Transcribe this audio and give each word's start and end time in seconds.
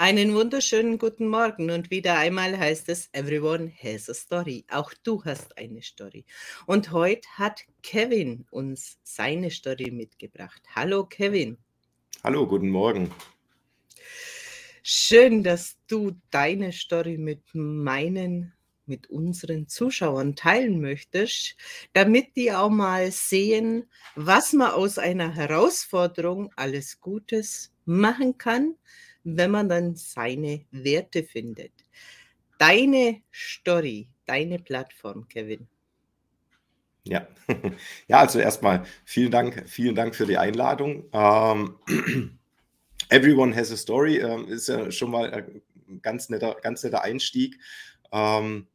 Einen 0.00 0.34
wunderschönen 0.34 0.96
guten 0.96 1.28
Morgen 1.28 1.70
und 1.70 1.90
wieder 1.90 2.16
einmal 2.16 2.56
heißt 2.56 2.88
es 2.88 3.10
Everyone 3.12 3.70
has 3.82 4.08
a 4.08 4.14
story. 4.14 4.64
Auch 4.70 4.94
du 5.02 5.22
hast 5.26 5.58
eine 5.58 5.82
Story. 5.82 6.24
Und 6.64 6.90
heute 6.90 7.28
hat 7.36 7.66
Kevin 7.82 8.46
uns 8.50 8.96
seine 9.02 9.50
Story 9.50 9.90
mitgebracht. 9.90 10.62
Hallo 10.74 11.04
Kevin. 11.04 11.58
Hallo, 12.24 12.46
guten 12.46 12.70
Morgen. 12.70 13.10
Schön, 14.82 15.42
dass 15.42 15.76
du 15.86 16.12
deine 16.30 16.72
Story 16.72 17.18
mit 17.18 17.42
meinen, 17.52 18.54
mit 18.86 19.10
unseren 19.10 19.68
Zuschauern 19.68 20.34
teilen 20.34 20.80
möchtest, 20.80 21.56
damit 21.92 22.36
die 22.36 22.52
auch 22.52 22.70
mal 22.70 23.12
sehen, 23.12 23.84
was 24.14 24.54
man 24.54 24.70
aus 24.70 24.96
einer 24.96 25.34
Herausforderung 25.34 26.50
alles 26.56 27.02
Gutes 27.02 27.70
machen 27.84 28.38
kann 28.38 28.76
wenn 29.24 29.50
man 29.50 29.68
dann 29.68 29.94
seine 29.96 30.64
Werte 30.70 31.22
findet. 31.22 31.72
Deine 32.58 33.22
Story, 33.32 34.08
deine 34.26 34.58
Plattform, 34.58 35.26
Kevin. 35.28 35.66
Ja, 37.04 37.26
ja 38.08 38.18
also 38.18 38.38
erstmal 38.38 38.84
vielen 39.04 39.30
Dank, 39.30 39.68
vielen 39.68 39.94
Dank 39.94 40.14
für 40.14 40.26
die 40.26 40.38
Einladung. 40.38 41.04
Ähm, 41.12 41.76
Everyone 43.08 43.54
has 43.56 43.72
a 43.72 43.76
story 43.76 44.18
ähm, 44.18 44.46
ist 44.48 44.68
ja 44.68 44.90
schon 44.90 45.10
mal 45.10 45.32
ein 45.32 46.02
ganz 46.02 46.28
netter, 46.28 46.56
ganz 46.62 46.84
netter 46.84 47.02
Einstieg. 47.02 47.58
Ähm, 48.12 48.66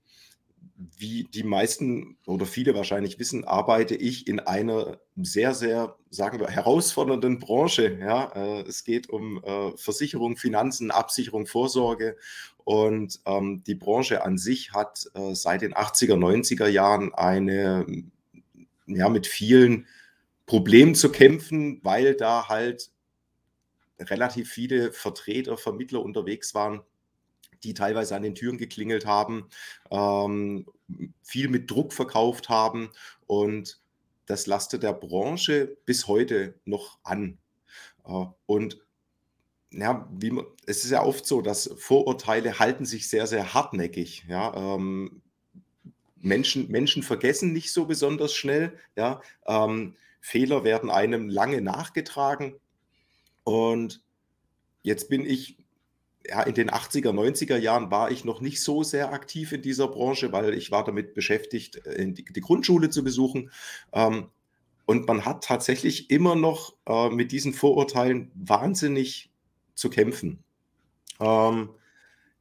wie 0.78 1.24
die 1.34 1.44
meisten 1.44 2.18
oder 2.26 2.46
viele 2.46 2.76
wahrscheinlich 2.76 3.18
wissen, 3.18 3.46
arbeite 3.46 3.96
ich 3.96 4.28
in 4.28 4.42
einer 4.42 5.00
sehr, 5.16 5.54
sehr, 5.54 5.96
sagen 6.10 6.40
wir, 6.40 6.50
herausfordernden 6.50 7.40
Branche. 7.40 7.98
Ja, 8.00 8.32
äh, 8.36 8.62
es 8.64 8.84
geht 8.84 9.10
um 9.10 9.42
äh, 9.44 9.72
Versicherung, 9.78 10.36
Finanzen, 10.36 10.92
Absicherung, 10.92 11.46
Vorsorge. 11.46 12.18
Und 12.66 13.22
ähm, 13.26 13.64
die 13.66 13.76
Branche 13.76 14.24
an 14.26 14.38
sich 14.38 14.74
hat 14.74 15.10
äh, 15.14 15.34
seit 15.34 15.62
den 15.62 15.74
80er, 15.74 16.16
90er 16.16 16.68
Jahren 16.68 17.14
eine, 17.14 17.86
ja, 18.86 19.08
mit 19.08 19.28
vielen 19.28 19.88
Problemen 20.46 20.96
zu 20.96 21.10
kämpfen, 21.10 21.80
weil 21.84 22.16
da 22.16 22.50
halt 22.50 22.92
relativ 24.00 24.52
viele 24.52 24.92
Vertreter, 24.92 25.58
Vermittler 25.58 26.02
unterwegs 26.02 26.54
waren, 26.54 26.82
die 27.66 27.74
teilweise 27.74 28.16
an 28.16 28.24
den 28.24 28.36
Türen 28.36 28.58
geklingelt 28.58 29.06
haben, 29.06 29.50
ähm, 29.92 30.66
viel 31.24 31.50
mit 31.50 31.70
Druck 31.70 31.94
verkauft 31.94 32.50
haben 32.50 32.92
und 33.28 33.80
das 34.26 34.48
lastet 34.48 34.84
der 34.84 34.94
Branche 34.94 35.78
bis 35.86 36.08
heute 36.08 36.56
noch 36.66 37.00
an. 37.04 37.38
Äh, 38.06 38.26
und 38.46 38.82
ja, 39.72 40.08
man, 40.22 40.46
es 40.66 40.86
ist 40.86 40.92
ja 40.92 41.04
oft 41.04 41.26
so, 41.26 41.42
dass 41.42 41.70
Vorurteile 41.78 42.60
halten 42.60 42.86
sich 42.86 43.10
sehr, 43.10 43.28
sehr 43.28 43.54
hartnäckig. 43.54 44.26
Ja, 44.28 44.54
ähm, 44.56 45.22
Menschen, 46.16 46.72
Menschen 46.72 47.04
vergessen 47.04 47.52
nicht 47.54 47.72
so 47.74 47.86
besonders 47.86 48.34
schnell. 48.34 48.78
Ja, 48.96 49.22
ähm, 49.46 49.96
Fehler 50.22 50.64
werden 50.64 50.90
einem 50.90 51.30
lange 51.30 51.62
nachgetragen. 51.62 52.56
Und 53.44 54.02
jetzt 54.82 55.10
bin 55.10 55.26
ich 55.26 55.58
ja, 56.30 56.44
in 56.44 56.54
den 56.54 56.70
80er, 56.70 57.12
90er 57.12 57.58
Jahren 57.58 57.92
war 57.92 58.12
ich 58.12 58.26
noch 58.26 58.42
nicht 58.42 58.62
so 58.62 58.84
sehr 58.84 59.14
aktiv 59.14 59.52
in 59.52 59.62
dieser 59.62 59.88
Branche, 59.88 60.32
weil 60.32 60.54
ich 60.54 60.72
war 60.72 60.84
damit 60.84 61.14
beschäftigt, 61.14 61.86
äh, 61.86 62.12
die, 62.12 62.42
Grundschule 62.42 62.90
zu 62.90 63.04
besuchen. 63.04 63.52
Ähm, 63.94 64.30
und 64.86 65.08
man 65.08 65.26
hat 65.26 65.44
tatsächlich 65.44 66.12
immer 66.12 66.36
noch 66.36 66.76
äh, 66.88 67.10
mit 67.10 67.32
diesen 67.32 67.54
Vorurteilen 67.54 68.32
wahnsinnig 68.36 69.32
zu 69.74 69.90
kämpfen. 69.90 70.44
Ähm, 71.20 71.70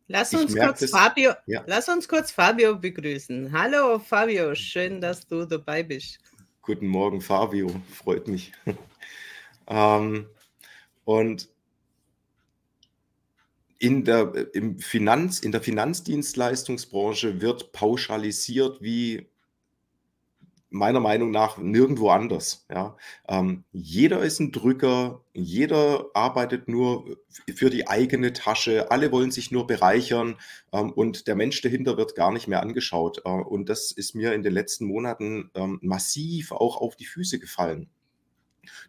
lass, 0.09 0.35
uns 0.35 0.55
kurz 0.55 0.81
das, 0.81 0.91
Fabio, 0.91 1.33
ja. 1.47 1.63
lass 1.67 1.89
uns 1.89 2.09
kurz 2.09 2.31
Fabio 2.31 2.77
begrüßen. 2.77 3.51
Hallo 3.53 3.99
Fabio, 3.99 4.55
schön, 4.55 5.01
dass 5.01 5.27
du 5.27 5.47
dabei 5.47 5.83
bist. 5.83 6.19
Guten 6.61 6.87
Morgen, 6.87 7.21
Fabio, 7.21 7.71
freut 7.93 8.29
mich. 8.29 8.53
ähm, 9.69 10.27
und 11.05 11.49
in 13.85 14.03
der, 14.03 14.33
im 14.55 14.79
Finanz, 14.79 15.41
in 15.41 15.53
der 15.53 15.61
Finanzdienstleistungsbranche 15.61 17.43
wird 17.43 17.73
pauschalisiert 17.73 18.81
wie 18.81 19.29
meiner 20.71 21.01
Meinung 21.01 21.31
nach 21.31 21.59
nirgendwo 21.59 22.09
anders. 22.09 22.65
Ja. 22.71 22.97
Ähm, 23.29 23.65
jeder 23.73 24.21
ist 24.23 24.41
ein 24.41 24.53
Drücker, 24.53 25.23
jeder 25.35 26.07
arbeitet 26.15 26.67
nur 26.67 27.19
für 27.55 27.69
die 27.69 27.87
eigene 27.87 28.33
Tasche, 28.33 28.91
alle 28.91 29.13
wollen 29.13 29.31
sich 29.31 29.51
nur 29.51 29.67
bereichern 29.67 30.37
ähm, 30.73 30.91
und 30.91 31.27
der 31.29 31.37
Mensch 31.37 31.61
dahinter 31.61 31.99
wird 31.99 32.15
gar 32.15 32.33
nicht 32.33 32.49
mehr 32.49 32.63
angeschaut. 32.63 33.21
Äh, 33.27 33.29
und 33.29 33.69
das 33.69 33.93
ist 33.93 34.15
mir 34.15 34.33
in 34.33 34.43
den 34.43 34.55
letzten 34.55 34.87
Monaten 34.87 35.51
ähm, 35.55 35.79
massiv 35.83 36.53
auch 36.53 36.79
auf 36.79 36.97
die 36.97 37.07
Füße 37.07 37.39
gefallen. 37.39 37.91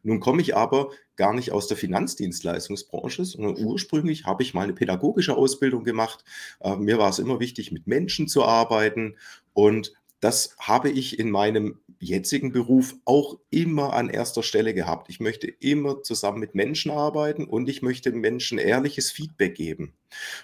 Nun 0.04 0.20
komme 0.20 0.42
ich 0.42 0.56
aber 0.56 0.90
gar 1.16 1.34
nicht 1.34 1.52
aus 1.52 1.68
der 1.68 1.78
Finanzdienstleistungsbranche, 1.78 3.26
sondern 3.26 3.64
ursprünglich 3.64 4.26
habe 4.26 4.44
ich 4.44 4.54
mal 4.54 4.64
eine 4.64 4.74
pädagogische 4.74 5.36
Ausbildung 5.36 5.84
gemacht. 5.84 6.24
Äh, 6.60 6.76
mir 6.76 6.98
war 6.98 7.10
es 7.10 7.20
immer 7.20 7.40
wichtig, 7.40 7.72
mit 7.72 7.88
Menschen 7.88 8.28
zu 8.28 8.44
arbeiten 8.44 9.16
und 9.54 9.94
das 10.20 10.56
habe 10.60 10.90
ich 10.90 11.20
in 11.20 11.30
meinem 11.30 11.80
jetzigen 12.00 12.52
Beruf 12.52 12.96
auch 13.06 13.38
immer 13.52 13.94
an 13.94 14.10
erster 14.10 14.44
Stelle 14.44 14.74
gehabt. 14.74 15.10
Ich 15.10 15.20
möchte 15.20 15.48
immer 15.48 16.02
zusammen 16.02 16.40
mit 16.40 16.56
Menschen 16.56 16.92
arbeiten 16.92 17.46
und 17.46 17.70
ich 17.70 17.82
möchte 17.82 18.12
Menschen 18.12 18.58
ehrliches 18.58 19.12
Feedback 19.12 19.56
geben. 19.56 19.94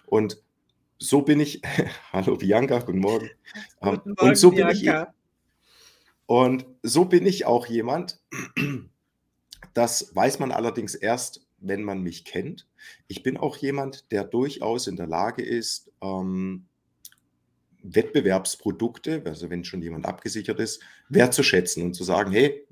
Und 0.05 0.41
so 0.97 1.21
bin 1.23 1.39
ich, 1.39 1.61
hallo 2.13 2.37
Bianca, 2.37 2.79
guten 2.79 2.99
Morgen. 2.99 3.29
Ähm, 3.81 3.95
guten 3.95 4.09
Morgen 4.11 4.29
und 4.29 4.37
so 4.37 4.51
Bianca. 4.51 4.71
bin 4.71 4.79
ich 4.79 5.21
und 6.27 6.65
so 6.83 7.05
bin 7.05 7.25
ich 7.25 7.45
auch 7.45 7.65
jemand, 7.65 8.21
das 9.73 10.15
weiß 10.15 10.39
man 10.39 10.51
allerdings 10.51 10.95
erst, 10.95 11.45
wenn 11.59 11.83
man 11.83 12.01
mich 12.01 12.25
kennt. 12.25 12.67
Ich 13.07 13.23
bin 13.23 13.37
auch 13.37 13.57
jemand, 13.57 14.11
der 14.11 14.23
durchaus 14.23 14.87
in 14.87 14.95
der 14.95 15.07
Lage 15.07 15.43
ist, 15.43 15.91
ähm, 16.01 16.65
Wettbewerbsprodukte, 17.83 19.21
also 19.25 19.49
wenn 19.49 19.63
schon 19.63 19.81
jemand 19.81 20.05
abgesichert 20.05 20.59
ist, 20.59 20.81
wertzuschätzen 21.09 21.83
und 21.83 21.93
zu 21.93 22.03
sagen, 22.03 22.31
hey, 22.31 22.65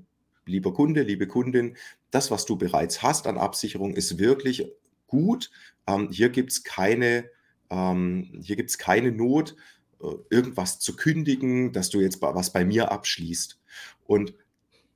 lieber 0.46 0.72
Kunde, 0.72 1.02
liebe 1.02 1.26
Kundin, 1.26 1.76
das, 2.10 2.30
was 2.30 2.44
du 2.44 2.56
bereits 2.56 3.02
hast 3.02 3.26
an 3.26 3.38
Absicherung, 3.38 3.94
ist 3.94 4.18
wirklich 4.18 4.66
gut. 5.06 5.50
Ähm, 5.86 6.10
hier 6.10 6.30
gibt 6.30 6.52
es 6.52 6.64
keine, 6.64 7.30
ähm, 7.70 8.42
keine 8.78 9.12
Not, 9.12 9.56
äh, 10.00 10.06
irgendwas 10.30 10.78
zu 10.78 10.96
kündigen, 10.96 11.72
dass 11.72 11.90
du 11.90 12.00
jetzt 12.00 12.20
was 12.22 12.52
bei 12.52 12.64
mir 12.64 12.90
abschließt. 12.90 13.58
Und 14.06 14.34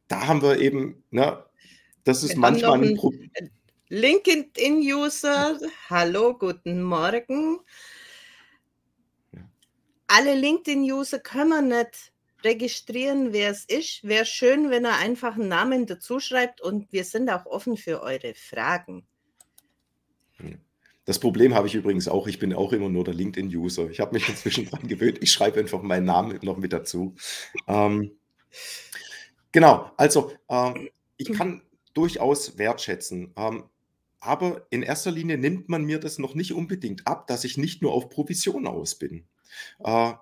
da 0.08 0.26
haben 0.26 0.42
wir 0.42 0.58
eben, 0.60 1.02
ne, 1.10 1.44
das 2.04 2.22
ist 2.22 2.30
Wir 2.30 2.38
manchmal 2.38 2.82
ein 2.82 2.96
Problem. 2.96 3.30
LinkedIn-User, 3.88 5.58
hallo, 5.90 6.34
guten 6.38 6.82
Morgen. 6.82 7.60
Alle 10.06 10.34
LinkedIn-User 10.34 11.18
können 11.18 11.68
nicht 11.68 12.12
registrieren, 12.42 13.32
wer 13.32 13.50
es 13.50 13.64
ist. 13.64 14.04
Wäre 14.04 14.26
schön, 14.26 14.70
wenn 14.70 14.84
er 14.84 14.98
einfach 14.98 15.34
einen 15.34 15.48
Namen 15.48 15.86
dazu 15.86 16.20
schreibt 16.20 16.60
und 16.60 16.92
wir 16.92 17.04
sind 17.04 17.30
auch 17.30 17.46
offen 17.46 17.76
für 17.76 18.02
eure 18.02 18.34
Fragen. 18.34 19.06
Das 21.06 21.18
Problem 21.18 21.54
habe 21.54 21.66
ich 21.66 21.74
übrigens 21.74 22.08
auch. 22.08 22.26
Ich 22.26 22.38
bin 22.38 22.54
auch 22.54 22.72
immer 22.72 22.88
nur 22.88 23.04
der 23.04 23.14
LinkedIn-User. 23.14 23.90
Ich 23.90 24.00
habe 24.00 24.14
mich 24.14 24.28
inzwischen 24.28 24.64
dran 24.70 24.86
gewöhnt. 24.88 25.18
Ich 25.20 25.32
schreibe 25.32 25.60
einfach 25.60 25.82
meinen 25.82 26.06
Namen 26.06 26.38
noch 26.42 26.56
mit 26.56 26.72
dazu. 26.72 27.14
Ähm, 27.66 28.12
genau, 29.52 29.90
also 29.96 30.32
ähm, 30.48 30.88
ich 31.16 31.32
kann 31.32 31.62
durchaus 31.94 32.58
wertschätzen. 32.58 33.32
Ähm, 33.36 33.64
aber 34.20 34.66
in 34.70 34.82
erster 34.82 35.10
Linie 35.10 35.36
nimmt 35.36 35.68
man 35.68 35.84
mir 35.84 36.00
das 36.00 36.18
noch 36.18 36.34
nicht 36.34 36.52
unbedingt 36.52 37.06
ab, 37.06 37.26
dass 37.26 37.44
ich 37.44 37.58
nicht 37.58 37.82
nur 37.82 37.92
auf 37.92 38.08
Provision 38.08 38.66
aus 38.66 38.94
bin. 38.94 39.24
Äh, 39.80 40.14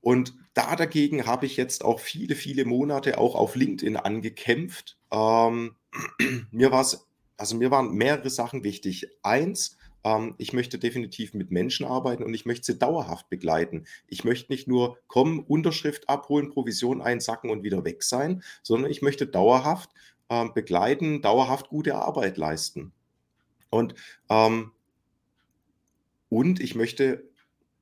und 0.00 0.34
da 0.52 0.76
dagegen 0.76 1.26
habe 1.26 1.46
ich 1.46 1.56
jetzt 1.56 1.84
auch 1.84 1.98
viele, 1.98 2.34
viele 2.34 2.66
Monate 2.66 3.16
auch 3.18 3.34
auf 3.34 3.56
LinkedIn 3.56 3.96
angekämpft. 3.96 4.98
Ähm, 5.10 5.74
mir 6.50 6.70
war 6.70 6.82
es, 6.82 7.06
also 7.38 7.56
mir 7.56 7.70
waren 7.70 7.94
mehrere 7.94 8.28
Sachen 8.28 8.62
wichtig. 8.62 9.08
Eins, 9.22 9.78
ähm, 10.04 10.34
ich 10.36 10.52
möchte 10.52 10.78
definitiv 10.78 11.32
mit 11.34 11.50
Menschen 11.50 11.86
arbeiten 11.86 12.22
und 12.22 12.34
ich 12.34 12.44
möchte 12.44 12.66
sie 12.66 12.78
dauerhaft 12.78 13.30
begleiten. 13.30 13.86
Ich 14.06 14.24
möchte 14.24 14.52
nicht 14.52 14.68
nur 14.68 14.98
kommen, 15.06 15.40
Unterschrift 15.40 16.08
abholen, 16.08 16.50
Provision 16.50 17.00
einsacken 17.00 17.50
und 17.50 17.62
wieder 17.62 17.84
weg 17.84 18.02
sein, 18.02 18.42
sondern 18.62 18.90
ich 18.90 19.02
möchte 19.02 19.26
dauerhaft 19.26 19.90
ähm, 20.30 20.52
begleiten, 20.54 21.22
dauerhaft 21.22 21.68
gute 21.68 21.96
Arbeit 21.96 22.36
leisten. 22.36 22.92
Und, 23.70 23.94
ähm, 24.28 24.70
und 26.28 26.60
ich 26.60 26.74
möchte 26.74 27.24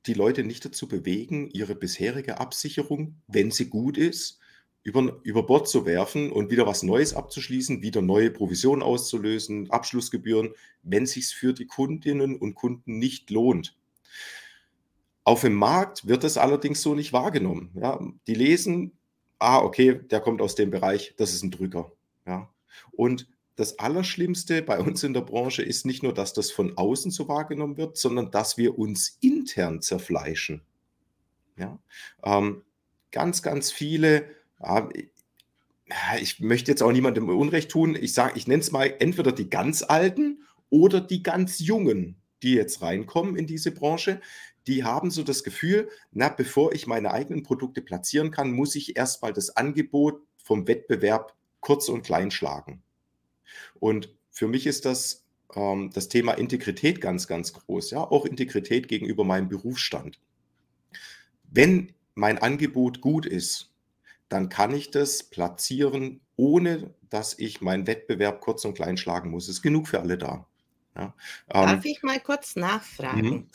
die 0.05 0.13
Leute 0.13 0.43
nicht 0.43 0.65
dazu 0.65 0.87
bewegen, 0.87 1.49
ihre 1.51 1.75
bisherige 1.75 2.39
Absicherung, 2.39 3.15
wenn 3.27 3.51
sie 3.51 3.69
gut 3.69 3.97
ist, 3.97 4.39
über, 4.83 5.19
über 5.23 5.43
Bord 5.43 5.67
zu 5.67 5.85
werfen 5.85 6.31
und 6.31 6.51
wieder 6.51 6.67
was 6.67 6.83
Neues 6.83 7.13
abzuschließen, 7.13 7.81
wieder 7.81 8.01
neue 8.01 8.31
Provisionen 8.31 8.83
auszulösen, 8.83 9.71
Abschlussgebühren, 9.71 10.53
wenn 10.83 11.05
sich 11.05 11.27
für 11.27 11.53
die 11.53 11.67
Kundinnen 11.67 12.35
und 12.35 12.55
Kunden 12.55 12.99
nicht 12.99 13.29
lohnt. 13.29 13.77
Auf 15.23 15.41
dem 15.41 15.53
Markt 15.53 16.05
wird 16.05 16.25
es 16.25 16.37
allerdings 16.37 16.81
so 16.81 16.95
nicht 16.95 17.13
wahrgenommen. 17.13 17.71
Ja, 17.75 18.05
die 18.27 18.35
lesen, 18.35 18.91
ah, 19.39 19.59
okay, 19.59 20.01
der 20.11 20.19
kommt 20.19 20.41
aus 20.41 20.55
dem 20.55 20.69
Bereich, 20.69 21.13
das 21.17 21.33
ist 21.33 21.43
ein 21.43 21.51
Drücker. 21.51 21.93
Ja. 22.25 22.49
Und 22.91 23.27
das 23.55 23.77
Allerschlimmste 23.79 24.61
bei 24.61 24.79
uns 24.79 25.03
in 25.03 25.13
der 25.13 25.21
Branche 25.21 25.61
ist 25.61 25.85
nicht 25.85 26.01
nur, 26.01 26.13
dass 26.13 26.33
das 26.33 26.51
von 26.51 26.77
außen 26.77 27.11
so 27.11 27.27
wahrgenommen 27.27 27.77
wird, 27.77 27.97
sondern 27.97 28.31
dass 28.31 28.57
wir 28.57 28.79
uns 28.79 29.17
intern 29.21 29.81
zerfleischen. 29.81 30.61
Ja? 31.55 31.77
Ähm, 32.23 32.63
ganz, 33.11 33.43
ganz 33.43 33.71
viele, 33.71 34.25
äh, 34.59 34.81
ich 36.19 36.39
möchte 36.39 36.71
jetzt 36.71 36.81
auch 36.81 36.91
niemandem 36.91 37.29
Unrecht 37.29 37.69
tun, 37.69 37.95
ich 37.95 38.13
sage, 38.13 38.33
ich 38.37 38.47
nenne 38.47 38.61
es 38.61 38.71
mal 38.71 38.95
entweder 38.99 39.31
die 39.31 39.49
ganz 39.49 39.83
Alten 39.83 40.43
oder 40.69 40.99
die 40.99 41.21
ganz 41.21 41.59
Jungen, 41.59 42.15
die 42.41 42.53
jetzt 42.53 42.81
reinkommen 42.81 43.35
in 43.35 43.45
diese 43.45 43.71
Branche, 43.71 44.19
die 44.65 44.83
haben 44.83 45.11
so 45.11 45.23
das 45.23 45.43
Gefühl, 45.43 45.89
na, 46.11 46.29
bevor 46.29 46.73
ich 46.73 46.87
meine 46.87 47.11
eigenen 47.11 47.43
Produkte 47.43 47.81
platzieren 47.81 48.31
kann, 48.31 48.51
muss 48.51 48.75
ich 48.75 48.95
erstmal 48.95 49.33
das 49.33 49.55
Angebot 49.55 50.21
vom 50.37 50.67
Wettbewerb 50.67 51.35
kurz 51.63 51.89
und 51.89 52.03
klein 52.03 52.29
schlagen. 52.29 52.83
Und 53.79 54.13
für 54.29 54.47
mich 54.47 54.67
ist 54.67 54.85
das 54.85 55.23
ähm, 55.55 55.91
das 55.93 56.09
Thema 56.09 56.33
Integrität 56.33 57.01
ganz, 57.01 57.27
ganz 57.27 57.53
groß. 57.53 57.91
Ja, 57.91 57.99
auch 57.99 58.25
Integrität 58.25 58.87
gegenüber 58.87 59.23
meinem 59.23 59.49
Berufsstand. 59.49 60.19
Wenn 61.49 61.93
mein 62.15 62.37
Angebot 62.37 63.01
gut 63.01 63.25
ist, 63.25 63.71
dann 64.29 64.49
kann 64.49 64.73
ich 64.73 64.91
das 64.91 65.23
platzieren, 65.23 66.21
ohne 66.35 66.93
dass 67.09 67.37
ich 67.37 67.61
meinen 67.61 67.87
Wettbewerb 67.87 68.41
kurz 68.41 68.65
und 68.65 68.73
klein 68.73 68.97
schlagen 68.97 69.29
muss. 69.29 69.43
Es 69.43 69.57
ist 69.57 69.61
genug 69.61 69.87
für 69.87 69.99
alle 69.99 70.17
da. 70.17 70.47
Ja, 70.95 71.15
ähm, 71.49 71.67
Darf 71.67 71.85
ich 71.85 72.03
mal 72.03 72.19
kurz 72.19 72.55
nachfragen? 72.55 73.29
Mhm. 73.29 73.47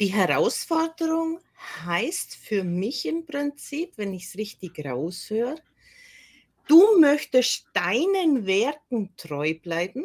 Die 0.00 0.12
Herausforderung 0.12 1.38
heißt 1.84 2.34
für 2.36 2.64
mich 2.64 3.06
im 3.06 3.24
Prinzip, 3.24 3.92
wenn 3.96 4.12
ich 4.14 4.26
es 4.26 4.36
richtig 4.36 4.84
raushöre, 4.84 5.56
du 6.68 6.98
möchtest 6.98 7.66
deinen 7.72 8.46
Werten 8.46 9.14
treu 9.16 9.54
bleiben, 9.54 10.04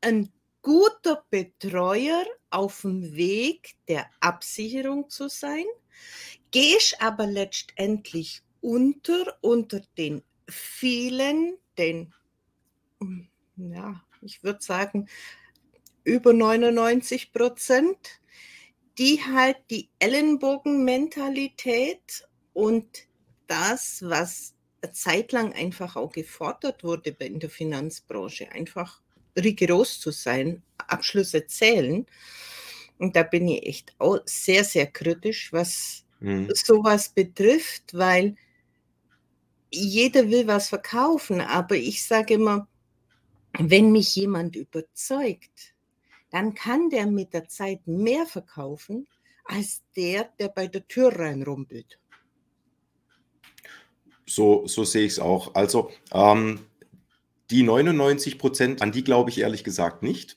ein 0.00 0.32
guter 0.62 1.24
Betreuer 1.30 2.24
auf 2.50 2.82
dem 2.82 3.14
Weg 3.14 3.74
der 3.88 4.08
Absicherung 4.20 5.08
zu 5.08 5.28
sein, 5.28 5.64
gehst 6.50 7.00
aber 7.00 7.26
letztendlich 7.26 8.42
unter 8.60 9.38
unter 9.40 9.80
den 9.96 10.22
vielen, 10.48 11.56
den, 11.76 12.12
ja, 13.56 14.02
ich 14.22 14.42
würde 14.42 14.62
sagen, 14.62 15.08
über 16.04 16.32
99 16.32 17.32
Prozent 17.32 17.98
die 18.98 19.22
halt 19.22 19.58
die 19.70 19.88
Ellenbogenmentalität 20.00 22.26
und 22.52 23.06
das, 23.46 24.02
was 24.02 24.54
zeitlang 24.92 25.52
einfach 25.52 25.96
auch 25.96 26.12
gefordert 26.12 26.84
wurde 26.84 27.10
in 27.18 27.40
der 27.40 27.50
Finanzbranche, 27.50 28.50
einfach 28.52 29.00
rigoros 29.36 30.00
zu 30.00 30.10
sein, 30.10 30.62
Abschlüsse 30.78 31.46
zählen. 31.46 32.06
Und 32.98 33.16
da 33.16 33.22
bin 33.22 33.48
ich 33.48 33.66
echt 33.66 33.94
auch 33.98 34.18
sehr, 34.24 34.64
sehr 34.64 34.86
kritisch, 34.86 35.52
was 35.52 36.04
mhm. 36.20 36.48
sowas 36.54 37.08
betrifft, 37.08 37.94
weil 37.94 38.36
jeder 39.70 40.28
will 40.30 40.46
was 40.46 40.68
verkaufen, 40.68 41.40
aber 41.40 41.76
ich 41.76 42.02
sage 42.04 42.34
immer, 42.34 42.66
wenn 43.58 43.92
mich 43.92 44.14
jemand 44.16 44.56
überzeugt, 44.56 45.74
dann 46.30 46.54
kann 46.54 46.90
der 46.90 47.06
mit 47.06 47.32
der 47.32 47.48
Zeit 47.48 47.86
mehr 47.86 48.26
verkaufen 48.26 49.06
als 49.44 49.82
der, 49.96 50.24
der 50.38 50.48
bei 50.48 50.66
der 50.66 50.86
Tür 50.86 51.18
reinrumpelt. 51.18 51.98
So, 54.28 54.66
so 54.66 54.84
sehe 54.84 55.06
ich 55.06 55.12
es 55.12 55.18
auch. 55.18 55.54
Also 55.54 55.90
ähm, 56.12 56.60
die 57.50 57.62
99 57.62 58.38
Prozent, 58.38 58.82
an 58.82 58.92
die 58.92 59.02
glaube 59.02 59.30
ich 59.30 59.40
ehrlich 59.40 59.64
gesagt 59.64 60.02
nicht. 60.02 60.36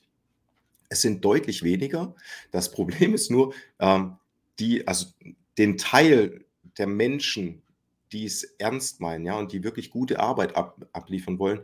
Es 0.88 1.02
sind 1.02 1.24
deutlich 1.24 1.62
weniger. 1.62 2.14
Das 2.50 2.70
Problem 2.70 3.14
ist 3.14 3.30
nur, 3.30 3.54
ähm, 3.78 4.16
die, 4.58 4.86
also 4.86 5.06
den 5.58 5.76
Teil 5.76 6.44
der 6.78 6.86
Menschen, 6.86 7.62
die 8.12 8.24
es 8.24 8.42
ernst 8.58 9.00
meinen, 9.00 9.24
ja, 9.26 9.38
und 9.38 9.52
die 9.52 9.64
wirklich 9.64 9.90
gute 9.90 10.20
Arbeit 10.20 10.56
ab, 10.56 10.86
abliefern 10.92 11.38
wollen, 11.38 11.60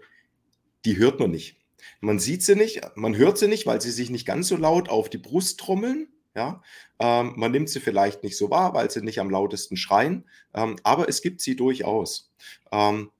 die 0.84 0.98
hört 0.98 1.20
man 1.20 1.30
nicht. 1.30 1.56
Man 2.00 2.18
sieht 2.18 2.42
sie 2.42 2.56
nicht, 2.56 2.80
man 2.96 3.16
hört 3.16 3.38
sie 3.38 3.48
nicht, 3.48 3.66
weil 3.66 3.80
sie 3.80 3.90
sich 3.90 4.10
nicht 4.10 4.26
ganz 4.26 4.48
so 4.48 4.56
laut 4.56 4.88
auf 4.88 5.08
die 5.08 5.18
Brust 5.18 5.60
trommeln. 5.60 6.08
Ja? 6.38 6.62
Ähm, 7.00 7.32
man 7.36 7.50
nimmt 7.50 7.68
sie 7.68 7.80
vielleicht 7.80 8.22
nicht 8.22 8.36
so 8.36 8.48
wahr, 8.48 8.74
weil 8.74 8.88
sie 8.90 9.02
nicht 9.02 9.18
am 9.18 9.28
lautesten 9.28 9.76
schreien, 9.76 10.24
ähm, 10.54 10.76
aber 10.84 11.08
es 11.08 11.20
gibt 11.20 11.40
sie 11.40 11.56
durchaus. 11.56 12.30
Ähm, 12.70 13.10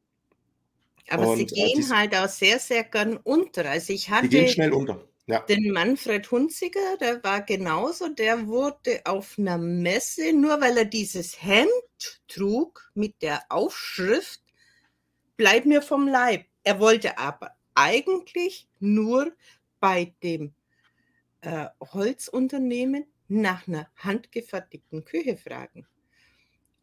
aber 1.11 1.29
und, 1.29 1.37
sie 1.37 1.61
äh, 1.61 1.73
gehen 1.73 1.83
äh, 1.83 1.93
halt 1.93 2.15
auch 2.15 2.29
sehr, 2.29 2.61
sehr 2.61 2.85
gern 2.85 3.17
unter. 3.17 3.69
Also 3.69 3.93
ich 3.93 4.09
hatte 4.09 4.29
die 4.29 4.37
gehen 4.37 4.49
schnell 4.49 4.73
unter. 4.73 5.03
Ja. 5.27 5.41
Den 5.41 5.73
Manfred 5.73 6.31
Hunziger, 6.31 6.97
der 7.01 7.23
war 7.25 7.43
genauso, 7.43 8.09
der 8.09 8.47
wurde 8.47 9.01
auf 9.05 9.37
einer 9.37 9.59
Messe, 9.59 10.33
nur 10.33 10.61
weil 10.61 10.79
er 10.79 10.85
dieses 10.85 11.43
Hemd 11.43 12.23
trug 12.29 12.91
mit 12.95 13.21
der 13.21 13.43
Aufschrift, 13.49 14.41
bleib 15.37 15.67
mir 15.67 15.83
vom 15.83 16.07
Leib. 16.07 16.47
Er 16.63 16.79
wollte 16.79 17.19
aber 17.19 17.51
eigentlich 17.75 18.69
nur 18.79 19.33
bei 19.81 20.15
dem 20.23 20.55
äh, 21.41 21.67
Holzunternehmen 21.81 23.05
nach 23.29 23.69
einer 23.69 23.89
handgefertigten 23.97 25.05
Küche 25.05 25.37
fragen. 25.37 25.87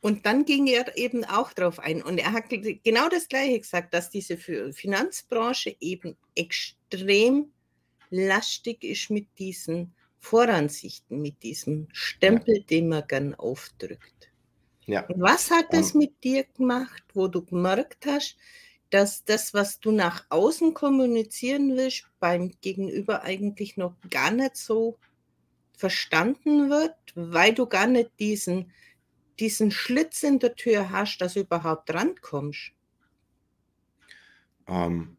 Und 0.02 0.28
dann 0.28 0.46
ging 0.46 0.68
er 0.68 0.96
eben 0.98 1.26
auch 1.26 1.52
darauf 1.52 1.80
ein. 1.80 2.04
Und 2.04 2.20
er 2.20 2.32
hat 2.32 2.46
genau 2.50 3.10
das 3.10 3.28
Gleiche 3.28 3.60
gesagt, 3.60 3.94
dass 3.94 4.12
diese 4.12 4.38
Finanzbranche 4.38 5.76
eben 5.80 6.16
extrem 6.36 7.52
lastig 8.12 8.84
ist 8.84 9.10
mit 9.10 9.28
diesen 9.40 9.96
Voransichten, 10.20 11.22
mit 11.22 11.42
diesem 11.42 11.88
Stempel, 11.92 12.58
ja. 12.58 12.64
den 12.64 12.90
man 12.90 13.08
gern 13.08 13.34
aufdrückt. 13.34 14.32
Ja. 14.86 15.06
Und 15.08 15.22
was 15.22 15.50
hat 15.50 15.74
das 15.74 15.94
um, 15.94 16.00
mit 16.02 16.24
dir 16.24 16.44
gemacht, 16.44 17.04
wo 17.14 17.28
du 17.28 17.44
gemerkt 17.44 18.06
hast, 18.06 18.38
dass 18.90 19.26
das, 19.26 19.54
was 19.54 19.80
du 19.80 19.92
nach 19.92 20.26
außen 20.30 20.74
kommunizieren 20.74 21.76
willst, 21.76 22.06
beim 22.20 22.52
Gegenüber 22.62 23.24
eigentlich 23.24 23.78
noch 23.78 23.96
gar 24.10 24.32
nicht 24.32 24.56
so 24.56 24.98
verstanden 25.78 26.70
wird, 26.70 26.96
weil 27.16 27.54
du 27.54 27.66
gar 27.66 27.88
nicht 27.88 28.12
diesen, 28.20 28.72
diesen 29.40 29.72
Schlitz 29.72 30.24
in 30.24 30.40
der 30.40 30.56
Tür 30.56 30.92
hast, 30.92 31.18
dass 31.20 31.34
du 31.34 31.42
überhaupt 31.42 31.94
rankommst? 31.94 32.72
Ähm, 34.68 35.18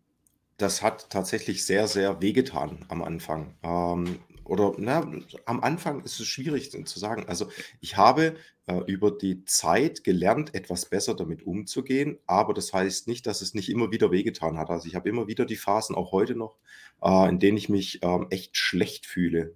das 0.56 0.82
hat 0.82 1.10
tatsächlich 1.10 1.66
sehr, 1.66 1.86
sehr 1.86 2.22
wehgetan 2.22 2.84
am 2.88 3.02
Anfang. 3.02 3.54
Ähm, 3.62 4.20
oder 4.46 4.72
na, 4.78 5.10
am 5.44 5.60
Anfang 5.60 6.02
ist 6.02 6.20
es 6.20 6.26
schwierig 6.26 6.70
zu 6.70 6.98
sagen. 6.98 7.24
Also 7.26 7.48
ich 7.80 7.96
habe 7.96 8.36
äh, 8.66 8.78
über 8.86 9.10
die 9.10 9.44
Zeit 9.44 10.04
gelernt, 10.04 10.54
etwas 10.54 10.86
besser 10.86 11.14
damit 11.14 11.44
umzugehen, 11.44 12.18
aber 12.26 12.54
das 12.54 12.72
heißt 12.72 13.08
nicht, 13.08 13.26
dass 13.26 13.40
es 13.40 13.54
nicht 13.54 13.68
immer 13.68 13.90
wieder 13.90 14.10
wehgetan 14.10 14.58
hat. 14.58 14.70
Also 14.70 14.86
ich 14.86 14.94
habe 14.94 15.08
immer 15.08 15.26
wieder 15.26 15.44
die 15.44 15.56
Phasen, 15.56 15.96
auch 15.96 16.12
heute 16.12 16.34
noch, 16.34 16.56
äh, 17.02 17.28
in 17.28 17.38
denen 17.38 17.58
ich 17.58 17.68
mich 17.68 18.00
ähm, 18.02 18.26
echt 18.30 18.56
schlecht 18.56 19.06
fühle, 19.06 19.54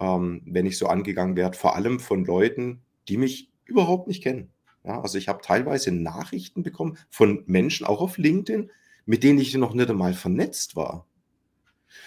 ähm, 0.00 0.42
wenn 0.46 0.66
ich 0.66 0.78
so 0.78 0.86
angegangen 0.86 1.36
werde, 1.36 1.56
vor 1.56 1.76
allem 1.76 2.00
von 2.00 2.24
Leuten, 2.24 2.82
die 3.08 3.16
mich 3.16 3.50
überhaupt 3.64 4.08
nicht 4.08 4.22
kennen. 4.22 4.50
Ja, 4.84 5.00
also 5.02 5.18
ich 5.18 5.28
habe 5.28 5.42
teilweise 5.42 5.92
Nachrichten 5.92 6.62
bekommen 6.62 6.96
von 7.10 7.44
Menschen, 7.46 7.86
auch 7.86 8.00
auf 8.00 8.16
LinkedIn, 8.16 8.70
mit 9.04 9.22
denen 9.22 9.38
ich 9.38 9.54
noch 9.54 9.74
nicht 9.74 9.90
einmal 9.90 10.14
vernetzt 10.14 10.76
war. 10.76 11.06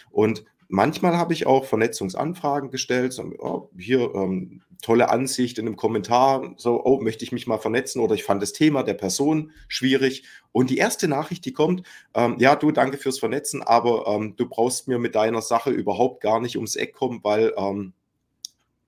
Und 0.09 0.45
Manchmal 0.73 1.17
habe 1.17 1.33
ich 1.33 1.47
auch 1.47 1.65
Vernetzungsanfragen 1.65 2.71
gestellt, 2.71 3.11
so, 3.11 3.23
oh, 3.39 3.69
hier 3.77 4.15
ähm, 4.15 4.61
tolle 4.81 5.09
Ansicht 5.09 5.57
in 5.57 5.67
einem 5.67 5.75
Kommentar, 5.75 6.53
so, 6.55 6.81
oh, 6.85 7.01
möchte 7.01 7.25
ich 7.25 7.33
mich 7.33 7.45
mal 7.45 7.57
vernetzen 7.57 7.99
oder 7.99 8.15
ich 8.15 8.23
fand 8.23 8.41
das 8.41 8.53
Thema 8.53 8.81
der 8.81 8.93
Person 8.93 9.51
schwierig. 9.67 10.23
Und 10.53 10.69
die 10.69 10.77
erste 10.77 11.09
Nachricht, 11.09 11.43
die 11.43 11.51
kommt, 11.51 11.85
ähm, 12.13 12.37
ja, 12.39 12.55
du, 12.55 12.71
danke 12.71 12.97
fürs 12.97 13.19
Vernetzen, 13.19 13.61
aber 13.61 14.07
ähm, 14.07 14.37
du 14.37 14.47
brauchst 14.47 14.87
mir 14.87 14.97
mit 14.97 15.13
deiner 15.13 15.41
Sache 15.41 15.71
überhaupt 15.71 16.21
gar 16.21 16.39
nicht 16.39 16.55
ums 16.55 16.77
Eck 16.77 16.93
kommen, 16.93 17.19
weil 17.21 17.53
ähm, 17.57 17.91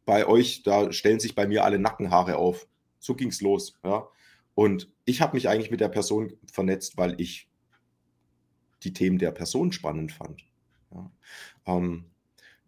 bei 0.05 0.25
euch, 0.25 0.63
da 0.63 0.89
stellen 0.93 1.19
sich 1.19 1.35
bei 1.35 1.47
mir 1.47 1.65
alle 1.65 1.79
Nackenhaare 1.79 2.37
auf. 2.37 2.65
So 2.99 3.13
ging 3.13 3.27
es 3.27 3.41
los. 3.41 3.77
Ja. 3.83 4.07
Und 4.55 4.89
ich 5.03 5.19
habe 5.19 5.35
mich 5.35 5.49
eigentlich 5.49 5.71
mit 5.71 5.81
der 5.81 5.89
Person 5.89 6.31
vernetzt, 6.49 6.95
weil 6.95 7.19
ich 7.19 7.49
die 8.83 8.93
Themen 8.93 9.17
der 9.17 9.31
Person 9.31 9.73
spannend 9.73 10.13
fand. 10.13 10.45
Ja. 10.93 11.12
Ähm, 11.65 12.05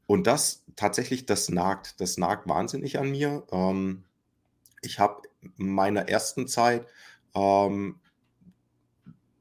und 0.08 0.28
das 0.28 0.64
tatsächlich, 0.76 1.26
das 1.26 1.50
nagt, 1.50 2.00
das 2.00 2.18
nagt 2.18 2.48
wahnsinnig 2.48 3.00
an 3.00 3.12
mir. 3.12 3.46
Ähm, 3.52 4.04
ich 4.82 5.00
habe 5.00 5.24
in 5.58 5.70
meiner 5.70 6.10
ersten 6.10 6.48
Zeit 6.48 6.86
ähm, 7.34 8.00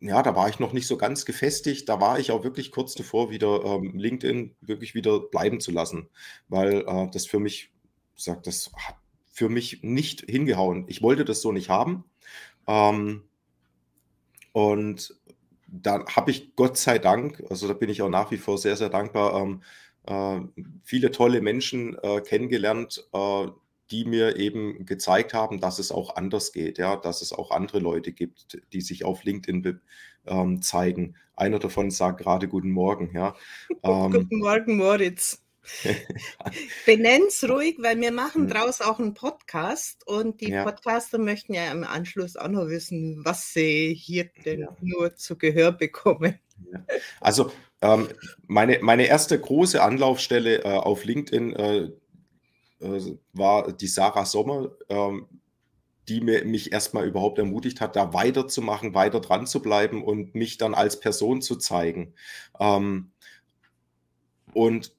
ja, 0.05 0.23
da 0.23 0.37
war 0.37 0.50
ich 0.50 0.59
noch 0.59 0.75
nicht 0.75 0.87
so 0.87 0.99
ganz 0.99 1.25
gefestigt. 1.25 1.88
Da 1.88 1.99
war 1.99 2.19
ich 2.19 2.31
auch 2.31 2.45
wirklich 2.45 2.71
kurz 2.71 2.95
davor, 2.95 3.31
wieder 3.31 3.64
ähm, 3.64 3.99
LinkedIn 3.99 4.55
wirklich 4.61 4.95
wieder 4.95 5.19
bleiben 5.19 5.61
zu 5.61 5.71
lassen, 5.71 6.11
weil 6.49 6.85
äh, 6.87 7.09
das 7.11 7.25
für 7.25 7.41
mich, 7.41 7.73
sagt, 8.14 8.47
das 8.47 8.71
hat 8.76 8.97
für 9.33 9.49
mich 9.49 9.83
nicht 9.83 10.21
hingehauen. 10.29 10.85
Ich 10.88 11.00
wollte 11.00 11.25
das 11.25 11.41
so 11.41 11.53
nicht 11.53 11.71
haben. 11.71 12.05
Ähm, 12.67 13.23
und 14.53 15.17
da 15.83 16.04
habe 16.07 16.31
ich 16.31 16.54
Gott 16.57 16.76
sei 16.76 16.99
Dank, 16.99 17.43
also 17.50 17.66
da 17.66 17.75
bin 17.75 17.88
ich 17.88 18.02
auch 18.02 18.09
nach 18.09 18.31
wie 18.31 18.37
vor 18.37 18.59
sehr, 18.59 18.76
sehr 18.76 18.90
dankbar, 18.90 19.35
ähm, 19.40 19.62
äh, 20.07 20.40
viele 20.83 21.11
tolle 21.11 21.40
Menschen 21.40 21.97
äh, 22.02 22.21
kennengelernt, 22.21 23.09
äh, 23.12 23.47
die 23.90 24.04
mir 24.04 24.37
eben 24.37 24.87
gezeigt 24.87 25.35
haben, 25.35 25.61
dass 25.61 25.78
es 25.78 25.93
auch 25.93 26.16
anders 26.16 26.52
geht, 26.52 26.78
ja, 26.78 26.97
dass 26.97 27.23
es 27.23 27.33
auch 27.33 27.50
andere 27.50 27.81
Leute 27.81 28.12
gibt, 28.12 28.62
die 28.73 28.81
sich 28.81 29.04
auf 29.04 29.25
LinkedIn 29.25 29.81
ähm, 30.26 30.62
zeigen. 30.62 31.16
Einer 31.37 31.59
davon 31.59 31.90
sagt 31.90 32.21
gerade 32.21 32.49
Guten 32.49 32.71
Morgen, 32.71 33.11
ja. 33.14 33.35
Ähm, 33.83 34.12
Guten 34.12 34.38
Morgen, 34.38 34.76
Moritz. 34.76 35.44
Benenn's 36.87 37.44
ruhig, 37.49 37.76
weil 37.80 38.00
wir 38.00 38.12
machen 38.12 38.42
hm. 38.42 38.49
draus 38.49 38.80
auch 38.80 38.99
einen 38.99 39.14
Podcast 39.14 40.06
und 40.06 40.40
die 40.40 40.50
ja. 40.50 40.64
Podcaster 40.64 41.18
möchten 41.18 41.54
ja 41.54 41.71
im 41.71 41.85
Anschluss 41.85 42.37
auch 42.37 42.49
noch 42.49 42.68
wissen, 42.68 43.25
was 43.25 43.52
sie 43.52 43.94
hier 43.94 44.30
denn 44.44 44.61
ja. 44.61 44.76
nur 44.80 45.16
zu 45.16 45.37
Gehör 45.37 45.73
bekommen. 45.73 46.38
Ja. 46.73 46.85
Also 47.21 47.50
ähm, 47.80 48.09
meine, 48.47 48.78
meine 48.80 49.06
erste 49.06 49.38
große 49.38 49.83
Anlaufstelle 49.83 50.64
äh, 50.64 50.68
auf 50.68 51.04
LinkedIn 51.04 51.52
äh, 51.54 51.90
äh, 52.80 53.18
war 53.33 53.73
die 53.73 53.87
Sarah 53.87 54.25
Sommer, 54.25 54.71
ähm, 54.88 55.26
die 56.09 56.21
mir, 56.21 56.44
mich 56.44 56.73
erstmal 56.73 57.06
überhaupt 57.06 57.38
ermutigt 57.38 57.80
hat, 57.80 57.97
da 57.97 58.12
weiterzumachen, 58.12 58.94
weiter 58.94 59.21
dran 59.21 59.47
zu 59.47 59.62
bleiben 59.62 60.04
und 60.04 60.35
mich 60.35 60.59
dann 60.59 60.75
als 60.75 61.00
Person 61.00 61.42
zu 61.42 61.56
zeigen. 61.56 62.14
Ähm, 62.61 63.12
und 64.52 64.94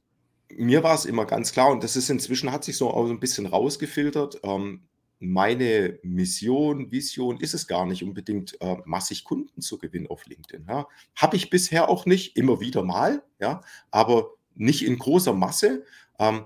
mir 0.49 0.83
war 0.83 0.95
es 0.95 1.05
immer 1.05 1.25
ganz 1.25 1.51
klar, 1.51 1.71
und 1.71 1.83
das 1.83 1.95
ist 1.95 2.09
inzwischen, 2.09 2.51
hat 2.51 2.63
sich 2.63 2.77
so 2.77 2.89
auch 2.89 3.09
ein 3.09 3.19
bisschen 3.19 3.45
rausgefiltert, 3.45 4.39
ähm, 4.43 4.87
meine 5.19 5.99
Mission, 6.03 6.91
Vision 6.91 7.39
ist 7.39 7.53
es 7.53 7.67
gar 7.67 7.85
nicht 7.85 8.03
unbedingt, 8.03 8.59
äh, 8.61 8.77
massig 8.85 9.23
Kunden 9.23 9.61
zu 9.61 9.77
gewinnen 9.77 10.07
auf 10.07 10.25
LinkedIn. 10.25 10.65
Ja. 10.67 10.87
Habe 11.15 11.37
ich 11.37 11.49
bisher 11.49 11.89
auch 11.89 12.05
nicht, 12.05 12.35
immer 12.37 12.59
wieder 12.59 12.83
mal, 12.83 13.23
ja, 13.39 13.61
aber 13.91 14.31
nicht 14.55 14.85
in 14.85 14.97
großer 14.97 15.33
Masse. 15.33 15.85
Ähm, 16.19 16.45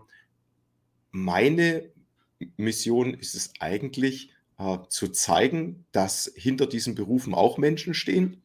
meine 1.12 1.90
Mission 2.58 3.14
ist 3.14 3.36
es 3.36 3.54
eigentlich, 3.60 4.32
äh, 4.60 4.78
zu 4.90 5.08
zeigen, 5.10 5.86
dass 5.92 6.32
hinter 6.36 6.68
diesen 6.68 6.96
Berufen 6.96 7.34
auch 7.34 7.58
Menschen 7.58 7.94
stehen 7.94 8.42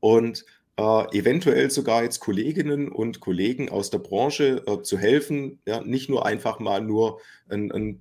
und 0.00 0.44
äh, 0.76 1.16
eventuell 1.18 1.70
sogar 1.70 2.02
jetzt 2.02 2.20
Kolleginnen 2.20 2.88
und 2.88 3.20
Kollegen 3.20 3.68
aus 3.68 3.90
der 3.90 3.98
Branche 3.98 4.62
äh, 4.66 4.82
zu 4.82 4.98
helfen, 4.98 5.60
ja, 5.66 5.82
nicht 5.82 6.08
nur 6.08 6.26
einfach 6.26 6.58
mal 6.58 6.80
nur 6.80 7.20
ein, 7.48 7.70
ein 7.72 8.00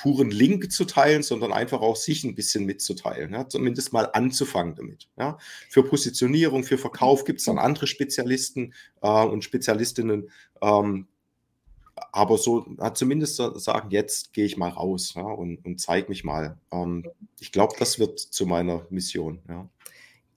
puren 0.00 0.30
Link 0.30 0.72
zu 0.72 0.86
teilen, 0.86 1.22
sondern 1.22 1.52
einfach 1.52 1.82
auch 1.82 1.96
sich 1.96 2.24
ein 2.24 2.34
bisschen 2.34 2.64
mitzuteilen. 2.64 3.34
Ja? 3.34 3.48
Zumindest 3.48 3.92
mal 3.92 4.08
anzufangen 4.12 4.74
damit. 4.74 5.08
Ja? 5.18 5.36
Für 5.68 5.82
Positionierung, 5.82 6.64
für 6.64 6.78
Verkauf 6.78 7.24
gibt 7.24 7.40
es 7.40 7.44
dann 7.44 7.58
andere 7.58 7.86
Spezialisten 7.86 8.72
äh, 9.02 9.08
und 9.08 9.44
Spezialistinnen. 9.44 10.30
Ähm, 10.62 11.06
aber 12.12 12.38
so 12.38 12.66
hat 12.78 12.96
zumindest 12.96 13.36
sagen, 13.36 13.90
jetzt 13.90 14.32
gehe 14.32 14.46
ich 14.46 14.56
mal 14.56 14.70
raus 14.70 15.12
ja, 15.16 15.22
und, 15.22 15.64
und 15.66 15.80
zeige 15.80 16.08
mich 16.08 16.24
mal. 16.24 16.58
Ähm, 16.72 17.06
ich 17.38 17.52
glaube, 17.52 17.74
das 17.78 17.98
wird 17.98 18.18
zu 18.18 18.46
meiner 18.46 18.86
Mission. 18.88 19.40
Ja. 19.48 19.68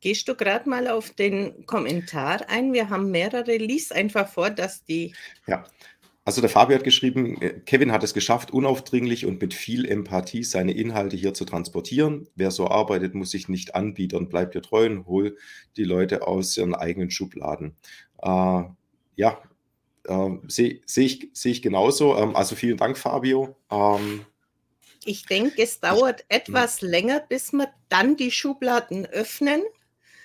Gehst 0.03 0.27
du 0.27 0.35
gerade 0.35 0.69
mal 0.69 0.89
auf 0.89 1.11
den 1.11 1.65
Kommentar 1.65 2.49
ein? 2.49 2.73
Wir 2.73 2.89
haben 2.89 3.09
mehrere. 3.09 3.55
Lies 3.55 3.89
einfach 3.93 4.27
vor, 4.27 4.49
dass 4.49 4.83
die. 4.83 5.15
Ja, 5.47 5.63
also 6.25 6.41
der 6.41 6.49
Fabio 6.49 6.75
hat 6.75 6.83
geschrieben, 6.83 7.41
äh, 7.41 7.61
Kevin 7.65 7.93
hat 7.93 8.03
es 8.03 8.13
geschafft, 8.13 8.51
unaufdringlich 8.51 9.25
und 9.25 9.39
mit 9.39 9.53
viel 9.53 9.85
Empathie 9.89 10.43
seine 10.43 10.73
Inhalte 10.73 11.15
hier 11.15 11.33
zu 11.33 11.45
transportieren. 11.45 12.27
Wer 12.35 12.51
so 12.51 12.67
arbeitet, 12.67 13.13
muss 13.13 13.31
sich 13.31 13.47
nicht 13.47 13.75
anbieten, 13.75 14.27
bleibt 14.27 14.55
dir 14.55 14.61
treu 14.61 14.87
und 14.87 15.05
hol 15.07 15.37
die 15.77 15.85
Leute 15.85 16.27
aus 16.27 16.57
ihren 16.57 16.75
eigenen 16.75 17.09
Schubladen. 17.09 17.77
Äh, 18.21 18.63
ja, 19.15 19.41
äh, 20.03 20.29
sehe 20.49 20.81
seh 20.85 21.05
ich, 21.05 21.29
seh 21.31 21.51
ich 21.51 21.61
genauso. 21.61 22.17
Ähm, 22.17 22.35
also 22.35 22.57
vielen 22.57 22.75
Dank, 22.75 22.97
Fabio. 22.97 23.55
Ähm, 23.71 24.25
ich 25.05 25.27
denke, 25.27 25.63
es 25.63 25.79
dauert 25.79 26.25
ich, 26.27 26.35
etwas 26.35 26.81
länger, 26.81 27.21
bis 27.21 27.53
wir 27.53 27.69
dann 27.87 28.17
die 28.17 28.31
Schubladen 28.31 29.05
öffnen. 29.05 29.61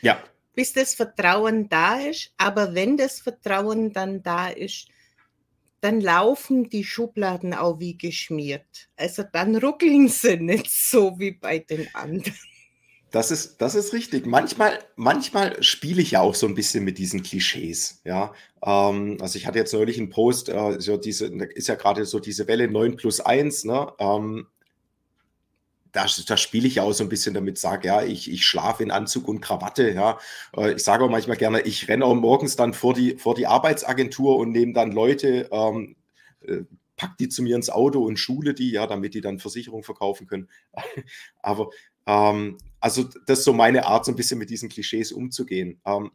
Ja. 0.01 0.23
Bis 0.55 0.73
das 0.73 0.95
Vertrauen 0.95 1.69
da 1.69 2.01
ist. 2.01 2.33
Aber 2.37 2.75
wenn 2.75 2.97
das 2.97 3.21
Vertrauen 3.21 3.93
dann 3.93 4.23
da 4.23 4.49
ist, 4.49 4.89
dann 5.81 6.01
laufen 6.01 6.69
die 6.69 6.85
Schubladen 6.85 7.55
auch 7.55 7.79
wie 7.79 7.97
geschmiert. 7.97 8.89
Also 8.97 9.23
dann 9.33 9.57
ruckeln 9.57 10.09
sie 10.09 10.37
nicht 10.37 10.71
so 10.71 11.19
wie 11.19 11.33
bei 11.33 11.61
den 11.61 11.89
anderen. 11.95 12.35
Das 13.11 13.31
ist, 13.31 13.59
das 13.63 13.75
ist 13.75 13.95
richtig. 13.95 14.27
Manchmal, 14.27 14.81
manchmal 14.97 15.63
spiele 15.63 16.03
ich 16.03 16.11
ja 16.11 16.21
auch 16.21 16.35
so 16.35 16.47
ein 16.47 16.55
bisschen 16.55 16.85
mit 16.85 16.99
diesen 16.99 17.23
Klischees. 17.23 18.03
Ja, 18.05 18.35
ähm, 18.63 19.17
also 19.21 19.39
ich 19.39 19.47
hatte 19.47 19.59
jetzt 19.59 19.73
neulich 19.73 19.99
einen 19.99 20.11
Post, 20.11 20.51
äh, 20.51 20.79
so 20.79 20.99
diese, 20.99 21.27
ist 21.27 21.69
ja 21.69 21.75
gerade 21.77 22.05
so 22.05 22.19
diese 22.21 22.47
Welle 22.49 22.69
9 22.69 22.97
plus 22.97 23.21
1, 23.21 23.65
ne? 23.65 23.93
Ähm, 23.99 24.47
da, 25.93 26.07
da 26.27 26.37
spiele 26.37 26.67
ich 26.67 26.77
ja 26.77 26.83
auch 26.83 26.93
so 26.93 27.05
ein 27.05 27.09
bisschen 27.09 27.35
damit, 27.35 27.59
sage, 27.59 27.89
ja, 27.89 28.03
ich, 28.03 28.31
ich 28.31 28.47
schlafe 28.47 28.83
in 28.83 28.91
Anzug 28.91 29.29
und 29.29 29.41
Krawatte, 29.41 29.91
ja. 29.93 30.19
Äh, 30.57 30.75
ich 30.75 30.85
sage 30.85 31.05
auch 31.05 31.11
manchmal 31.11 31.37
gerne, 31.37 31.61
ich 31.63 31.89
renne 31.89 32.05
auch 32.05 32.15
morgens 32.15 32.57
dann 32.57 32.75
vor 32.75 32.95
die, 32.95 33.17
vor 33.17 33.35
die 33.35 33.47
Arbeitsagentur 33.47 34.37
und 34.37 34.53
nehme 34.53 34.73
dann 34.73 34.93
Leute, 34.93 35.49
ähm, 35.51 35.97
äh, 36.43 36.63
pack 36.97 37.17
die 37.19 37.29
zu 37.29 37.43
mir 37.43 37.57
ins 37.57 37.71
Auto 37.71 38.05
und 38.05 38.19
schule 38.19 38.55
die, 38.55 38.73
ja, 38.73 38.87
damit 38.87 39.15
die 39.15 39.21
dann 39.21 39.39
Versicherung 39.39 39.83
verkaufen 39.83 40.27
können. 40.27 40.49
Aber 41.43 41.71
ähm, 42.07 42.59
also 42.81 43.05
das 43.27 43.41
ist 43.41 43.45
so 43.45 43.53
meine 43.53 43.87
Art, 43.87 44.05
so 44.05 44.13
ein 44.13 44.17
bisschen 44.17 44.39
mit 44.39 44.51
diesen 44.51 44.69
Klischees 44.69 45.13
umzugehen. 45.13 45.81
Ähm, 45.87 46.11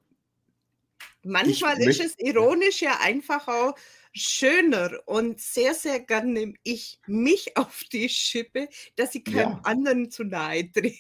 Manchmal 1.24 1.82
ist 1.82 2.02
es 2.02 2.20
ironisch 2.20 2.82
ja 2.82 3.00
einfach 3.02 3.48
auch 3.48 3.76
schöner 4.14 4.92
und 5.06 5.40
sehr, 5.40 5.74
sehr 5.74 6.00
gerne 6.00 6.32
nehme 6.32 6.54
ich 6.64 7.00
mich 7.08 7.58
auf 7.58 7.84
die 7.92 8.10
Schippe, 8.10 8.70
dass 8.96 9.16
ich 9.16 9.26
keinem 9.26 9.38
ja. 9.38 9.62
anderen 9.64 10.12
zu 10.12 10.24
nahe 10.24 10.72
trete. 10.72 10.96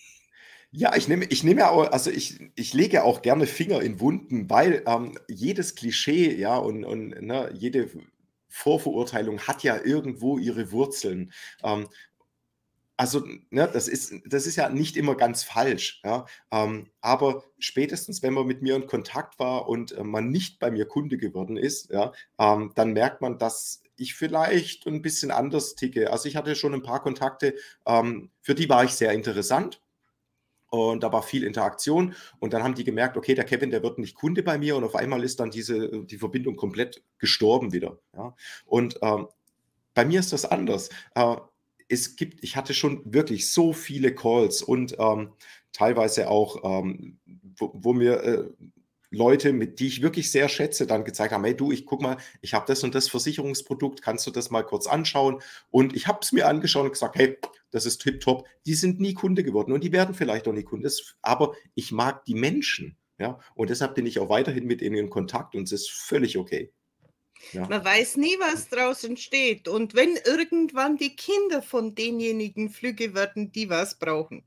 Ja, 0.75 0.95
ich 0.95 1.07
nehme, 1.07 1.25
ich 1.25 1.43
nehme 1.43 1.61
ja 1.61 1.69
auch, 1.69 1.91
also 1.91 2.09
ich, 2.09 2.39
ich 2.55 2.73
lege 2.73 3.03
auch 3.03 3.21
gerne 3.21 3.45
Finger 3.45 3.83
in 3.83 3.99
Wunden, 3.99 4.49
weil 4.49 4.83
ähm, 4.87 5.19
jedes 5.27 5.75
Klischee, 5.75 6.33
ja, 6.33 6.57
und, 6.57 6.83
und 6.83 7.09
ne, 7.21 7.51
jede 7.53 7.91
Vorverurteilung 8.49 9.39
hat 9.41 9.61
ja 9.61 9.79
irgendwo 9.83 10.39
ihre 10.39 10.71
Wurzeln. 10.71 11.31
Ähm, 11.63 11.87
also, 13.03 13.21
ne, 13.49 13.69
das 13.73 13.89
ist, 13.89 14.13
das 14.25 14.47
ist 14.47 14.55
ja 14.55 14.69
nicht 14.69 14.95
immer 14.95 15.15
ganz 15.15 15.43
falsch, 15.43 15.99
ja. 16.05 16.25
Ähm, 16.51 16.87
aber 17.01 17.43
spätestens, 17.59 18.23
wenn 18.23 18.33
man 18.33 18.47
mit 18.47 18.61
mir 18.61 18.77
in 18.77 18.87
Kontakt 18.87 19.39
war 19.39 19.67
und 19.67 19.91
äh, 19.91 20.05
man 20.05 20.29
nicht 20.29 20.57
bei 20.57 20.71
mir 20.71 20.85
Kunde 20.85 21.17
geworden 21.17 21.57
ist, 21.57 21.91
ja, 21.91 22.13
ähm, 22.39 22.71
dann 22.75 22.93
merkt 22.93 23.19
man, 23.19 23.37
dass 23.37 23.83
ich 23.97 24.15
vielleicht 24.15 24.87
ein 24.87 25.01
bisschen 25.01 25.31
anders 25.31 25.75
ticke. 25.75 26.13
Also 26.13 26.29
ich 26.29 26.37
hatte 26.37 26.55
schon 26.55 26.73
ein 26.73 26.81
paar 26.81 27.03
Kontakte, 27.03 27.55
ähm, 27.85 28.29
für 28.41 28.55
die 28.55 28.69
war 28.69 28.85
ich 28.85 28.91
sehr 28.91 29.11
interessant. 29.11 29.81
Und 30.69 31.03
da 31.03 31.11
war 31.11 31.23
viel 31.23 31.43
Interaktion. 31.43 32.15
Und 32.39 32.53
dann 32.53 32.63
haben 32.63 32.73
die 32.73 32.85
gemerkt, 32.85 33.17
okay, 33.17 33.35
der 33.35 33.43
Kevin, 33.43 33.69
der 33.69 33.83
wird 33.83 33.99
nicht 33.99 34.15
Kunde 34.15 34.43
bei 34.43 34.57
mir. 34.57 34.77
Und 34.77 34.85
auf 34.85 34.95
einmal 34.95 35.25
ist 35.25 35.41
dann 35.41 35.51
diese, 35.51 36.05
die 36.05 36.17
Verbindung 36.17 36.55
komplett 36.55 37.03
gestorben 37.19 37.73
wieder. 37.73 37.99
Ja? 38.15 38.33
Und 38.65 38.97
ähm, 39.01 39.27
bei 39.93 40.05
mir 40.05 40.21
ist 40.21 40.31
das 40.31 40.45
anders. 40.45 40.89
Äh, 41.15 41.35
es 41.89 42.15
gibt, 42.15 42.43
ich 42.43 42.55
hatte 42.55 42.73
schon 42.73 43.01
wirklich 43.05 43.51
so 43.51 43.73
viele 43.73 44.13
Calls 44.13 44.61
und 44.61 44.95
ähm, 44.99 45.33
teilweise 45.71 46.29
auch, 46.29 46.63
ähm, 46.63 47.19
wo, 47.57 47.71
wo, 47.73 47.93
mir 47.93 48.23
äh, 48.23 48.43
Leute, 49.09 49.53
mit 49.53 49.79
die 49.79 49.87
ich 49.87 50.01
wirklich 50.01 50.31
sehr 50.31 50.49
schätze, 50.49 50.87
dann 50.87 51.03
gezeigt 51.03 51.33
haben, 51.33 51.43
hey 51.43 51.55
du, 51.55 51.71
ich 51.71 51.85
guck 51.85 52.01
mal, 52.01 52.17
ich 52.41 52.53
habe 52.53 52.65
das 52.67 52.83
und 52.83 52.95
das 52.95 53.09
Versicherungsprodukt, 53.09 54.01
kannst 54.01 54.25
du 54.25 54.31
das 54.31 54.49
mal 54.49 54.63
kurz 54.63 54.87
anschauen? 54.87 55.39
Und 55.69 55.95
ich 55.95 56.07
habe 56.07 56.19
es 56.21 56.31
mir 56.31 56.47
angeschaut 56.47 56.85
und 56.85 56.93
gesagt, 56.93 57.15
hey, 57.15 57.37
das 57.69 57.85
ist 57.85 57.99
tipptopp. 57.99 58.47
Die 58.65 58.73
sind 58.73 58.99
nie 58.99 59.13
Kunde 59.13 59.43
geworden 59.43 59.71
und 59.71 59.83
die 59.83 59.91
werden 59.91 60.15
vielleicht 60.15 60.47
auch 60.47 60.53
nie 60.53 60.63
Kunde, 60.63 60.89
aber 61.21 61.53
ich 61.75 61.91
mag 61.91 62.25
die 62.25 62.35
Menschen. 62.35 62.97
Ja, 63.19 63.39
und 63.53 63.69
deshalb 63.69 63.93
bin 63.93 64.07
ich 64.07 64.17
auch 64.17 64.29
weiterhin 64.29 64.65
mit 64.65 64.81
ihnen 64.81 64.95
in 64.95 65.09
Kontakt 65.11 65.53
und 65.53 65.63
es 65.63 65.71
ist 65.71 65.91
völlig 65.91 66.37
okay. 66.37 66.73
Ja. 67.51 67.67
Man 67.67 67.83
weiß 67.83 68.17
nie, 68.17 68.35
was 68.39 68.69
draußen 68.69 69.17
steht. 69.17 69.67
Und 69.67 69.93
wenn 69.95 70.17
irgendwann 70.25 70.97
die 70.97 71.15
Kinder 71.15 71.61
von 71.61 71.95
denjenigen 71.95 72.69
Flüge 72.69 73.13
werden, 73.13 73.51
die 73.51 73.69
was 73.69 73.99
brauchen. 73.99 74.43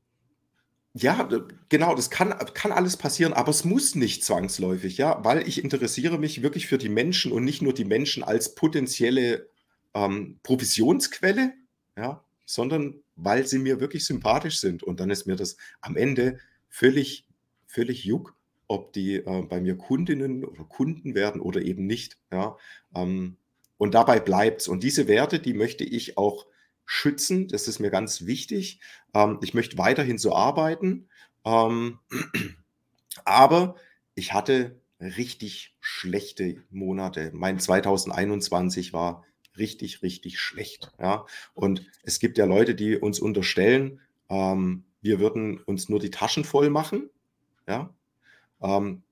Ja, 0.93 1.29
genau, 1.69 1.93
das 1.93 2.09
kann, 2.09 2.35
kann 2.55 2.71
alles 2.71 2.97
passieren, 2.97 3.33
aber 3.33 3.51
es 3.51 3.63
muss 3.63 3.93
nicht 3.93 4.23
zwangsläufig, 4.23 4.97
ja, 4.97 5.23
weil 5.23 5.47
ich 5.47 5.63
interessiere 5.63 6.17
mich 6.17 6.41
wirklich 6.41 6.65
für 6.65 6.79
die 6.79 6.89
Menschen 6.89 7.31
und 7.31 7.43
nicht 7.43 7.61
nur 7.61 7.73
die 7.73 7.85
Menschen 7.85 8.23
als 8.23 8.55
potenzielle 8.55 9.47
ähm, 9.93 10.39
Provisionsquelle, 10.41 11.53
ja, 11.95 12.23
sondern 12.47 12.95
weil 13.15 13.45
sie 13.45 13.59
mir 13.59 13.79
wirklich 13.79 14.05
sympathisch 14.05 14.59
sind. 14.59 14.81
Und 14.81 14.99
dann 14.99 15.11
ist 15.11 15.27
mir 15.27 15.35
das 15.35 15.57
am 15.81 15.97
Ende 15.97 16.39
völlig 16.67 17.27
völlig 17.67 18.05
Juck, 18.05 18.35
ob 18.67 18.93
die 18.93 19.15
äh, 19.15 19.41
bei 19.43 19.59
mir 19.61 19.77
Kundinnen 19.77 20.43
oder 20.43 20.63
Kunden 20.63 21.15
werden 21.15 21.41
oder 21.41 21.61
eben 21.61 21.85
nicht. 21.85 22.17
Ja? 22.31 22.57
Ähm, 22.95 23.37
und 23.77 23.93
dabei 23.93 24.19
bleibt 24.19 24.61
es. 24.61 24.67
Und 24.67 24.83
diese 24.83 25.07
Werte, 25.07 25.39
die 25.39 25.53
möchte 25.53 25.83
ich 25.83 26.17
auch 26.17 26.47
schützen. 26.85 27.47
Das 27.47 27.67
ist 27.67 27.79
mir 27.79 27.91
ganz 27.91 28.25
wichtig. 28.25 28.79
Ähm, 29.13 29.39
ich 29.41 29.53
möchte 29.53 29.77
weiterhin 29.77 30.17
so 30.17 30.35
arbeiten. 30.35 31.09
Ähm, 31.45 31.99
aber 33.25 33.75
ich 34.15 34.33
hatte 34.33 34.79
richtig 34.99 35.75
schlechte 35.79 36.63
Monate. 36.69 37.31
Mein 37.33 37.59
2021 37.59 38.93
war 38.93 39.25
richtig, 39.57 40.01
richtig 40.01 40.39
schlecht. 40.39 40.91
Ja? 40.99 41.25
Und 41.53 41.85
es 42.03 42.19
gibt 42.19 42.37
ja 42.37 42.45
Leute, 42.45 42.75
die 42.75 42.97
uns 42.97 43.19
unterstellen, 43.19 44.01
ähm, 44.29 44.83
wir 45.01 45.19
würden 45.19 45.59
uns 45.61 45.89
nur 45.89 45.99
die 45.99 46.11
Taschen 46.11 46.43
voll 46.43 46.69
machen. 46.69 47.09
Ja? 47.67 47.93
Ähm, 48.61 49.03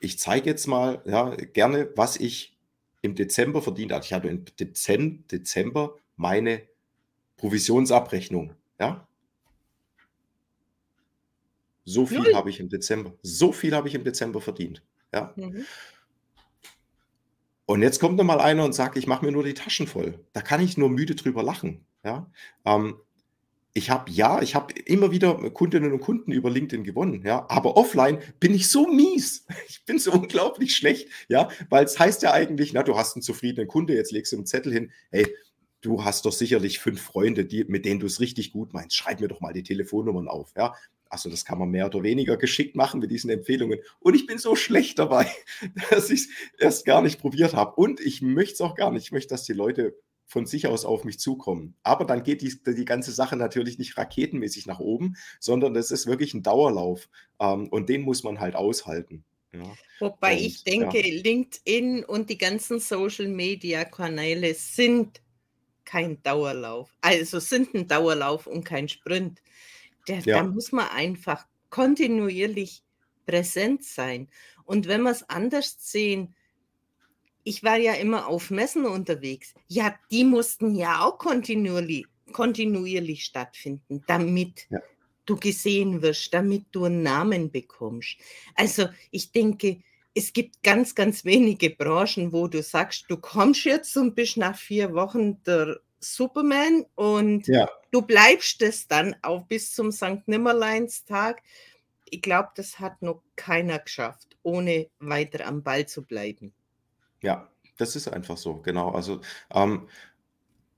ich 0.00 0.18
zeige 0.18 0.48
jetzt 0.48 0.66
mal 0.66 1.02
ja, 1.04 1.34
gerne, 1.34 1.90
was 1.96 2.16
ich 2.16 2.56
im 3.02 3.14
Dezember 3.14 3.62
verdient 3.62 3.92
habe. 3.92 4.04
Ich 4.04 4.12
habe 4.12 4.28
im 4.28 4.44
Dezember 4.56 5.96
meine 6.16 6.62
Provisionsabrechnung. 7.36 8.54
Ja? 8.78 9.06
So 11.84 12.06
viel 12.06 12.34
habe 12.34 12.50
ich 12.50 12.60
im 12.60 12.68
Dezember. 12.68 13.14
So 13.22 13.52
viel 13.52 13.74
habe 13.74 13.88
ich 13.88 13.94
im 13.94 14.04
Dezember 14.04 14.40
verdient. 14.40 14.82
Ja. 15.12 15.32
Mhm. 15.36 15.64
Und 17.64 17.82
jetzt 17.82 18.00
kommt 18.00 18.16
noch 18.16 18.24
mal 18.24 18.40
einer 18.40 18.64
und 18.64 18.72
sagt, 18.72 18.96
ich 18.96 19.06
mache 19.06 19.24
mir 19.24 19.32
nur 19.32 19.44
die 19.44 19.54
Taschen 19.54 19.86
voll. 19.86 20.18
Da 20.32 20.42
kann 20.42 20.60
ich 20.60 20.76
nur 20.76 20.90
müde 20.90 21.14
drüber 21.14 21.42
lachen. 21.42 21.84
Ja. 22.04 22.30
Ähm, 22.64 22.96
ich 23.78 23.90
habe 23.90 24.10
ja, 24.10 24.42
ich 24.42 24.54
habe 24.56 24.74
immer 24.84 25.12
wieder 25.12 25.34
Kundinnen 25.50 25.92
und 25.92 26.00
Kunden 26.00 26.32
über 26.32 26.50
LinkedIn 26.50 26.82
gewonnen, 26.84 27.22
ja, 27.24 27.46
aber 27.48 27.76
offline 27.76 28.18
bin 28.40 28.52
ich 28.52 28.68
so 28.68 28.86
mies. 28.86 29.46
Ich 29.68 29.84
bin 29.84 29.98
so 29.98 30.12
unglaublich 30.12 30.76
schlecht, 30.76 31.08
ja, 31.28 31.48
weil 31.70 31.84
es 31.84 31.98
heißt 31.98 32.22
ja 32.22 32.32
eigentlich, 32.32 32.74
na, 32.74 32.82
du 32.82 32.98
hast 32.98 33.16
einen 33.16 33.22
zufriedenen 33.22 33.68
Kunde, 33.68 33.94
jetzt 33.94 34.12
legst 34.12 34.32
du 34.32 34.36
einen 34.36 34.44
Zettel 34.44 34.72
hin, 34.72 34.92
hey, 35.10 35.26
du 35.80 36.04
hast 36.04 36.26
doch 36.26 36.32
sicherlich 36.32 36.78
fünf 36.78 37.00
Freunde, 37.00 37.46
die, 37.46 37.64
mit 37.64 37.84
denen 37.86 38.00
du 38.00 38.06
es 38.06 38.20
richtig 38.20 38.52
gut 38.52 38.74
meinst. 38.74 38.96
Schreib 38.96 39.20
mir 39.20 39.28
doch 39.28 39.40
mal 39.40 39.54
die 39.54 39.62
Telefonnummern 39.62 40.28
auf, 40.28 40.52
ja. 40.56 40.74
Also 41.08 41.30
das 41.30 41.46
kann 41.46 41.58
man 41.58 41.70
mehr 41.70 41.86
oder 41.86 42.02
weniger 42.02 42.36
geschickt 42.36 42.76
machen 42.76 43.00
mit 43.00 43.10
diesen 43.10 43.30
Empfehlungen. 43.30 43.78
Und 44.00 44.14
ich 44.14 44.26
bin 44.26 44.36
so 44.36 44.56
schlecht 44.56 44.98
dabei, 44.98 45.26
dass 45.90 46.10
ich 46.10 46.22
es 46.22 46.28
erst 46.58 46.84
gar 46.84 47.00
nicht 47.00 47.18
probiert 47.20 47.54
habe. 47.54 47.76
Und 47.76 48.00
ich 48.00 48.20
möchte 48.20 48.54
es 48.54 48.60
auch 48.60 48.74
gar 48.74 48.90
nicht. 48.90 49.04
Ich 49.04 49.12
möchte, 49.12 49.30
dass 49.30 49.44
die 49.44 49.54
Leute 49.54 49.96
von 50.28 50.46
sich 50.46 50.66
aus 50.66 50.84
auf 50.84 51.04
mich 51.04 51.18
zukommen. 51.18 51.74
Aber 51.82 52.04
dann 52.04 52.22
geht 52.22 52.42
die, 52.42 52.54
die 52.64 52.84
ganze 52.84 53.12
Sache 53.12 53.34
natürlich 53.34 53.78
nicht 53.78 53.96
raketenmäßig 53.96 54.66
nach 54.66 54.78
oben, 54.78 55.16
sondern 55.40 55.72
das 55.72 55.90
ist 55.90 56.06
wirklich 56.06 56.34
ein 56.34 56.42
Dauerlauf. 56.42 57.08
Ähm, 57.40 57.68
und 57.68 57.88
den 57.88 58.02
muss 58.02 58.22
man 58.22 58.38
halt 58.38 58.54
aushalten. 58.54 59.24
Ja. 59.52 59.62
Wobei 59.98 60.34
und, 60.34 60.40
ich 60.40 60.64
denke, 60.64 61.00
ja. 61.00 61.22
LinkedIn 61.22 62.04
und 62.04 62.28
die 62.28 62.36
ganzen 62.36 62.78
Social-Media-Kanäle 62.78 64.52
sind 64.54 65.22
kein 65.86 66.22
Dauerlauf. 66.22 66.94
Also 67.00 67.40
sind 67.40 67.74
ein 67.74 67.88
Dauerlauf 67.88 68.46
und 68.46 68.64
kein 68.64 68.88
Sprint. 68.88 69.40
Der, 70.06 70.18
ja. 70.20 70.36
Da 70.36 70.44
muss 70.44 70.72
man 70.72 70.88
einfach 70.88 71.46
kontinuierlich 71.70 72.82
präsent 73.24 73.82
sein. 73.82 74.28
Und 74.64 74.86
wenn 74.86 75.02
wir 75.02 75.10
es 75.10 75.28
anders 75.30 75.76
sehen, 75.78 76.34
ich 77.48 77.64
war 77.64 77.78
ja 77.78 77.94
immer 77.94 78.26
auf 78.26 78.50
Messen 78.50 78.84
unterwegs. 78.84 79.54
Ja, 79.68 79.94
die 80.10 80.24
mussten 80.24 80.74
ja 80.74 81.00
auch 81.00 81.16
kontinuierlich, 81.16 82.04
kontinuierlich 82.32 83.24
stattfinden, 83.24 84.04
damit 84.06 84.66
ja. 84.68 84.80
du 85.24 85.36
gesehen 85.36 86.02
wirst, 86.02 86.34
damit 86.34 86.66
du 86.72 86.84
einen 86.84 87.02
Namen 87.02 87.50
bekommst. 87.50 88.18
Also 88.54 88.90
ich 89.10 89.32
denke, 89.32 89.78
es 90.14 90.34
gibt 90.34 90.62
ganz, 90.62 90.94
ganz 90.94 91.24
wenige 91.24 91.70
Branchen, 91.70 92.32
wo 92.34 92.48
du 92.48 92.62
sagst, 92.62 93.06
du 93.08 93.16
kommst 93.16 93.64
jetzt 93.64 93.96
und 93.96 94.14
bist 94.14 94.36
nach 94.36 94.56
vier 94.56 94.92
Wochen 94.92 95.42
der 95.44 95.80
Superman 96.00 96.84
und 96.96 97.48
ja. 97.48 97.66
du 97.92 98.02
bleibst 98.02 98.60
es 98.60 98.86
dann 98.88 99.16
auch 99.22 99.46
bis 99.46 99.72
zum 99.72 99.90
St. 99.90 100.26
Nimmerleinstag. 100.26 101.42
Ich 102.10 102.20
glaube, 102.20 102.50
das 102.56 102.78
hat 102.78 103.00
noch 103.00 103.22
keiner 103.36 103.78
geschafft, 103.78 104.36
ohne 104.42 104.90
weiter 104.98 105.46
am 105.46 105.62
Ball 105.62 105.86
zu 105.86 106.04
bleiben. 106.04 106.52
Ja, 107.22 107.50
das 107.76 107.96
ist 107.96 108.08
einfach 108.08 108.36
so, 108.36 108.56
genau. 108.62 108.90
Also, 108.90 109.20
ähm, 109.54 109.88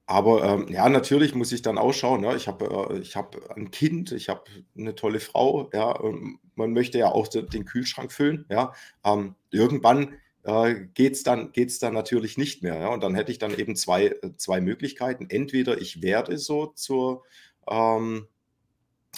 aber 0.07 0.45
ähm, 0.45 0.69
ja, 0.69 0.89
natürlich 0.89 1.35
muss 1.37 1.53
ich 1.53 1.63
dann 1.63 1.79
auch 1.79 1.93
schauen. 1.93 2.25
Ja, 2.25 2.35
ich 2.35 2.49
habe 2.49 2.65
äh, 3.01 3.05
hab 3.05 3.37
ein 3.57 3.71
Kind, 3.71 4.11
ich 4.13 4.29
habe 4.29 4.43
eine 4.77 4.95
tolle 4.97 5.21
Frau. 5.21 5.71
Ja, 5.73 6.03
ähm, 6.03 6.41
man 6.57 6.73
möchte 6.73 6.99
ja 6.99 7.13
auch 7.13 7.29
den 7.29 7.65
Kühlschrank 7.65 8.13
füllen. 8.13 8.45
Ja, 8.51 8.73
ähm, 9.05 9.37
irgendwann 9.51 10.17
äh, 10.43 10.75
geht 10.95 11.15
es 11.15 11.23
dann, 11.23 11.53
geht's 11.53 11.79
dann 11.79 11.95
natürlich 11.95 12.39
nicht 12.39 12.63
mehr. 12.63 12.77
Ja? 12.79 12.89
Und 12.89 13.03
dann 13.03 13.15
hätte 13.15 13.33
ich 13.33 13.39
dann 13.39 13.55
eben 13.55 13.77
zwei, 13.77 14.07
äh, 14.07 14.37
zwei 14.37 14.61
Möglichkeiten. 14.61 15.27
Entweder 15.29 15.81
ich 15.81 16.03
werde 16.03 16.39
so 16.39 16.67
zur, 16.67 17.25
ähm, 17.69 18.27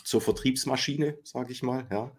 zur 0.04 0.20
Vertriebsmaschine, 0.20 1.18
sage 1.22 1.52
ich 1.52 1.62
mal. 1.62 1.86
Ja? 1.90 2.12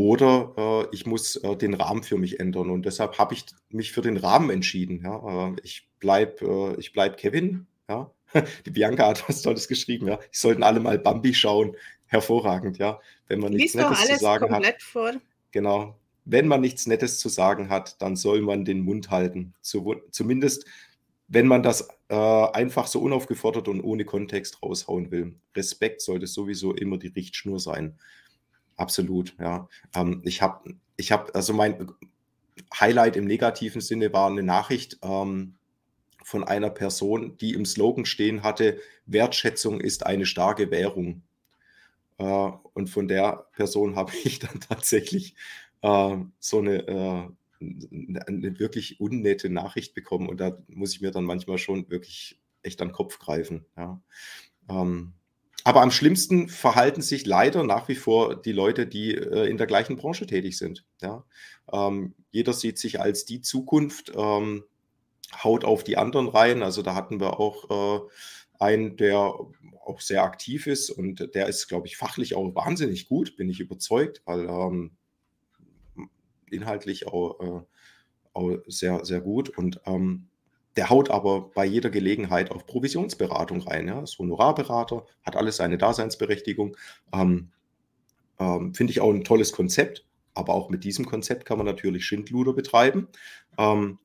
Oder 0.00 0.54
äh, 0.56 0.94
ich 0.94 1.04
muss 1.04 1.36
äh, 1.36 1.56
den 1.56 1.74
Rahmen 1.74 2.02
für 2.02 2.16
mich 2.16 2.40
ändern. 2.40 2.70
Und 2.70 2.86
deshalb 2.86 3.18
habe 3.18 3.34
ich 3.34 3.44
mich 3.68 3.92
für 3.92 4.00
den 4.00 4.16
Rahmen 4.16 4.48
entschieden. 4.48 5.02
Ja? 5.04 5.48
Äh, 5.48 5.56
ich 5.62 5.88
bleibe 5.98 6.76
äh, 6.78 6.88
bleib 6.94 7.18
Kevin. 7.18 7.66
Ja? 7.88 8.10
Die 8.64 8.70
Bianca 8.70 9.08
hat 9.08 9.28
was 9.28 9.42
Tolles 9.42 9.68
geschrieben. 9.68 10.08
Ja? 10.08 10.18
Ich 10.32 10.38
sollten 10.38 10.62
alle 10.62 10.80
mal 10.80 10.98
Bambi 10.98 11.34
schauen. 11.34 11.76
Hervorragend, 12.06 12.78
ja. 12.78 12.98
Wenn 13.28 13.40
man 13.40 13.52
nichts 13.52 13.74
Nettes 13.74 14.06
zu 14.06 14.16
sagen 14.16 14.50
hat. 14.52 14.82
Vor. 14.82 15.12
Genau 15.52 16.00
wenn 16.24 16.46
man 16.46 16.60
nichts 16.60 16.86
Nettes 16.86 17.18
zu 17.18 17.28
sagen 17.28 17.70
hat, 17.70 18.00
dann 18.00 18.14
soll 18.14 18.40
man 18.40 18.64
den 18.64 18.80
Mund 18.82 19.10
halten. 19.10 19.54
Zumindest, 19.62 20.64
wenn 21.28 21.46
man 21.46 21.62
das 21.62 21.88
äh, 22.08 22.14
einfach 22.14 22.86
so 22.86 23.00
unaufgefordert 23.00 23.68
und 23.68 23.80
ohne 23.80 24.04
Kontext 24.04 24.62
raushauen 24.62 25.10
will. 25.10 25.34
Respekt 25.56 26.02
sollte 26.02 26.26
sowieso 26.26 26.74
immer 26.74 26.98
die 26.98 27.08
Richtschnur 27.08 27.58
sein. 27.58 27.98
Absolut, 28.80 29.36
ja. 29.38 29.68
Ähm, 29.94 30.22
ich 30.24 30.40
habe, 30.40 30.74
ich 30.96 31.12
habe, 31.12 31.34
also 31.34 31.52
mein 31.52 31.92
Highlight 32.78 33.14
im 33.16 33.26
negativen 33.26 33.82
Sinne 33.82 34.10
war 34.14 34.30
eine 34.30 34.42
Nachricht 34.42 34.98
ähm, 35.02 35.56
von 36.24 36.44
einer 36.44 36.70
Person, 36.70 37.36
die 37.36 37.52
im 37.52 37.66
Slogan 37.66 38.06
stehen 38.06 38.42
hatte, 38.42 38.78
Wertschätzung 39.04 39.82
ist 39.82 40.06
eine 40.06 40.24
starke 40.24 40.70
Währung. 40.70 41.22
Äh, 42.16 42.50
und 42.72 42.88
von 42.88 43.06
der 43.06 43.48
Person 43.52 43.96
habe 43.96 44.12
ich 44.24 44.38
dann 44.38 44.60
tatsächlich 44.60 45.34
äh, 45.82 46.16
so 46.38 46.58
eine, 46.60 46.78
äh, 46.88 47.28
eine 47.60 48.58
wirklich 48.58 48.98
unnette 48.98 49.50
Nachricht 49.50 49.92
bekommen 49.92 50.26
und 50.30 50.40
da 50.40 50.56
muss 50.68 50.94
ich 50.94 51.02
mir 51.02 51.10
dann 51.10 51.24
manchmal 51.24 51.58
schon 51.58 51.90
wirklich 51.90 52.40
echt 52.62 52.80
an 52.80 52.88
den 52.88 52.94
Kopf 52.94 53.18
greifen. 53.18 53.66
Ja. 53.76 54.00
Ähm, 54.70 55.12
aber 55.64 55.82
am 55.82 55.90
schlimmsten 55.90 56.48
verhalten 56.48 57.02
sich 57.02 57.26
leider 57.26 57.64
nach 57.64 57.88
wie 57.88 57.94
vor 57.94 58.40
die 58.40 58.52
Leute, 58.52 58.86
die 58.86 59.14
äh, 59.14 59.48
in 59.48 59.58
der 59.58 59.66
gleichen 59.66 59.96
Branche 59.96 60.26
tätig 60.26 60.56
sind. 60.56 60.84
Ja? 61.02 61.24
Ähm, 61.72 62.14
jeder 62.30 62.52
sieht 62.52 62.78
sich 62.78 63.00
als 63.00 63.24
die 63.24 63.40
Zukunft, 63.40 64.12
ähm, 64.14 64.64
haut 65.42 65.64
auf 65.64 65.84
die 65.84 65.96
anderen 65.96 66.28
rein. 66.28 66.62
Also 66.62 66.82
da 66.82 66.94
hatten 66.94 67.20
wir 67.20 67.38
auch 67.38 67.70
äh, 67.70 68.08
einen, 68.58 68.96
der 68.96 69.34
auch 69.84 70.00
sehr 70.00 70.22
aktiv 70.22 70.66
ist 70.66 70.90
und 70.90 71.34
der 71.34 71.46
ist, 71.46 71.68
glaube 71.68 71.86
ich, 71.86 71.96
fachlich 71.96 72.34
auch 72.34 72.54
wahnsinnig 72.54 73.08
gut, 73.08 73.36
bin 73.36 73.48
ich 73.48 73.60
überzeugt, 73.60 74.22
weil 74.24 74.48
ähm, 74.48 74.92
inhaltlich 76.50 77.06
auch, 77.06 77.40
äh, 77.40 77.64
auch 78.32 78.58
sehr, 78.66 79.04
sehr 79.04 79.20
gut. 79.20 79.50
Und 79.50 79.80
ähm, 79.86 80.29
der 80.76 80.90
haut 80.90 81.10
aber 81.10 81.50
bei 81.54 81.64
jeder 81.64 81.90
Gelegenheit 81.90 82.50
auf 82.50 82.66
Provisionsberatung 82.66 83.62
rein. 83.62 83.88
Ja? 83.88 84.00
Ist 84.02 84.18
Honorarberater, 84.18 85.04
hat 85.24 85.36
alles 85.36 85.56
seine 85.56 85.78
Daseinsberechtigung. 85.78 86.76
Ähm, 87.12 87.50
ähm, 88.38 88.74
Finde 88.74 88.92
ich 88.92 89.00
auch 89.00 89.12
ein 89.12 89.24
tolles 89.24 89.52
Konzept. 89.52 90.06
Aber 90.34 90.54
auch 90.54 90.70
mit 90.70 90.84
diesem 90.84 91.06
Konzept 91.06 91.44
kann 91.44 91.58
man 91.58 91.66
natürlich 91.66 92.04
Schindluder 92.04 92.52
betreiben. 92.52 93.08
Ähm, 93.58 93.98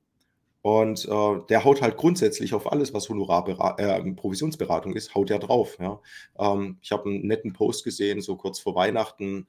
und 0.63 1.05
äh, 1.05 1.39
der 1.47 1.63
haut 1.63 1.83
halt 1.83 1.95
grundsätzlich 1.95 2.55
auf 2.55 2.71
alles, 2.71 2.91
was 2.91 3.07
Honorarberatung, 3.07 3.85
äh, 3.85 4.15
Provisionsberatung 4.15 4.95
ist, 4.95 5.13
haut 5.13 5.29
er 5.29 5.37
drauf. 5.37 5.77
Ja. 5.79 6.01
Ähm, 6.39 6.79
ich 6.81 6.91
habe 6.91 7.07
einen 7.07 7.27
netten 7.27 7.53
Post 7.53 7.83
gesehen, 7.83 8.19
so 8.19 8.35
kurz 8.35 8.59
vor 8.59 8.73
Weihnachten, 8.73 9.45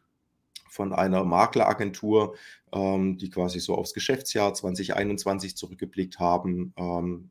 von 0.69 0.93
einer 0.93 1.25
Makleragentur, 1.25 2.37
ähm, 2.73 3.19
die 3.19 3.31
quasi 3.31 3.61
so 3.61 3.75
aufs 3.75 3.95
Geschäftsjahr 3.95 4.55
2021 4.55 5.57
zurückgeblickt 5.57 6.19
haben. 6.19 6.73
Ähm, 6.77 7.31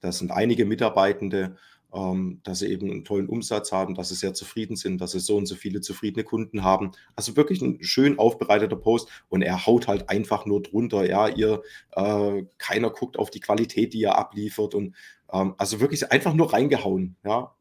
das 0.00 0.18
sind 0.18 0.32
einige 0.32 0.64
Mitarbeitende, 0.64 1.56
ähm, 1.94 2.40
dass 2.42 2.60
sie 2.60 2.68
eben 2.68 2.90
einen 2.90 3.04
tollen 3.04 3.28
Umsatz 3.28 3.70
haben, 3.70 3.94
dass 3.94 4.08
sie 4.08 4.14
sehr 4.14 4.34
zufrieden 4.34 4.76
sind, 4.76 5.00
dass 5.00 5.12
sie 5.12 5.20
so 5.20 5.36
und 5.36 5.46
so 5.46 5.54
viele 5.54 5.80
zufriedene 5.80 6.24
Kunden 6.24 6.64
haben. 6.64 6.92
Also 7.16 7.36
wirklich 7.36 7.60
ein 7.60 7.82
schön 7.82 8.18
aufbereiteter 8.18 8.76
Post 8.76 9.08
und 9.28 9.42
er 9.42 9.66
haut 9.66 9.88
halt 9.88 10.08
einfach 10.08 10.46
nur 10.46 10.62
drunter, 10.62 11.06
ja, 11.06 11.28
ihr, 11.28 11.62
äh, 11.92 12.44
keiner 12.58 12.90
guckt 12.90 13.18
auf 13.18 13.30
die 13.30 13.40
Qualität, 13.40 13.92
die 13.92 14.02
er 14.04 14.18
abliefert 14.18 14.74
und 14.74 14.94
ähm, 15.32 15.54
also 15.58 15.80
wirklich 15.80 16.10
einfach 16.10 16.34
nur 16.34 16.52
reingehauen, 16.52 17.16
ja. 17.24 17.54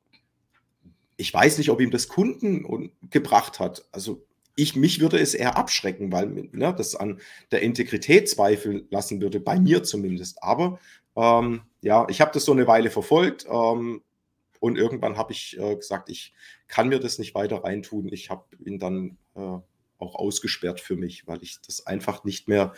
Ich 1.18 1.32
weiß 1.32 1.60
nicht, 1.60 1.70
ob 1.70 1.80
ihm 1.82 1.92
das 1.92 2.08
Kunden 2.08 2.92
gebracht 3.12 3.60
hat. 3.60 3.86
Also 3.92 4.24
ich, 4.62 4.76
mich 4.76 5.00
würde 5.00 5.20
es 5.20 5.34
eher 5.34 5.58
abschrecken, 5.58 6.12
weil 6.12 6.28
ne, 6.28 6.74
das 6.76 6.96
an 6.96 7.20
der 7.52 7.62
Integrität 7.62 8.30
zweifeln 8.30 8.88
lassen 8.90 9.22
würde, 9.22 9.40
bei 9.40 9.60
mir 9.60 9.84
zumindest. 9.84 10.44
Aber 10.44 10.80
ähm, 11.16 11.62
ja, 11.82 12.08
ich 12.10 12.22
habe 12.22 12.32
das 12.34 12.46
so 12.46 12.52
eine 12.52 12.68
Weile 12.68 12.90
verfolgt 12.90 13.46
ähm, 13.52 14.02
und 14.60 14.78
irgendwann 14.78 15.18
habe 15.18 15.34
ich 15.34 15.58
äh, 15.60 15.76
gesagt, 15.76 16.10
ich 16.10 16.34
kann 16.68 16.90
mir 16.90 17.00
das 17.00 17.18
nicht 17.18 17.34
weiter 17.34 17.64
reintun. 17.64 18.10
Ich 18.12 18.30
habe 18.30 18.46
ihn 18.64 18.80
dann 18.80 19.18
äh, 19.36 19.58
auch 19.98 20.16
ausgesperrt 20.16 20.80
für 20.80 20.96
mich, 20.96 21.28
weil 21.28 21.42
ich 21.42 21.60
das 21.66 21.86
einfach 21.88 22.24
nicht 22.24 22.48
mehr, 22.48 22.74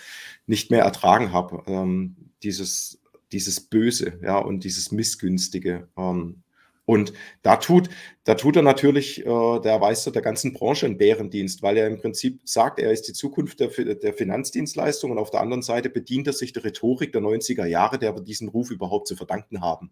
nicht 0.45 0.71
mehr 0.71 0.83
ertragen 0.83 1.31
habe. 1.31 1.63
Ähm, 1.67 2.15
dieses, 2.43 3.01
dieses 3.31 3.61
Böse, 3.61 4.19
ja, 4.21 4.37
und 4.37 4.63
dieses 4.63 4.91
Missgünstige. 4.91 5.87
Ähm, 5.97 6.43
und 6.85 7.13
da 7.43 7.55
tut, 7.55 7.89
da 8.25 8.35
tut 8.35 8.57
er 8.57 8.61
natürlich, 8.61 9.21
äh, 9.21 9.59
der 9.59 9.79
weiß 9.79 10.03
der 10.05 10.21
ganzen 10.21 10.53
Branche 10.53 10.85
einen 10.85 10.97
Bärendienst, 10.97 11.61
weil 11.61 11.77
er 11.77 11.87
im 11.87 11.97
Prinzip 11.97 12.41
sagt, 12.43 12.79
er 12.79 12.91
ist 12.91 13.07
die 13.07 13.13
Zukunft 13.13 13.59
der, 13.61 13.69
der 13.69 14.13
Finanzdienstleistung 14.13 15.11
und 15.11 15.17
auf 15.17 15.31
der 15.31 15.41
anderen 15.41 15.63
Seite 15.63 15.89
bedient 15.89 16.27
er 16.27 16.33
sich 16.33 16.51
der 16.51 16.65
Rhetorik 16.65 17.13
der 17.13 17.21
90er 17.21 17.65
Jahre, 17.65 17.99
der 17.99 18.15
wir 18.15 18.21
diesen 18.21 18.49
Ruf 18.49 18.69
überhaupt 18.69 19.07
zu 19.07 19.15
verdanken 19.15 19.61
haben. 19.61 19.91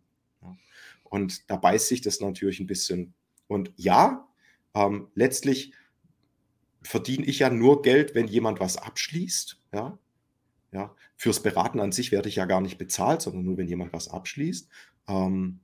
Und 1.11 1.49
da 1.49 1.57
beißt 1.57 1.87
sich 1.87 2.01
das 2.01 2.21
natürlich 2.21 2.61
ein 2.61 2.67
bisschen. 2.67 3.13
Und 3.47 3.71
ja, 3.75 4.27
ähm, 4.73 5.09
letztlich 5.13 5.73
verdiene 6.81 7.25
ich 7.25 7.39
ja 7.39 7.49
nur 7.49 7.81
Geld, 7.81 8.15
wenn 8.15 8.27
jemand 8.27 8.59
was 8.59 8.77
abschließt. 8.77 9.61
Ja? 9.73 9.99
Ja? 10.71 10.95
Fürs 11.17 11.43
Beraten 11.43 11.81
an 11.81 11.91
sich 11.91 12.13
werde 12.13 12.29
ich 12.29 12.37
ja 12.37 12.45
gar 12.45 12.61
nicht 12.61 12.77
bezahlt, 12.77 13.21
sondern 13.21 13.43
nur, 13.43 13.57
wenn 13.57 13.67
jemand 13.67 13.91
was 13.91 14.07
abschließt. 14.07 14.69
Ähm, 15.09 15.59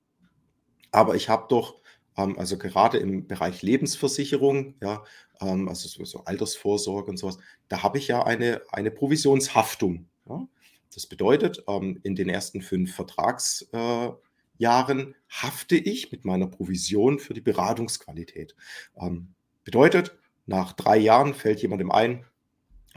aber 0.91 1.15
ich 1.15 1.29
habe 1.29 1.47
doch, 1.49 1.81
ähm, 2.17 2.37
also 2.37 2.57
gerade 2.57 2.97
im 2.97 3.27
Bereich 3.27 3.61
Lebensversicherung, 3.61 4.75
ja, 4.81 5.03
ähm, 5.41 5.67
also 5.69 5.87
so, 5.87 6.05
so, 6.05 6.23
Altersvorsorge 6.25 7.09
und 7.09 7.17
sowas, 7.17 7.37
da 7.67 7.83
habe 7.83 7.97
ich 7.97 8.07
ja 8.07 8.23
eine, 8.23 8.61
eine 8.71 8.91
Provisionshaftung. 8.91 10.07
Ja? 10.27 10.47
Das 10.93 11.05
bedeutet, 11.05 11.63
ähm, 11.67 11.99
in 12.03 12.15
den 12.15 12.29
ersten 12.29 12.61
fünf 12.61 12.95
Vertragsjahren 12.95 14.19
äh, 14.59 15.13
hafte 15.29 15.75
ich 15.75 16.11
mit 16.11 16.25
meiner 16.25 16.47
Provision 16.47 17.19
für 17.19 17.33
die 17.33 17.41
Beratungsqualität. 17.41 18.55
Ähm, 18.99 19.35
bedeutet, 19.63 20.17
nach 20.45 20.73
drei 20.73 20.97
Jahren 20.97 21.33
fällt 21.33 21.61
jemandem 21.61 21.91
ein, 21.91 22.25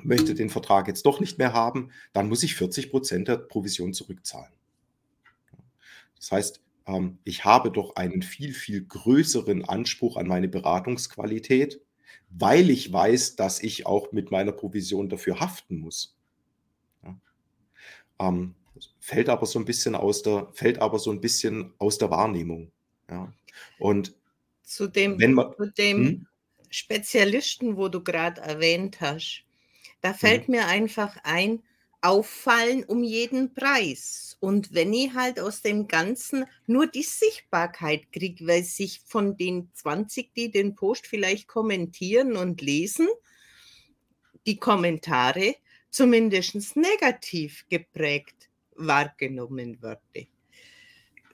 möchte 0.02 0.34
den 0.34 0.50
Vertrag 0.50 0.88
jetzt 0.88 1.04
doch 1.04 1.20
nicht 1.20 1.38
mehr 1.38 1.52
haben, 1.52 1.90
dann 2.12 2.28
muss 2.28 2.42
ich 2.42 2.54
40 2.54 2.90
Prozent 2.90 3.28
der 3.28 3.36
Provision 3.36 3.92
zurückzahlen. 3.92 4.52
Das 6.16 6.32
heißt, 6.32 6.60
ähm, 6.86 7.18
ich 7.24 7.44
habe 7.44 7.70
doch 7.70 7.96
einen 7.96 8.22
viel, 8.22 8.52
viel 8.54 8.84
größeren 8.84 9.64
Anspruch 9.64 10.16
an 10.16 10.26
meine 10.26 10.48
Beratungsqualität, 10.48 11.80
weil 12.30 12.70
ich 12.70 12.92
weiß, 12.92 13.36
dass 13.36 13.62
ich 13.62 13.86
auch 13.86 14.12
mit 14.12 14.30
meiner 14.30 14.52
Provision 14.52 15.08
dafür 15.08 15.40
haften 15.40 15.78
muss. 15.78 16.16
Ja. 17.02 17.20
Ähm, 18.20 18.54
fällt 18.98 19.28
aber 19.28 19.46
so 19.46 19.58
ein 19.58 19.64
bisschen 19.64 19.94
aus 19.94 20.22
der, 20.22 20.48
fällt 20.52 20.78
aber 20.78 20.98
so 20.98 21.10
ein 21.10 21.20
bisschen 21.20 21.74
aus 21.78 21.98
der 21.98 22.10
Wahrnehmung. 22.10 22.70
Ja. 23.10 23.32
Und 23.78 24.14
zu 24.62 24.86
dem, 24.86 25.18
wenn 25.18 25.34
man, 25.34 25.52
zu 25.56 25.70
dem 25.70 26.06
hm? 26.06 26.26
Spezialisten, 26.70 27.76
wo 27.76 27.88
du 27.88 28.02
gerade 28.02 28.40
erwähnt 28.40 29.00
hast, 29.00 29.44
da 30.00 30.14
fällt 30.14 30.48
mhm. 30.48 30.54
mir 30.54 30.66
einfach 30.66 31.16
ein, 31.24 31.62
auffallen 32.02 32.84
um 32.84 33.02
jeden 33.02 33.54
Preis. 33.54 34.36
Und 34.40 34.72
wenn 34.72 34.92
ich 34.92 35.12
halt 35.12 35.38
aus 35.38 35.60
dem 35.62 35.86
Ganzen 35.86 36.46
nur 36.66 36.86
die 36.86 37.02
Sichtbarkeit 37.02 38.10
kriege, 38.12 38.46
weil 38.46 38.64
sich 38.64 39.02
von 39.04 39.36
den 39.36 39.70
20, 39.74 40.34
die 40.34 40.50
den 40.50 40.74
Post 40.74 41.06
vielleicht 41.06 41.46
kommentieren 41.46 42.36
und 42.36 42.62
lesen, 42.62 43.08
die 44.46 44.56
Kommentare 44.56 45.56
zumindest 45.90 46.76
negativ 46.76 47.66
geprägt 47.68 48.48
wahrgenommen 48.74 49.82
würde. 49.82 50.26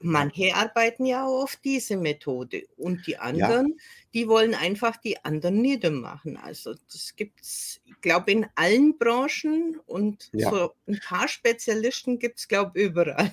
Manche 0.07 0.55
arbeiten 0.55 1.05
ja 1.05 1.27
auch 1.27 1.43
auf 1.43 1.57
diese 1.57 1.97
Methode 1.97 2.63
und 2.77 3.07
die 3.09 3.19
anderen, 3.19 3.71
ja. 3.71 3.75
die 4.15 4.29
wollen 4.29 4.55
einfach 4.55 4.97
die 4.97 5.25
anderen 5.25 5.61
niedermachen. 5.61 6.37
Also 6.37 6.75
das 6.93 7.17
gibt 7.17 7.41
es, 7.41 7.81
ich 7.85 8.01
glaube, 8.01 8.31
in 8.31 8.47
allen 8.55 8.97
Branchen 8.99 9.81
und 9.87 10.29
ja. 10.33 10.51
so 10.51 10.73
ein 10.87 11.01
paar 11.01 11.27
Spezialisten 11.27 12.21
gibt 12.21 12.39
es, 12.39 12.47
glaube 12.47 12.79
ich, 12.79 12.87
überall. 12.87 13.33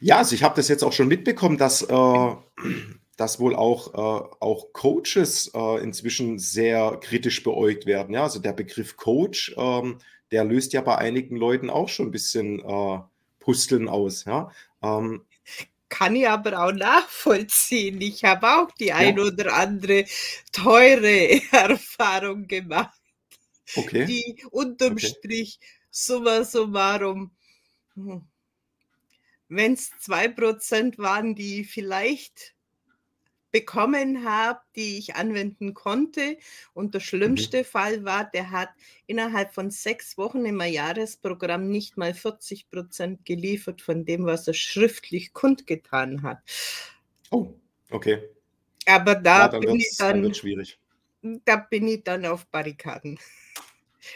Ja, 0.00 0.18
also 0.18 0.36
ich 0.36 0.44
habe 0.44 0.54
das 0.54 0.68
jetzt 0.68 0.84
auch 0.84 0.92
schon 0.92 1.08
mitbekommen, 1.08 1.58
dass, 1.58 1.82
äh, 1.82 2.34
dass 3.16 3.40
wohl 3.40 3.56
auch, 3.56 3.92
äh, 3.94 4.28
auch 4.38 4.72
Coaches 4.72 5.50
äh, 5.54 5.82
inzwischen 5.82 6.38
sehr 6.38 6.98
kritisch 7.02 7.42
beäugt 7.42 7.84
werden. 7.84 8.14
Ja, 8.14 8.22
also 8.22 8.38
der 8.38 8.52
Begriff 8.52 8.96
Coach, 8.96 9.54
ähm, 9.56 9.98
der 10.30 10.44
löst 10.44 10.72
ja 10.72 10.82
bei 10.82 10.96
einigen 10.98 11.36
Leuten 11.36 11.68
auch 11.68 11.88
schon 11.88 12.06
ein 12.06 12.12
bisschen 12.12 12.60
äh, 12.60 13.00
Pusteln 13.40 13.88
aus. 13.88 14.24
Ja. 14.24 14.52
Ähm, 14.82 15.22
kann 15.88 16.16
ich 16.16 16.28
aber 16.28 16.64
auch 16.64 16.72
nachvollziehen. 16.72 18.00
Ich 18.00 18.24
habe 18.24 18.48
auch 18.48 18.70
die 18.72 18.86
ja. 18.86 18.96
ein 18.96 19.18
oder 19.20 19.54
andere 19.54 20.04
teure 20.52 21.40
Erfahrung 21.52 22.46
gemacht, 22.46 22.98
okay. 23.76 24.04
die 24.04 24.44
unterm 24.50 24.94
okay. 24.94 25.06
Strich 25.06 25.60
summa 25.90 26.44
summarum, 26.44 27.30
wenn 29.48 29.72
es 29.74 29.90
zwei 30.00 30.28
Prozent 30.28 30.98
waren, 30.98 31.34
die 31.34 31.64
vielleicht 31.64 32.55
bekommen 33.56 34.22
habe, 34.22 34.60
die 34.76 34.98
ich 34.98 35.14
anwenden 35.14 35.72
konnte. 35.72 36.36
Und 36.74 36.92
der 36.92 37.00
mhm. 37.00 37.04
schlimmste 37.04 37.58
mhm. 37.60 37.64
Fall 37.64 38.04
war, 38.04 38.30
der 38.30 38.50
hat 38.50 38.68
innerhalb 39.06 39.54
von 39.54 39.70
sechs 39.70 40.18
Wochen 40.18 40.44
im 40.44 40.60
Jahresprogramm 40.60 41.70
nicht 41.70 41.96
mal 41.96 42.12
40 42.12 42.68
Prozent 42.68 43.24
geliefert 43.24 43.80
von 43.80 44.04
dem, 44.04 44.26
was 44.26 44.46
er 44.46 44.52
schriftlich 44.52 45.32
kundgetan 45.32 46.22
hat. 46.22 46.40
Oh, 47.30 47.54
okay. 47.90 48.28
Aber 48.84 49.14
da 49.14 49.50
ja, 49.50 49.58
bin 49.58 49.76
ich 49.76 49.96
dann, 49.96 50.22
dann 50.22 50.34
schwierig. 50.34 50.78
Da 51.46 51.56
bin 51.56 51.88
ich 51.88 52.04
dann 52.04 52.26
auf 52.26 52.46
Barrikaden. 52.48 53.18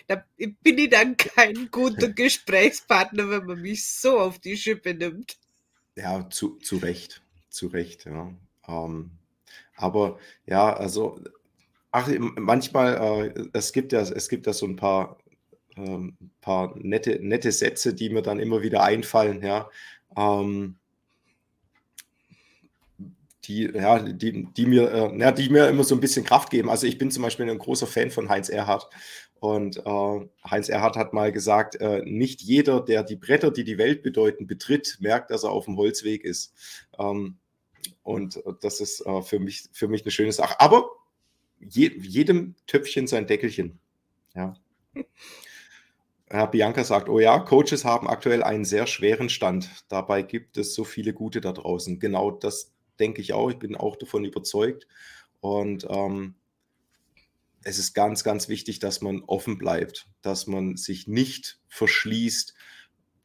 Da 0.07 0.23
bin 0.37 0.79
ich 0.79 0.91
dann 0.91 1.17
kein 1.17 1.71
guter 1.71 2.09
Gesprächspartner, 2.13 3.31
wenn 3.31 3.47
man 3.47 3.63
mich 3.63 3.89
so 3.89 4.21
auf 4.21 4.39
die 4.39 4.59
Schippe 4.59 4.93
nimmt. 4.93 5.39
Ja, 5.97 6.29
zu, 6.29 6.59
zu 6.59 6.77
Recht. 6.77 7.23
Zu 7.49 7.69
Recht, 7.69 8.05
ja. 8.05 8.33
Ähm, 8.69 9.11
aber 9.81 10.19
ja, 10.47 10.73
also, 10.75 11.21
ach, 11.91 12.09
manchmal, 12.37 13.33
äh, 13.37 13.49
es 13.53 13.73
gibt 13.73 13.93
ja, 13.93 14.01
es 14.01 14.29
gibt 14.29 14.47
ja 14.47 14.53
so 14.53 14.67
ein 14.67 14.77
paar, 14.77 15.19
ähm, 15.77 16.17
paar 16.41 16.77
nette, 16.79 17.19
nette 17.23 17.53
Sätze, 17.53 17.95
die 17.95 18.11
mir 18.11 18.23
dann 18.23 18.41
immer 18.41 18.63
wieder 18.63 18.83
einfallen, 18.83 19.43
ja. 19.43 19.69
Ähm, 20.17 20.77
die, 23.51 23.65
ja, 23.75 23.99
die, 23.99 24.45
die, 24.45 24.67
mir, 24.67 24.93
äh, 24.93 25.19
ja, 25.19 25.33
die 25.33 25.49
mir 25.49 25.69
immer 25.69 25.85
so 25.85 25.95
ein 25.95 26.01
bisschen 26.01 26.25
Kraft 26.25 26.51
geben. 26.51 26.71
Also 26.71 26.87
ich 26.87 26.99
bin 26.99 27.11
zum 27.11 27.23
Beispiel 27.25 27.51
ein 27.51 27.59
großer 27.59 27.87
Fan 27.87 28.11
von 28.11 28.29
Heinz 28.29 28.49
Erhardt. 28.49 28.89
Und 29.41 29.79
äh, 29.79 30.29
Heinz 30.49 30.69
Erhardt 30.69 30.97
hat 30.97 31.15
mal 31.15 31.33
gesagt, 31.33 31.77
äh, 31.81 32.03
nicht 32.05 32.43
jeder, 32.43 32.81
der 32.81 33.03
die 33.03 33.17
Bretter, 33.17 33.51
die 33.51 33.65
die 33.65 33.79
Welt 33.79 34.03
bedeuten, 34.03 34.47
betritt, 34.47 34.99
merkt, 35.01 35.31
dass 35.31 35.43
er 35.45 35.51
auf 35.51 35.65
dem 35.65 35.77
Holzweg 35.77 36.25
ist. 36.25 36.55
Ähm, 36.99 37.40
und 38.03 38.37
äh, 38.37 38.53
das 38.61 38.81
ist 38.81 39.05
äh, 39.07 39.23
für, 39.23 39.39
mich, 39.39 39.69
für 39.73 39.89
mich 39.89 40.03
eine 40.03 40.11
schöne 40.11 40.33
Sache. 40.33 40.61
Aber 40.61 40.91
je, 41.59 41.93
jedem 42.01 42.57
Töpfchen 42.67 43.07
sein 43.07 43.27
Deckelchen. 43.27 43.79
Ja. 44.35 44.55
Herr 46.27 46.47
Bianca 46.47 46.85
sagt, 46.85 47.09
oh 47.09 47.19
ja, 47.19 47.41
Coaches 47.41 47.85
haben 47.85 48.09
aktuell 48.09 48.45
einen 48.45 48.65
sehr 48.65 48.87
schweren 48.87 49.29
Stand. 49.29 49.69
Dabei 49.89 50.23
gibt 50.23 50.57
es 50.59 50.75
so 50.75 50.85
viele 50.85 51.13
gute 51.13 51.41
da 51.41 51.53
draußen. 51.53 51.99
Genau 51.99 52.31
das 52.31 52.73
denke 53.01 53.21
ich 53.21 53.33
auch. 53.33 53.51
Ich 53.51 53.59
bin 53.59 53.75
auch 53.75 53.97
davon 53.97 54.25
überzeugt. 54.25 54.87
Und 55.41 55.89
ähm, 55.91 56.37
es 57.65 57.79
ist 57.79 57.95
ganz, 57.95 58.23
ganz 58.23 58.49
wichtig, 58.49 58.79
dass 58.79 59.01
man 59.01 59.23
offen 59.25 59.59
bleibt, 59.59 60.09
dass 60.23 60.47
man 60.47 60.77
sich 60.77 61.09
nicht 61.09 61.59
verschließt 61.69 62.55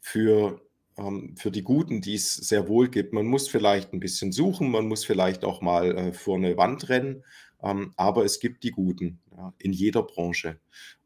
für 0.01 0.64
für 1.35 1.51
die 1.51 1.63
Guten, 1.63 1.99
die 1.99 2.15
es 2.15 2.35
sehr 2.35 2.69
wohl 2.69 2.89
gibt. 2.89 3.11
Man 3.13 3.25
muss 3.25 3.49
vielleicht 3.49 3.91
ein 3.91 3.99
bisschen 3.99 4.31
suchen, 4.31 4.71
man 4.71 4.87
muss 4.87 5.03
vielleicht 5.03 5.43
auch 5.43 5.61
mal 5.61 5.97
äh, 5.97 6.13
vor 6.13 6.37
eine 6.37 6.55
Wand 6.57 6.87
rennen, 6.87 7.23
ähm, 7.61 7.93
aber 7.97 8.23
es 8.23 8.39
gibt 8.39 8.63
die 8.63 8.71
Guten 8.71 9.19
ja, 9.35 9.53
in 9.57 9.73
jeder 9.73 10.03
Branche. 10.03 10.59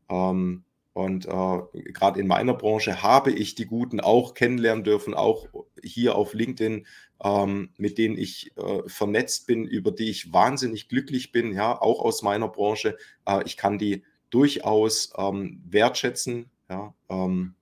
Ähm, 0.10 0.64
und 0.94 1.28
äh, 1.28 1.92
gerade 1.92 2.20
in 2.20 2.28
meiner 2.28 2.54
Branche 2.54 3.02
habe 3.02 3.32
ich 3.32 3.56
die 3.56 3.66
Guten 3.66 4.00
auch 4.00 4.34
kennenlernen 4.34 4.84
dürfen, 4.84 5.14
auch 5.14 5.48
hier 5.82 6.16
auf 6.16 6.34
LinkedIn, 6.34 6.86
ähm, 7.24 7.70
mit 7.78 7.98
denen 7.98 8.18
ich 8.18 8.52
äh, 8.58 8.82
vernetzt 8.88 9.48
bin, 9.48 9.66
über 9.66 9.92
die 9.92 10.10
ich 10.10 10.34
wahnsinnig 10.34 10.90
glücklich 10.90 11.32
bin, 11.32 11.54
ja, 11.54 11.80
auch 11.80 12.02
aus 12.02 12.22
meiner 12.22 12.48
Branche. 12.48 12.98
Äh, 13.26 13.44
ich 13.46 13.56
kann 13.56 13.78
die 13.78 14.04
durchaus 14.30 15.14
ähm, 15.18 15.64
wertschätzen, 15.66 16.50
ja, 16.70 16.94
ähm, 17.10 17.56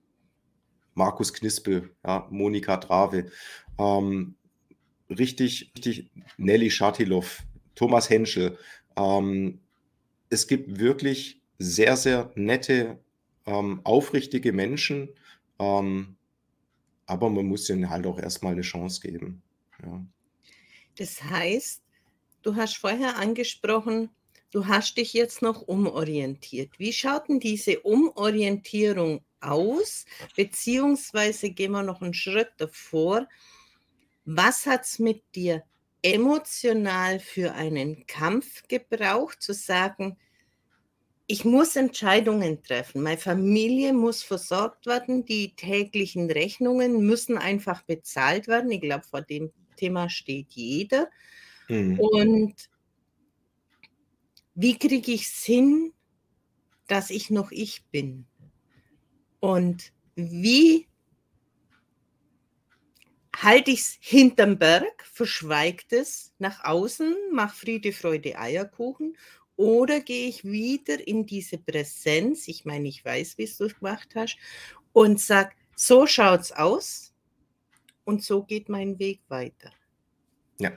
Markus 0.98 1.32
Knispel, 1.32 1.90
ja, 2.04 2.26
Monika 2.30 2.76
Drave, 2.76 3.30
ähm, 3.78 4.34
richtig, 5.08 5.72
richtig 5.76 6.10
Nelly 6.36 6.70
Schatilov, 6.70 7.42
Thomas 7.76 8.10
Henschel. 8.10 8.58
Ähm, 8.96 9.60
es 10.30 10.46
gibt 10.46 10.78
wirklich 10.78 11.40
sehr, 11.58 11.96
sehr 11.96 12.30
nette, 12.34 12.98
ähm, 13.46 13.80
aufrichtige 13.84 14.52
Menschen, 14.52 15.08
ähm, 15.58 16.16
aber 17.06 17.30
man 17.30 17.46
muss 17.46 17.70
ihnen 17.70 17.88
halt 17.88 18.06
auch 18.06 18.18
erst 18.18 18.42
mal 18.42 18.54
'ne 18.54 18.62
Chance 18.62 19.00
geben, 19.00 19.42
ja. 19.82 20.04
Das 20.96 21.22
heißt, 21.22 21.80
du 22.42 22.56
hast 22.56 22.76
vorher 22.76 23.16
angesprochen, 23.18 24.10
du 24.50 24.66
hast 24.66 24.96
dich 24.96 25.12
jetzt 25.12 25.42
noch 25.42 25.62
umorientiert. 25.62 26.70
Wie 26.78 26.92
schaut 26.92 27.28
denn 27.28 27.38
diese 27.40 27.80
Umorientierung 27.80 29.20
aus? 29.40 30.04
Beziehungsweise 30.36 31.50
gehen 31.50 31.72
wir 31.72 31.82
noch 31.82 32.02
einen 32.02 32.14
Schritt 32.14 32.50
davor. 32.58 33.28
Was 34.24 34.66
hat's 34.66 34.98
mit 34.98 35.22
dir 35.34 35.64
emotional 36.02 37.18
für 37.20 37.54
einen 37.54 38.06
Kampf 38.06 38.62
gebraucht, 38.68 39.42
zu 39.42 39.52
sagen: 39.54 40.18
„Ich 41.26 41.44
muss 41.44 41.76
Entscheidungen 41.76 42.62
treffen. 42.62 43.02
Meine 43.02 43.18
Familie 43.18 43.92
muss 43.92 44.22
versorgt 44.22 44.86
werden. 44.86 45.24
Die 45.24 45.54
täglichen 45.56 46.30
Rechnungen 46.30 47.00
müssen 47.06 47.38
einfach 47.38 47.82
bezahlt 47.82 48.48
werden.“ 48.48 48.70
Ich 48.70 48.80
glaube, 48.80 49.04
vor 49.04 49.22
dem 49.22 49.52
Thema 49.76 50.08
steht 50.10 50.48
jeder. 50.52 51.10
Mhm. 51.68 51.98
Und 52.00 52.70
wie 54.54 54.78
kriege 54.78 55.12
ich's 55.12 55.44
hin, 55.44 55.92
dass 56.88 57.10
ich 57.10 57.30
noch 57.30 57.52
ich 57.52 57.86
bin? 57.90 58.27
Und 59.40 59.92
wie 60.16 60.86
halte 63.36 63.70
ich's 63.70 63.96
hinterm 64.00 64.58
Berg, 64.58 65.04
verschweige 65.04 65.84
das 65.90 66.32
nach 66.38 66.64
außen, 66.64 67.14
mache 67.32 67.56
Friede, 67.56 67.92
Freude, 67.92 68.38
Eierkuchen 68.38 69.16
oder 69.56 70.00
gehe 70.00 70.28
ich 70.28 70.44
wieder 70.44 71.06
in 71.06 71.26
diese 71.26 71.58
Präsenz, 71.58 72.48
ich 72.48 72.64
meine, 72.64 72.88
ich 72.88 73.04
weiß, 73.04 73.38
wie's 73.38 73.56
du 73.58 73.68
gemacht 73.68 74.08
hast, 74.14 74.36
und 74.92 75.20
sage: 75.20 75.52
„So 75.76 76.06
schaut's 76.06 76.52
aus 76.52 77.12
und 78.04 78.24
so 78.24 78.42
geht 78.44 78.68
mein 78.68 78.98
Weg 78.98 79.20
weiter.“ 79.28 79.72
Ja. 80.58 80.72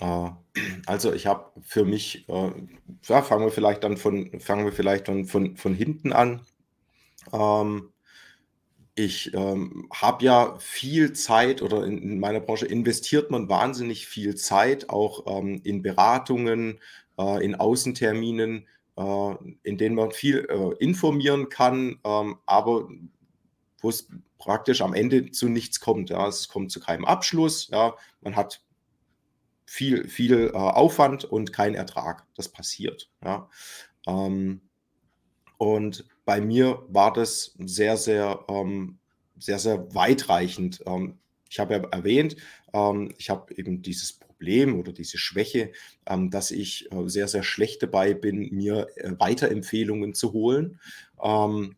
Äh, 0.00 0.30
also, 0.86 1.12
ich 1.12 1.26
habe 1.26 1.52
für 1.62 1.84
mich, 1.84 2.28
äh 2.28 2.52
ja, 3.04 3.22
fangen 3.22 3.44
wir 3.46 3.52
vielleicht 3.52 3.84
dann 3.84 3.96
von 3.98 4.40
fangen 4.40 4.64
wir 4.66 4.72
vielleicht 4.72 5.08
dann 5.08 5.26
von 5.26 5.56
von 5.56 5.74
hinten 5.74 6.12
an. 6.12 6.46
Ähm, 7.32 7.92
ich, 8.94 9.32
ähm, 9.34 9.88
habe 9.92 10.24
ja 10.24 10.56
viel 10.58 11.12
Zeit 11.14 11.62
oder 11.62 11.84
in 11.84 11.98
in 12.02 12.20
meiner 12.20 12.40
Branche 12.40 12.66
investiert 12.66 13.30
man 13.30 13.48
wahnsinnig 13.48 14.06
viel 14.06 14.34
Zeit 14.36 14.90
auch, 14.90 15.26
ähm, 15.26 15.60
in 15.64 15.82
Beratungen, 15.82 16.78
äh, 17.18 17.44
in 17.44 17.54
Außenterminen, 17.54 18.66
äh, 18.96 19.34
in 19.62 19.78
denen 19.78 19.94
man 19.96 20.10
viel, 20.12 20.46
äh, 20.48 20.74
informieren 20.84 21.48
kann, 21.48 22.00
ähm, 22.04 22.38
aber 22.46 22.88
wo's 23.80 24.08
praktisch 24.38 24.82
am 24.82 24.94
Ende 24.94 25.30
zu 25.30 25.48
nichts 25.48 25.80
kommt, 25.80 26.10
ja. 26.10 26.28
Es 26.28 26.48
kommt 26.48 26.70
zu 26.72 26.80
keinem 26.80 27.04
Abschluss, 27.04 27.68
ja. 27.68 27.94
Man 28.20 28.36
hat 28.36 28.62
viel 29.66 30.08
viel, 30.08 30.48
äh, 30.54 30.56
Aufwand 30.56 31.24
und 31.24 31.52
keinen 31.52 31.74
Ertrag. 31.76 32.26
Das 32.36 32.48
passiert, 32.50 33.10
ja. 33.24 33.48
Ähm, 34.06 34.62
und 35.58 36.04
bei 36.24 36.40
mir 36.40 36.84
war 36.88 37.12
das 37.12 37.54
sehr, 37.64 37.96
sehr, 37.96 38.44
ähm 38.48 38.98
sehr, 39.38 39.58
sehr 39.58 39.94
weitreichend. 39.94 40.82
Ähm, 40.86 41.18
ich 41.50 41.58
habe 41.58 41.74
ja 41.74 41.80
erwähnt, 41.90 42.36
ähm, 42.72 43.12
ich 43.18 43.28
habe 43.30 43.54
eben 43.56 43.82
dieses 43.82 44.12
Problem 44.12 44.78
oder 44.78 44.92
diese 44.92 45.18
Schwäche, 45.18 45.72
ähm, 46.06 46.30
dass 46.30 46.50
ich, 46.50 46.90
äh, 46.92 47.08
sehr, 47.08 47.28
sehr 47.28 47.42
schlecht 47.42 47.82
dabei 47.82 48.14
bin, 48.14 48.48
mir, 48.54 48.86
äh, 48.96 49.12
Weiterempfehlungen 49.18 50.14
zu 50.14 50.32
holen. 50.32 50.78
Ähm, 51.22 51.76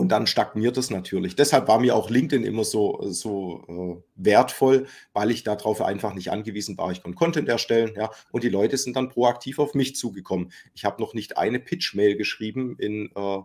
und 0.00 0.08
dann 0.08 0.26
stagniert 0.26 0.78
es 0.78 0.90
natürlich. 0.90 1.36
Deshalb 1.36 1.68
war 1.68 1.78
mir 1.78 1.94
auch 1.94 2.08
LinkedIn 2.08 2.42
immer 2.44 2.64
so 2.64 3.00
so, 3.10 3.62
äh, 3.68 4.02
wertvoll, 4.16 4.86
weil 5.12 5.30
ich 5.30 5.44
da 5.44 5.56
drauf 5.56 5.82
einfach 5.82 6.14
nicht 6.14 6.30
angewiesen 6.32 6.78
war. 6.78 6.90
Ich 6.90 7.02
konnte 7.02 7.18
Content 7.18 7.48
erstellen, 7.48 7.92
ja, 7.96 8.10
und 8.32 8.42
die 8.42 8.48
Leute 8.48 8.76
sind 8.78 8.96
dann 8.96 9.10
proaktiv 9.10 9.58
auf 9.58 9.74
mich 9.74 9.94
zugekommen. 9.96 10.52
Ich 10.74 10.84
habe 10.86 11.02
noch 11.02 11.12
nicht 11.12 11.36
eine 11.36 11.60
Pitch-Mail 11.60 12.16
geschrieben 12.16 12.76
in, 12.78 13.10
äh 13.14 13.42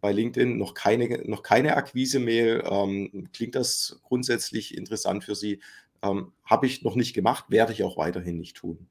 bei 0.00 0.12
LinkedIn, 0.12 0.58
noch 0.58 0.74
keine 0.74 1.22
noch 1.28 1.42
keine 1.42 1.76
Akquise-Mail. 1.76 2.64
Ähm, 2.70 3.28
klingt 3.32 3.54
das 3.54 3.98
grundsätzlich 4.04 4.76
interessant 4.76 5.24
für 5.24 5.34
Sie? 5.34 5.60
Ähm, 6.02 6.32
habe 6.44 6.66
ich 6.66 6.82
noch 6.82 6.94
nicht 6.94 7.14
gemacht, 7.14 7.46
werde 7.48 7.72
ich 7.72 7.82
auch 7.82 7.96
weiterhin 7.96 8.38
nicht 8.38 8.56
tun. 8.56 8.86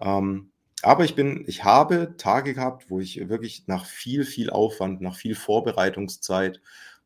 Ähm, 0.00 0.50
aber 0.82 1.04
ich 1.04 1.14
bin 1.14 1.44
ich 1.46 1.64
habe 1.64 2.14
Tage 2.18 2.54
gehabt, 2.54 2.90
wo 2.90 3.00
ich 3.00 3.28
wirklich 3.28 3.64
nach 3.66 3.86
viel, 3.86 4.24
viel 4.24 4.50
Aufwand, 4.50 5.00
nach 5.00 5.16
viel 5.16 5.34
Vorbereitungszeit, 5.34 6.60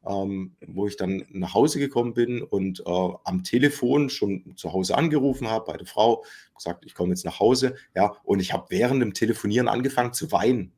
ähm, 0.06 0.56
wo 0.66 0.86
ich 0.86 0.96
dann 0.96 1.24
nach 1.30 1.54
Hause 1.54 1.78
gekommen 1.78 2.14
bin 2.14 2.42
und, 2.42 2.80
äh, 2.80 3.10
am 3.24 3.44
Telefon 3.44 4.10
schon 4.10 4.56
zu 4.56 4.72
Hause 4.72 4.96
angerufen 4.96 5.48
habe 5.48 5.66
bei 5.72 5.76
der 5.76 5.86
Frau, 5.86 6.24
gesagt: 6.56 6.84
„Ich 6.86 6.94
komme 6.94 7.10
jetzt 7.10 7.24
nach 7.24 7.40
Hause“, 7.40 7.76
ja, 7.94 8.16
und 8.24 8.40
ich 8.40 8.52
habe 8.52 8.66
während 8.70 9.00
dem 9.02 9.14
Telefonieren 9.14 9.68
angefangen 9.68 10.12
zu 10.12 10.32
weinen. 10.32 10.72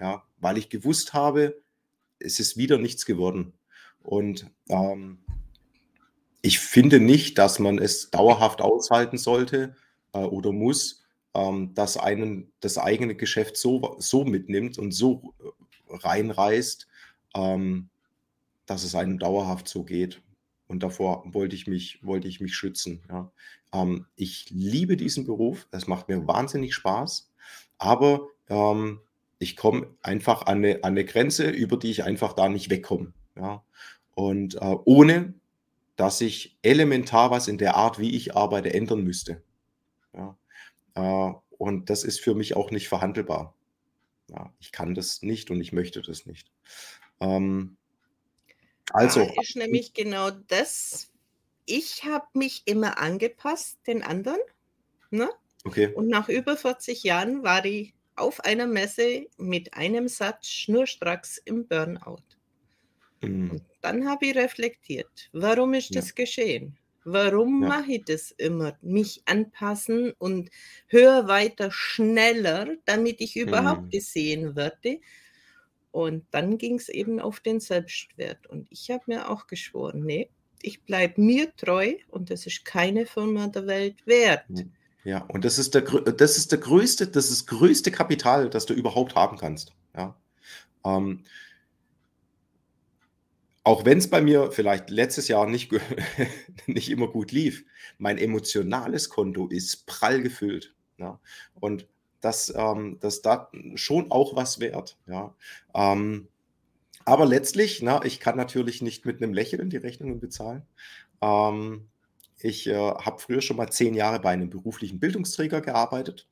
Ja, 0.00 0.24
weil 0.40 0.58
ich 0.58 0.68
gewusst 0.68 1.12
habe, 1.14 1.60
es 2.18 2.40
ist 2.40 2.56
wieder 2.56 2.78
nichts 2.78 3.06
geworden. 3.06 3.54
Und, 4.02 4.50
ähm 4.68 5.18
ich 6.42 6.58
finde 6.58 7.00
nicht, 7.00 7.38
dass 7.38 7.58
man 7.58 7.78
es 7.78 8.10
dauerhaft 8.10 8.60
aushalten 8.60 9.16
sollte, 9.16 9.76
äh, 10.12 10.18
oder 10.18 10.52
muss, 10.52 11.03
ähm, 11.34 11.74
dass 11.74 11.96
einen 11.98 12.52
das 12.60 12.78
eigene 12.78 13.14
Geschäft 13.16 13.56
so 13.58 13.96
so 14.00 14.24
mitnimmt 14.24 14.78
und 14.78 14.92
so, 14.92 15.34
äh, 15.90 15.96
reinreißt, 15.96 16.88
ähm, 17.36 17.90
dass 18.66 18.84
es 18.84 18.94
einem 18.96 19.18
dauerhaft 19.20 19.68
so 19.68 19.84
geht. 19.84 20.22
Und 20.68 20.82
davor 20.84 21.24
wollte 21.34 21.56
ich 21.56 21.66
mich 21.68 22.00
wollte 22.04 22.28
ich 22.28 22.40
mich 22.40 22.54
schützen, 22.56 23.02
ja. 23.10 23.32
Ähm, 23.74 24.06
ich 24.16 24.50
liebe 24.50 24.96
diesen 24.98 25.26
Beruf, 25.26 25.68
es 25.72 25.86
macht 25.88 26.08
mir 26.08 26.26
wahnsinnig 26.28 26.74
Spaß, 26.74 27.30
aber, 27.78 28.28
ähm, 28.50 29.00
ich 29.40 29.56
komme 29.56 29.88
einfach 30.02 30.42
an 30.46 30.60
'ne 30.62 30.80
an 30.84 30.94
'ne 30.94 31.04
Grenze, 31.06 31.50
über 31.50 31.76
die 31.78 31.90
ich 31.92 32.04
einfach 32.04 32.34
da 32.34 32.48
nicht 32.50 32.70
wegkomme, 32.70 33.12
ja. 33.36 33.64
Und, 34.14 34.56
äh, 34.56 34.76
ohne 34.86 35.34
dass 35.96 36.18
sich 36.18 36.58
elementar 36.62 37.30
was 37.32 37.48
in 37.48 37.58
der 37.58 37.76
Art, 37.76 37.98
wie 38.00 38.16
ich 38.16 38.36
arbeite, 38.36 38.74
ändern 38.74 39.02
müsste, 39.04 39.42
ja. 40.14 40.36
Äh, 40.94 41.32
und 41.58 41.90
das 41.90 42.04
ist 42.04 42.20
für 42.20 42.34
mich 42.34 42.56
auch 42.56 42.70
nicht 42.70 42.88
verhandelbar. 42.88 43.56
Ja, 44.28 44.54
ich 44.60 44.72
kann 44.72 44.94
das 44.94 45.22
nicht 45.22 45.50
und 45.50 45.60
ich 45.60 45.72
möchte 45.72 46.02
das 46.02 46.26
nicht. 46.26 46.52
Ähm, 47.20 47.78
Da 48.98 49.22
also 49.22 49.34
ist 49.40 49.56
nämlich 49.56 49.92
genau 49.92 50.30
das 50.30 51.10
ich 51.66 52.04
habe 52.04 52.26
mich 52.34 52.62
immer 52.66 52.98
angepasst 52.98 53.80
den 53.86 54.02
anderen, 54.02 54.40
ne? 55.10 55.30
Okay. 55.66 55.94
Und 55.94 56.08
nach 56.08 56.28
über 56.30 56.56
40 56.56 57.04
Jahren 57.04 57.42
war 57.44 57.64
ich 57.66 57.94
auf 58.16 58.40
einer 58.40 58.66
Messe 58.68 59.26
mit 59.38 59.74
einem 59.74 60.08
Satz 60.08 60.48
schnurstracks 60.48 61.38
im 61.38 61.68
Burnout. 61.68 62.22
Und 63.48 63.60
Mhm. 63.60 63.64
dann 63.80 64.06
habe 64.08 64.26
ich 64.26 64.36
reflektiert: 64.36 65.28
„Warum 65.32 65.74
ist 65.74 65.94
Ja. 65.94 65.96
das 65.96 66.14
geschehen? 66.14 66.78
Warum 67.04 67.66
Ja. 67.66 67.68
mache 67.68 67.92
ich 67.94 68.04
das 68.06 68.30
immer? 68.32 68.78
Mich 68.82 69.22
anpassen 69.26 70.12
und 70.18 70.50
höher, 70.88 71.28
weiter, 71.28 71.70
schneller, 71.70 72.76
damit 72.86 73.20
ich 73.20 73.36
überhaupt 73.36 73.90
Mhm. 73.90 73.90
gesehen 73.90 74.56
werde.“ 74.56 75.00
Und 75.92 76.26
dann 76.32 76.58
ging's 76.58 76.88
eben 76.90 77.20
auf 77.20 77.40
den 77.40 77.60
Selbstwert. 77.60 78.46
Und 78.48 78.68
ich 78.70 78.90
habe 78.90 79.04
mir 79.08 79.30
auch 79.30 79.46
geschworen: 79.48 80.04
„Ne, 80.04 80.28
ich 80.62 80.84
bleibe 80.84 81.20
mir 81.22 81.54
treu 81.56 81.94
und 82.08 82.30
das 82.30 82.46
ist 82.46 82.64
keine 82.66 83.06
Firma 83.06 83.48
der 83.48 83.66
Welt 83.68 84.06
wert.“ 84.06 84.46
Hm, 84.48 84.72
ja, 85.04 85.22
und 85.24 85.44
das 85.44 85.58
ist 85.58 85.74
der 85.74 85.82
das 85.82 86.36
ist 86.36 86.52
der 86.52 86.58
größte 86.58 87.06
das 87.08 87.30
ist 87.30 87.46
größte 87.46 87.90
Kapital, 87.90 88.50
das 88.50 88.66
du 88.66 88.74
überhaupt 88.74 89.14
haben 89.14 89.36
kannst, 89.38 89.72
ja. 89.96 90.20
Ähm 90.84 91.24
auch 93.64 93.84
wenn's 93.86 94.10
bei 94.10 94.20
mir 94.22 94.52
vielleicht 94.52 94.90
letztes 94.90 95.28
Jahr 95.28 95.46
nicht 95.48 95.72
nicht 96.66 96.90
immer 96.90 97.08
gut 97.08 97.32
lief, 97.32 97.64
mein 97.98 98.18
emotionales 98.18 99.08
Konto 99.10 99.48
ist 99.48 99.86
prall 99.86 100.22
gefüllt, 100.22 100.74
ja. 100.98 101.20
Und 101.60 101.86
das, 102.20 102.52
ähm 102.56 102.98
das 103.00 103.22
da 103.22 103.50
schon 103.76 104.10
auch 104.10 104.36
was 104.36 104.60
wert, 104.60 104.98
ja. 105.06 105.34
Ähm, 105.74 106.28
aber 107.06 107.26
letztlich, 107.26 107.82
ne, 107.82 108.00
ich 108.04 108.20
kann 108.20 108.36
natürlich 108.36 108.82
nicht 108.82 109.06
mit 109.06 109.20
'nem 109.20 109.34
Lächeln 109.34 109.70
die 109.70 109.76
Rechnungen 109.78 110.20
bezahlen. 110.20 110.62
Ähm, 111.22 111.88
ich, 112.40 112.66
äh, 112.68 112.74
habe 112.76 113.20
früher 113.20 113.42
schon 113.42 113.56
mal 113.58 113.70
10 113.70 113.94
Jahre 113.94 114.20
bei 114.20 114.36
'nem 114.36 114.50
beruflichen 114.50 115.00
Bildungsträger 115.00 115.60
gearbeitet, 115.62 116.28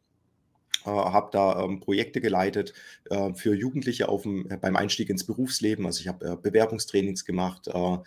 äh, 0.84 0.90
habe 0.90 1.30
da, 1.32 1.64
ähm, 1.64 1.80
Projekte 1.80 2.20
geleitet, 2.20 2.74
äh, 3.10 3.34
für 3.34 3.54
Jugendliche 3.54 4.08
auf'm 4.08 4.50
äh, 4.52 4.56
beim 4.56 4.76
Einstieg 4.76 5.10
ins 5.10 5.24
Berufsleben. 5.24 5.86
Also, 5.86 6.00
ich 6.00 6.08
habe, 6.08 6.24
äh, 6.26 6.36
Bewerbungstrainings 6.36 7.24
gemacht, 7.24 7.68
äh, 7.68 7.98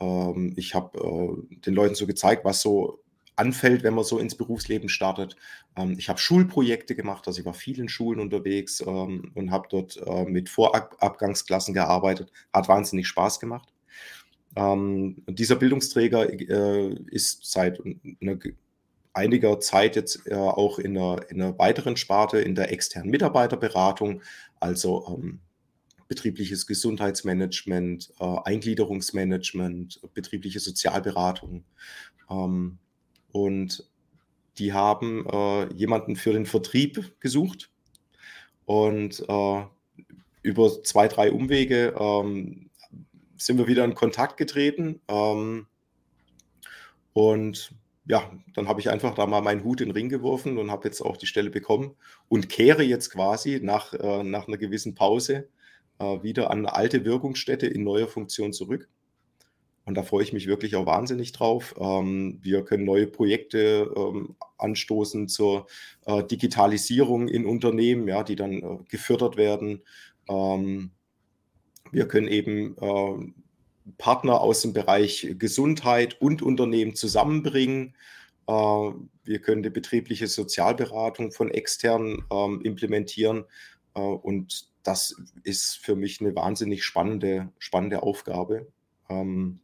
ähm, 0.00 0.52
ich 0.56 0.74
habe, 0.74 1.42
den 1.66 1.74
Leuten 1.74 1.94
so 1.94 2.06
gezeigt, 2.06 2.44
was 2.44 2.62
so 2.62 3.00
anfällt, 3.36 3.82
wenn 3.82 3.94
man 3.94 4.04
so 4.04 4.18
ins 4.18 4.34
Berufsleben 4.36 4.88
startet. 4.88 5.36
Ähm, 5.76 5.96
ich 5.98 6.08
habe 6.08 6.18
Schulprojekte 6.18 6.94
gemacht, 6.94 7.26
also 7.26 7.40
ich 7.40 7.46
war 7.46 7.54
viel 7.54 7.78
in 7.80 7.88
Schulen 7.88 8.20
unterwegs 8.20 8.80
ähm, 8.86 9.32
und 9.34 9.50
habe 9.50 9.68
dort 9.70 9.96
äh, 10.06 10.24
mit 10.24 10.48
Vorabgangsklassen 10.48 11.74
gearbeitet. 11.74 12.30
Hat 12.52 12.68
wahnsinnig 12.68 13.08
Spaß 13.08 13.40
gemacht. 13.40 13.72
Ähm, 14.56 15.22
dieser 15.28 15.56
Bildungsträger 15.56 16.28
äh, 16.30 16.94
ist 17.10 17.50
seit 17.50 17.80
einer, 18.20 18.38
einiger 19.20 19.60
Zeit 19.60 19.96
jetzt 19.96 20.26
äh, 20.26 20.34
auch 20.34 20.78
in 20.78 20.96
einer, 20.96 21.30
in 21.30 21.40
einer, 21.40 21.58
weiteren 21.58 21.96
Sparte, 21.96 22.40
in 22.40 22.54
der 22.54 22.72
externen 22.72 23.10
Mitarbeiterberatung, 23.10 24.22
also 24.58 25.06
ähm, 25.08 25.40
betriebliches 26.08 26.66
Gesundheitsmanagement, 26.66 28.12
äh, 28.18 28.36
Eingliederungsmanagement, 28.44 30.00
betriebliche 30.14 30.58
Sozialberatung. 30.58 31.64
Ähm, 32.30 32.78
und 33.32 33.84
die 34.58 34.72
haben 34.72 35.26
äh, 35.26 35.72
jemanden 35.74 36.16
für 36.16 36.32
den 36.32 36.46
Vertrieb 36.46 37.12
gesucht 37.20 37.70
und 38.64 39.20
äh, 39.28 39.62
über 40.42 40.82
zwei, 40.82 41.08
drei 41.08 41.30
Umwege 41.30 41.94
ähm, 41.98 42.70
sind 43.36 43.58
wir 43.58 43.66
wieder 43.66 43.84
in 43.84 43.94
Kontakt 43.94 44.36
getreten. 44.36 45.00
Ähm, 45.08 45.66
und 47.12 47.74
ja, 48.10 48.28
dann 48.54 48.66
habe 48.66 48.80
ich 48.80 48.90
einfach 48.90 49.14
da 49.14 49.24
mal 49.24 49.40
meinen 49.40 49.62
Hut 49.62 49.80
in 49.80 49.90
den 49.90 49.94
Ring 49.94 50.08
geworfen 50.08 50.58
und 50.58 50.72
habe 50.72 50.88
jetzt 50.88 51.00
auch 51.00 51.16
die 51.16 51.26
Stelle 51.28 51.48
bekommen 51.48 51.94
und 52.28 52.48
kehre 52.48 52.82
jetzt 52.82 53.10
quasi 53.10 53.60
nach, 53.62 53.94
äh, 53.94 54.24
nach 54.24 54.48
einer 54.48 54.56
gewissen 54.56 54.96
Pause 54.96 55.48
äh, 56.00 56.20
wieder 56.20 56.50
an 56.50 56.58
eine 56.58 56.74
alte 56.74 57.04
Wirkungsstätte 57.04 57.68
in 57.68 57.84
neuer 57.84 58.08
Funktion 58.08 58.52
zurück. 58.52 58.88
Und 59.84 59.94
da 59.94 60.02
freue 60.02 60.24
ich 60.24 60.32
mich 60.32 60.48
wirklich 60.48 60.74
auch 60.74 60.86
wahnsinnig 60.86 61.30
drauf. 61.30 61.76
Ähm, 61.78 62.40
wir 62.42 62.64
können 62.64 62.84
neue 62.84 63.06
Projekte 63.06 63.88
ähm, 63.96 64.34
anstoßen 64.58 65.28
zur 65.28 65.68
äh, 66.06 66.24
Digitalisierung 66.24 67.28
in 67.28 67.46
Unternehmen, 67.46 68.08
ja, 68.08 68.24
die 68.24 68.34
dann 68.34 68.54
äh, 68.54 68.78
gefördert 68.88 69.36
werden. 69.36 69.82
Ähm, 70.28 70.90
wir 71.92 72.08
können 72.08 72.26
eben 72.26 72.76
äh, 72.76 73.32
Partner 73.98 74.40
aus 74.40 74.62
dem 74.62 74.72
Bereich 74.72 75.34
Gesundheit 75.38 76.20
und 76.20 76.42
Unternehmen 76.42 76.94
zusammenbringen. 76.94 77.94
Äh, 78.46 78.52
wir 78.52 79.38
können 79.40 79.62
die 79.62 79.70
betriebliche 79.70 80.26
Sozialberatung 80.26 81.32
von 81.32 81.50
extern 81.50 82.24
ähm, 82.32 82.60
implementieren. 82.62 83.44
Äh, 83.94 84.00
und 84.00 84.68
das 84.82 85.14
ist 85.44 85.76
für 85.76 85.94
mich 85.94 86.20
eine 86.20 86.34
wahnsinnig 86.34 86.84
spannende, 86.84 87.52
spannende 87.58 88.02
Aufgabe. 88.02 88.66
Ähm, 89.08 89.60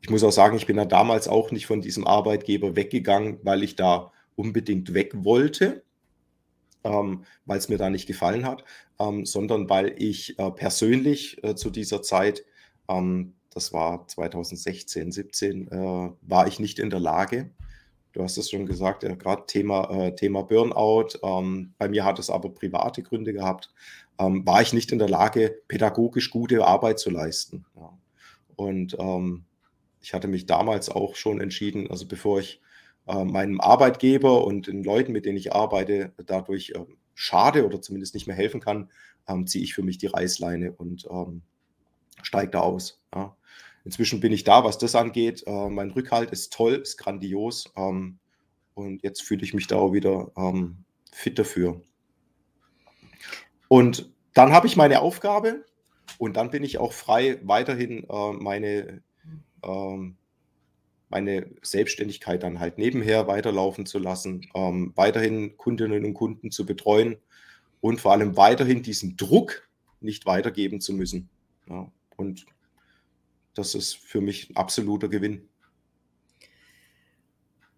ich 0.00 0.10
muss 0.10 0.24
auch 0.24 0.32
sagen, 0.32 0.56
ich 0.56 0.66
bin 0.66 0.76
da 0.76 0.84
damals 0.84 1.28
auch 1.28 1.50
nicht 1.52 1.66
von 1.66 1.80
diesem 1.80 2.06
Arbeitgeber 2.06 2.76
weggegangen, 2.76 3.38
weil 3.42 3.62
ich 3.62 3.76
da 3.76 4.12
unbedingt 4.34 4.94
weg 4.94 5.12
wollte, 5.14 5.84
ähm, 6.82 7.24
weil 7.44 7.58
es 7.58 7.68
mir 7.68 7.78
da 7.78 7.88
nicht 7.88 8.06
gefallen 8.06 8.44
hat, 8.44 8.64
sondern 9.24 9.68
weil 9.68 9.94
ich 9.98 10.38
äh, 10.38 10.50
persönlich 10.52 11.40
zu 11.56 11.70
dieser 11.70 12.02
Zeit, 12.02 12.44
ähm, 12.88 13.34
das 13.50 13.72
war 13.72 14.06
2016, 14.06 15.12
17, 15.12 15.68
äh, 15.68 16.10
war 16.22 16.46
ich 16.46 16.58
nicht 16.58 16.78
in 16.78 16.90
der 16.90 17.00
Lage. 17.00 17.50
Du 18.12 18.22
hast 18.22 18.36
es 18.36 18.50
schon 18.50 18.66
gesagt, 18.66 19.02
ja, 19.02 19.14
gerade 19.14 19.46
Thema, 19.46 19.90
äh, 19.90 20.14
Thema 20.14 20.42
Burnout. 20.42 21.18
Ähm, 21.22 21.72
bei 21.78 21.88
mir 21.88 22.04
hat 22.04 22.18
es 22.18 22.30
aber 22.30 22.50
private 22.50 23.02
Gründe 23.02 23.32
gehabt. 23.32 23.72
Ähm, 24.18 24.46
war 24.46 24.60
ich 24.62 24.72
nicht 24.72 24.92
in 24.92 24.98
der 24.98 25.08
Lage, 25.08 25.56
pädagogisch 25.68 26.30
gute 26.30 26.64
Arbeit 26.66 26.98
zu 26.98 27.10
leisten. 27.10 27.64
Ja. 27.74 27.96
Und 28.56 28.96
ähm, 28.98 29.44
ich 30.00 30.12
hatte 30.14 30.28
mich 30.28 30.46
damals 30.46 30.90
auch 30.90 31.14
schon 31.14 31.40
entschieden, 31.40 31.90
also 31.90 32.06
bevor 32.06 32.40
ich 32.40 32.60
äh, 33.06 33.24
meinem 33.24 33.60
Arbeitgeber 33.60 34.44
und 34.44 34.66
den 34.66 34.84
Leuten, 34.84 35.12
mit 35.12 35.24
denen 35.24 35.38
ich 35.38 35.52
arbeite, 35.54 36.12
dadurch 36.26 36.72
äh, 36.74 36.84
schade 37.14 37.66
oder 37.66 37.80
zumindest 37.80 38.14
nicht 38.14 38.26
mehr 38.26 38.36
helfen 38.36 38.60
kann, 38.60 38.90
ähm, 39.26 39.46
ziehe 39.46 39.64
ich 39.64 39.74
für 39.74 39.82
mich 39.82 39.98
die 39.98 40.06
Reißleine 40.08 40.72
und 40.72 41.06
ähm, 41.10 41.42
steige 42.22 42.52
da 42.52 42.60
aus. 42.60 43.00
Ja. 43.14 43.36
Inzwischen 43.84 44.20
bin 44.20 44.32
ich 44.32 44.44
da, 44.44 44.64
was 44.64 44.78
das 44.78 44.94
angeht. 44.94 45.42
Äh, 45.46 45.68
mein 45.68 45.90
Rückhalt 45.90 46.30
ist 46.30 46.52
toll, 46.52 46.74
ist 46.74 46.96
grandios. 46.98 47.72
Ähm, 47.76 48.18
und 48.74 49.02
jetzt 49.02 49.22
fühle 49.22 49.42
ich 49.42 49.54
mich 49.54 49.66
da 49.66 49.76
auch 49.76 49.92
wieder 49.92 50.30
ähm, 50.36 50.84
fit 51.12 51.38
dafür. 51.38 51.80
Und 53.68 54.10
dann 54.34 54.52
habe 54.52 54.66
ich 54.66 54.76
meine 54.76 55.00
Aufgabe 55.00 55.64
und 56.18 56.36
dann 56.36 56.50
bin 56.50 56.62
ich 56.62 56.78
auch 56.78 56.92
frei, 56.92 57.38
weiterhin 57.42 58.04
äh, 58.08 58.32
meine 58.32 59.02
ähm, 59.62 60.16
meine 61.12 61.46
Selbstständigkeit 61.60 62.42
dann 62.42 62.58
halt 62.58 62.78
nebenher 62.78 63.26
weiterlaufen 63.26 63.84
zu 63.84 63.98
lassen, 63.98 64.46
ähm, 64.54 64.92
weiterhin 64.96 65.56
Kundinnen 65.58 66.06
und 66.06 66.14
Kunden 66.14 66.50
zu 66.50 66.64
betreuen 66.64 67.16
und 67.82 68.00
vor 68.00 68.12
allem 68.12 68.36
weiterhin 68.36 68.82
diesen 68.82 69.16
Druck 69.18 69.68
nicht 70.00 70.24
weitergeben 70.24 70.80
zu 70.80 70.94
müssen. 70.94 71.28
Ja, 71.68 71.90
und 72.16 72.46
das 73.54 73.74
ist 73.74 73.96
für 73.96 74.20
mich 74.20 74.50
ein 74.50 74.56
absoluter 74.56 75.08
Gewinn. 75.08 75.48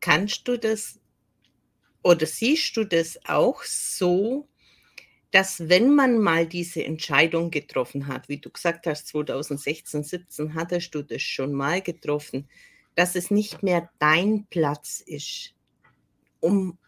Kannst 0.01 0.47
du 0.47 0.59
das 0.59 1.01
oder 2.03 2.27
siehst 2.27 2.77
du 2.77 2.85
das 2.85 3.19
auch 3.25 3.63
so, 3.63 4.47
dass 5.31 5.69
wenn 5.69 5.95
man 5.95 6.19
mal 6.19 6.47
diese 6.47 6.85
Entscheidung 6.85 7.51
getroffen 7.51 8.07
hat, 8.07 8.29
wie 8.29 8.39
du 8.39 8.51
gesagt 8.51 8.87
hast, 8.87 9.09
2016, 9.09 10.05
17 10.05 10.55
hattest 10.55 10.95
du 10.95 11.03
das 11.03 11.23
schon 11.23 11.53
mal 11.53 11.81
getroffen, 11.81 12.49
dass 12.95 13.17
es 13.17 13.31
nicht 13.31 13.63
mehr 13.63 13.91
dein 13.99 14.47
Platz 14.51 15.03
ist, 15.05 15.55
um 16.41 16.79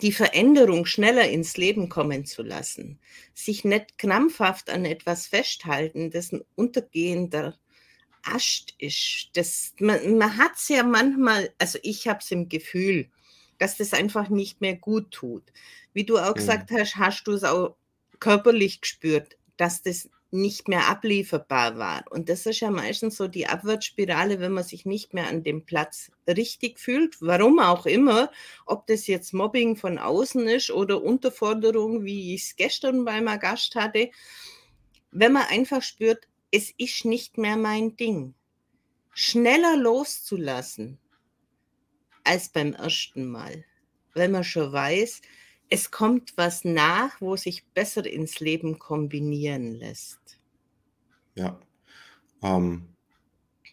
die 0.00 0.12
Veränderung 0.12 0.86
schneller 0.86 1.28
ins 1.28 1.56
Leben 1.56 1.88
kommen 1.88 2.24
zu 2.24 2.42
lassen, 2.42 2.98
sich 3.34 3.64
nicht 3.64 3.98
krampfhaft 3.98 4.70
an 4.70 4.84
etwas 4.84 5.26
festhalten, 5.26 6.10
das 6.10 6.32
ein 6.32 6.42
untergehender 6.54 7.58
Ast 8.22 8.74
ist. 8.78 9.30
Das, 9.34 9.74
man 9.78 10.16
man 10.16 10.36
hat 10.36 10.52
es 10.56 10.68
ja 10.68 10.82
manchmal, 10.82 11.52
also 11.58 11.78
ich 11.82 12.08
habe 12.08 12.20
es 12.20 12.30
im 12.30 12.48
Gefühl, 12.48 13.08
dass 13.58 13.76
das 13.76 13.92
einfach 13.92 14.28
nicht 14.28 14.60
mehr 14.60 14.76
gut 14.76 15.10
tut. 15.10 15.44
Wie 15.92 16.04
du 16.04 16.18
auch 16.18 16.30
mhm. 16.30 16.38
gesagt 16.38 16.70
hast, 16.70 16.96
hast 16.96 17.24
du 17.24 17.32
es 17.32 17.44
auch 17.44 17.76
körperlich 18.18 18.80
gespürt, 18.80 19.36
dass 19.56 19.82
das 19.82 20.08
nicht 20.32 20.66
mehr 20.66 20.88
ablieferbar 20.88 21.76
war. 21.76 22.04
Und 22.10 22.30
das 22.30 22.46
ist 22.46 22.60
ja 22.60 22.70
meistens 22.70 23.16
so 23.16 23.28
die 23.28 23.46
Abwärtsspirale, 23.46 24.40
wenn 24.40 24.52
man 24.52 24.64
sich 24.64 24.86
nicht 24.86 25.12
mehr 25.12 25.28
an 25.28 25.42
dem 25.42 25.66
Platz 25.66 26.10
richtig 26.26 26.80
fühlt, 26.80 27.20
warum 27.20 27.58
auch 27.60 27.84
immer, 27.84 28.32
ob 28.64 28.86
das 28.86 29.06
jetzt 29.06 29.34
Mobbing 29.34 29.76
von 29.76 29.98
außen 29.98 30.48
ist 30.48 30.70
oder 30.70 31.02
Unterforderung, 31.02 32.04
wie 32.04 32.34
ich 32.34 32.44
es 32.44 32.56
gestern 32.56 33.04
bei 33.04 33.20
meinem 33.20 33.40
Gast 33.40 33.74
hatte. 33.74 34.10
Wenn 35.10 35.32
man 35.32 35.44
einfach 35.50 35.82
spürt, 35.82 36.26
es 36.50 36.72
ist 36.78 37.04
nicht 37.04 37.36
mehr 37.36 37.58
mein 37.58 37.96
Ding. 37.96 38.34
Schneller 39.12 39.76
loszulassen 39.76 40.98
als 42.24 42.48
beim 42.48 42.72
ersten 42.72 43.30
Mal, 43.30 43.64
wenn 44.14 44.30
man 44.30 44.44
schon 44.44 44.72
weiß, 44.72 45.20
es 45.72 45.90
kommt 45.90 46.34
was 46.36 46.66
nach, 46.66 47.18
wo 47.22 47.34
sich 47.34 47.64
besser 47.64 48.04
ins 48.04 48.40
Leben 48.40 48.78
kombinieren 48.78 49.72
lässt. 49.72 50.18
Ja, 51.34 51.58
ähm, 52.42 52.90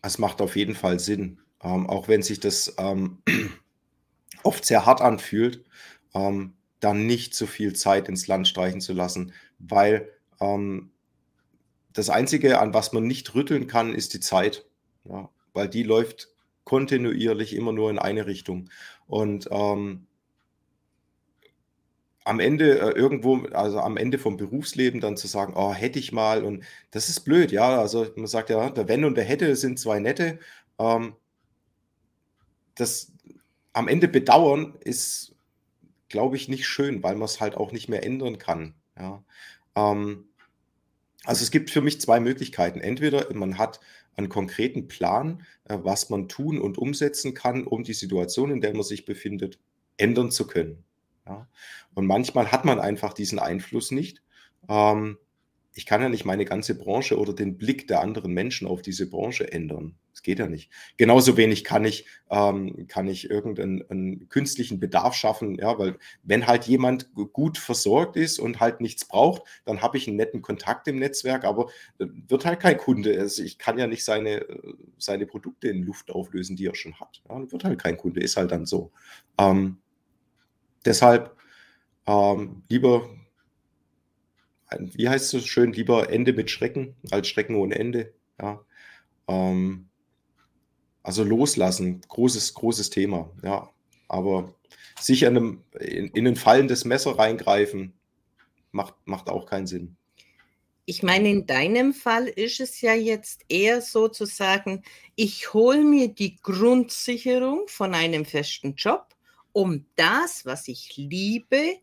es 0.01 0.17
macht 0.17 0.39
auf 0.39 0.55
jeden 0.55 0.75
Fall 0.75 1.01
Sinn, 1.01 1.41
ähm, 1.61 1.89
auch 1.89 2.07
wenn 2.07 2.23
sich 2.23 2.39
das 2.39 2.73
ähm, 2.77 3.21
oft 4.43 4.63
sehr 4.63 4.85
hart 4.85 5.01
anfühlt, 5.01 5.65
ähm, 6.13 6.53
dann 6.79 7.05
nicht 7.05 7.35
so 7.35 7.45
viel 7.45 7.73
Zeit 7.75 8.07
ins 8.07 8.27
Land 8.27 8.47
streichen 8.47 8.79
zu 8.79 8.93
lassen, 8.93 9.33
weil 9.57 10.09
ähm, 10.39 10.91
das 11.91 12.09
Einzige, 12.09 12.59
an 12.59 12.73
was 12.73 12.93
man 12.93 13.07
nicht 13.07 13.35
rütteln 13.35 13.67
kann, 13.67 13.93
ist 13.93 14.13
die 14.13 14.21
Zeit, 14.21 14.65
ja, 15.03 15.29
weil 15.51 15.67
die 15.67 15.83
läuft 15.83 16.29
kontinuierlich 16.63 17.53
immer 17.53 17.73
nur 17.73 17.89
in 17.89 17.99
eine 17.99 18.25
Richtung. 18.25 18.69
Und 19.05 19.49
ähm, 19.51 20.07
am 22.29 22.39
Ende 22.39 22.79
äh, 22.79 22.91
irgendwo, 22.91 23.37
also 23.53 23.79
am 23.79 23.97
Ende 23.97 24.19
vom 24.19 24.37
Berufsleben 24.37 25.01
dann 25.01 25.17
zu 25.17 25.25
sagen, 25.25 25.53
oh, 25.55 25.73
hätte 25.73 25.97
ich 25.97 26.11
mal 26.11 26.43
und 26.43 26.63
das 26.91 27.09
ist 27.09 27.21
blöd, 27.21 27.51
ja. 27.51 27.79
Also 27.79 28.05
man 28.15 28.27
sagt 28.27 28.51
ja, 28.51 28.69
der 28.69 28.87
Wenn 28.87 29.03
und 29.03 29.15
der 29.15 29.23
Hätte 29.23 29.55
sind 29.55 29.79
zwei 29.79 29.99
nette. 29.99 30.37
Ähm, 30.77 31.15
das 32.75 33.11
am 33.73 33.87
Ende 33.87 34.07
bedauern 34.07 34.75
ist, 34.81 35.35
glaube 36.07 36.35
ich, 36.35 36.47
nicht 36.49 36.67
schön, 36.67 37.01
weil 37.01 37.15
man 37.15 37.25
es 37.25 37.41
halt 37.41 37.55
auch 37.55 37.71
nicht 37.71 37.89
mehr 37.89 38.03
ändern 38.05 38.37
kann. 38.37 38.75
Ja. 38.95 39.23
Ähm, 39.75 40.25
also 41.23 41.41
es 41.41 41.49
gibt 41.49 41.71
für 41.71 41.81
mich 41.81 41.99
zwei 41.99 42.19
Möglichkeiten. 42.19 42.79
Entweder 42.79 43.33
man 43.33 43.57
hat 43.57 43.79
einen 44.15 44.29
konkreten 44.29 44.87
Plan, 44.87 45.43
äh, 45.65 45.79
was 45.81 46.11
man 46.11 46.27
tun 46.27 46.61
und 46.61 46.77
umsetzen 46.77 47.33
kann, 47.33 47.65
um 47.65 47.83
die 47.83 47.93
Situation, 47.93 48.51
in 48.51 48.61
der 48.61 48.73
man 48.75 48.83
sich 48.83 49.05
befindet, 49.05 49.57
ändern 49.97 50.29
zu 50.29 50.45
können. 50.45 50.83
Ja. 51.29 51.47
Und 51.93 52.07
manchmal 52.07 52.51
hat 52.51 52.65
man 52.65 52.79
einfach 52.79 53.13
diesen 53.13 53.39
Einfluss 53.39 53.91
nicht. 53.91 54.21
Ähm, 54.67 55.17
ich 55.75 55.85
kann 55.85 56.01
ja 56.01 56.09
nicht 56.09 56.25
meine 56.25 56.43
ganze 56.43 56.75
Branche 56.75 57.17
oder 57.17 57.33
den 57.33 57.57
Blick 57.57 57.87
der 57.87 58.01
anderen 58.01 58.33
Menschen 58.33 58.67
auf 58.67 58.81
diese 58.81 59.09
Branche 59.09 59.49
ändern. 59.51 59.95
Das 60.11 60.23
geht 60.23 60.39
ja 60.39 60.47
nicht. 60.47 60.71
Genauso 60.97 61.37
wenig 61.37 61.63
kann 61.63 61.85
ich, 61.85 62.05
ähm, 62.29 62.87
kann 62.87 63.07
ich 63.07 63.29
irgendeinen 63.29 64.27
künstlichen 64.27 64.79
Bedarf 64.79 65.13
schaffen, 65.13 65.57
ja, 65.59 65.77
weil 65.79 65.97
wenn 66.23 66.47
halt 66.47 66.65
jemand 66.65 67.13
gut 67.13 67.57
versorgt 67.57 68.17
ist 68.17 68.39
und 68.39 68.59
halt 68.59 68.81
nichts 68.81 69.05
braucht, 69.05 69.43
dann 69.63 69.81
habe 69.81 69.97
ich 69.97 70.07
einen 70.07 70.17
netten 70.17 70.41
Kontakt 70.41 70.87
im 70.89 70.99
Netzwerk, 70.99 71.45
aber 71.45 71.69
äh, 71.99 72.07
wird 72.27 72.45
halt 72.45 72.59
kein 72.59 72.77
Kunde. 72.77 73.17
Also 73.17 73.43
ich 73.43 73.59
kann 73.59 73.77
ja 73.77 73.87
nicht 73.87 74.03
seine, 74.03 74.45
seine 74.97 75.27
Produkte 75.27 75.69
in 75.69 75.83
Luft 75.83 76.11
auflösen, 76.11 76.57
die 76.57 76.65
er 76.65 76.75
schon 76.75 76.99
hat. 76.99 77.21
Ja, 77.29 77.51
wird 77.51 77.63
halt 77.63 77.79
kein 77.81 77.95
Kunde, 77.95 78.19
ist 78.19 78.35
halt 78.35 78.51
dann 78.51 78.65
so. 78.65 78.91
Ähm, 79.37 79.77
deshalb 80.85 81.35
ähm, 82.07 82.63
lieber 82.69 83.09
wie 84.77 85.09
heißt 85.09 85.33
es 85.33 85.45
schön, 85.47 85.73
lieber 85.73 86.09
Ende 86.09 86.33
mit 86.33 86.49
Schrecken 86.49 86.95
als 87.11 87.27
Schrecken 87.27 87.55
ohne 87.55 87.75
Ende. 87.75 88.13
Ja. 88.39 88.63
Ähm, 89.27 89.89
also 91.01 91.23
loslassen, 91.23 92.01
großes, 92.07 92.53
großes 92.53 92.89
Thema, 92.89 93.31
ja. 93.43 93.69
Aber 94.07 94.53
sich 94.99 95.23
in, 95.23 95.37
einem, 95.37 95.63
in, 95.79 96.07
in 96.09 96.27
ein 96.27 96.35
fallendes 96.35 96.85
Messer 96.85 97.17
reingreifen, 97.17 97.93
macht, 98.71 98.95
macht 99.05 99.29
auch 99.29 99.45
keinen 99.45 99.67
Sinn. 99.67 99.95
Ich 100.85 101.03
meine, 101.03 101.29
in 101.29 101.45
deinem 101.45 101.93
Fall 101.93 102.27
ist 102.27 102.59
es 102.59 102.81
ja 102.81 102.93
jetzt 102.95 103.45
eher 103.47 103.81
so 103.81 104.07
zu 104.07 104.25
sagen, 104.25 104.83
ich 105.15 105.53
hole 105.53 105.83
mir 105.83 106.07
die 106.07 106.37
Grundsicherung 106.37 107.67
von 107.67 107.93
einem 107.93 108.25
festen 108.25 108.73
Job, 108.75 109.15
um 109.51 109.85
das, 109.95 110.45
was 110.45 110.67
ich 110.67 110.95
liebe, 110.97 111.77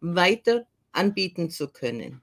weiter 0.00 0.66
anbieten 0.92 1.50
zu 1.50 1.68
können. 1.68 2.22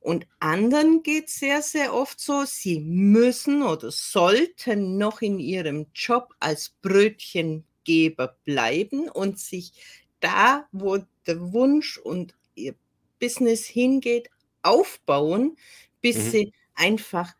Und 0.00 0.26
anderen 0.40 1.04
geht 1.04 1.28
es 1.28 1.36
sehr, 1.38 1.62
sehr 1.62 1.94
oft 1.94 2.18
so, 2.18 2.44
sie 2.44 2.80
müssen 2.80 3.62
oder 3.62 3.92
sollten 3.92 4.98
noch 4.98 5.22
in 5.22 5.38
ihrem 5.38 5.86
Job 5.94 6.34
als 6.40 6.70
Brötchengeber 6.82 8.36
bleiben 8.44 9.08
und 9.08 9.38
sich 9.38 9.72
da, 10.18 10.66
wo 10.72 10.98
der 11.26 11.52
Wunsch 11.52 11.98
und 11.98 12.34
ihr 12.56 12.74
Business 13.20 13.64
hingeht, 13.64 14.28
aufbauen, 14.62 15.56
bis 16.00 16.16
mhm. 16.16 16.30
sie 16.30 16.52
einfach 16.74 17.32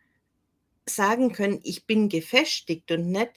sagen 0.86 1.32
können, 1.32 1.60
ich 1.64 1.84
bin 1.84 2.08
gefestigt 2.08 2.92
und 2.92 3.10
nicht, 3.10 3.32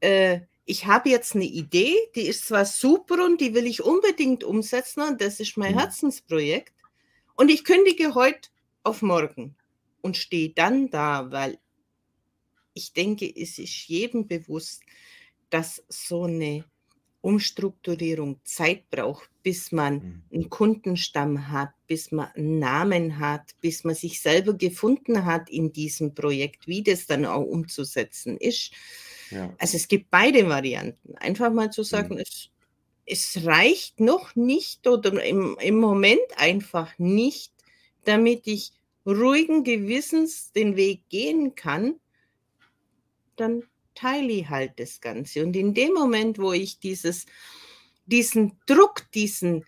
äh, 0.00 0.40
ich 0.68 0.84
habe 0.84 1.08
jetzt 1.08 1.34
eine 1.34 1.46
Idee, 1.46 1.96
die 2.14 2.26
ist 2.26 2.46
zwar 2.46 2.66
super 2.66 3.24
und 3.24 3.40
die 3.40 3.54
will 3.54 3.66
ich 3.66 3.82
unbedingt 3.82 4.44
umsetzen 4.44 5.00
und 5.00 5.20
das 5.22 5.40
ist 5.40 5.56
mein 5.56 5.72
mhm. 5.72 5.78
Herzensprojekt, 5.78 6.74
und 7.36 7.50
ich 7.50 7.64
kündige 7.64 8.14
heute 8.14 8.50
auf 8.82 9.00
morgen 9.00 9.54
und 10.02 10.16
stehe 10.16 10.50
dann 10.50 10.90
da, 10.90 11.30
weil 11.30 11.58
ich 12.74 12.92
denke, 12.92 13.32
es 13.34 13.58
ist 13.58 13.88
jedem 13.88 14.26
bewusst, 14.26 14.82
dass 15.48 15.82
so 15.88 16.24
eine 16.24 16.64
Umstrukturierung 17.20 18.40
Zeit 18.44 18.90
braucht, 18.90 19.30
bis 19.42 19.72
man 19.72 19.94
mhm. 19.94 20.22
einen 20.32 20.50
Kundenstamm 20.50 21.48
hat, 21.50 21.70
bis 21.86 22.12
man 22.12 22.26
einen 22.34 22.58
Namen 22.58 23.18
hat, 23.18 23.54
bis 23.60 23.84
man 23.84 23.94
sich 23.94 24.20
selber 24.20 24.54
gefunden 24.54 25.24
hat 25.24 25.48
in 25.48 25.72
diesem 25.72 26.14
Projekt, 26.14 26.66
wie 26.66 26.82
das 26.82 27.06
dann 27.06 27.24
auch 27.24 27.44
umzusetzen 27.44 28.36
ist. 28.36 28.72
Ja. 29.30 29.54
Also 29.58 29.76
es 29.76 29.88
gibt 29.88 30.10
beide 30.10 30.48
Varianten. 30.48 31.16
Einfach 31.16 31.52
mal 31.52 31.70
zu 31.70 31.82
sagen, 31.82 32.14
mhm. 32.14 32.20
es 32.20 32.50
es 33.08 33.44
reicht 33.44 34.00
noch 34.00 34.36
nicht 34.36 34.86
oder 34.86 35.22
im, 35.24 35.56
im 35.60 35.78
Moment 35.78 36.20
einfach 36.36 36.98
nicht, 36.98 37.52
damit 38.04 38.46
ich 38.46 38.72
ruhigen 39.06 39.64
Gewissens 39.64 40.52
den 40.52 40.76
Weg 40.76 41.08
gehen 41.08 41.54
kann, 41.54 41.94
dann 43.36 43.62
teile 43.94 44.32
ich 44.32 44.48
halt 44.48 44.72
das 44.76 45.00
Ganze. 45.00 45.42
Und 45.42 45.56
in 45.56 45.74
dem 45.74 45.94
Moment, 45.94 46.38
wo 46.38 46.52
ich 46.52 46.78
dieses, 46.78 47.24
diesen 48.06 48.58
Druck, 48.66 49.10
diesen, 49.12 49.64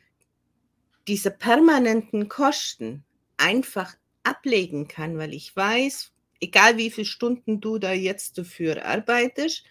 diese 1.09 1.31
permanenten 1.31 2.29
Kosten 2.29 3.05
einfach 3.39 3.97
ablegen 4.23 4.87
kann, 4.87 5.17
weil 5.17 5.33
ich 5.33 5.57
weiß, 5.57 6.13
egal 6.41 6.77
wie 6.77 6.91
viele 6.91 7.07
Stunden 7.07 7.61
du 7.61 7.79
da 7.79 7.93
jetzt 7.93 8.39
dafür 8.39 8.85
arbeitest, 8.85 9.65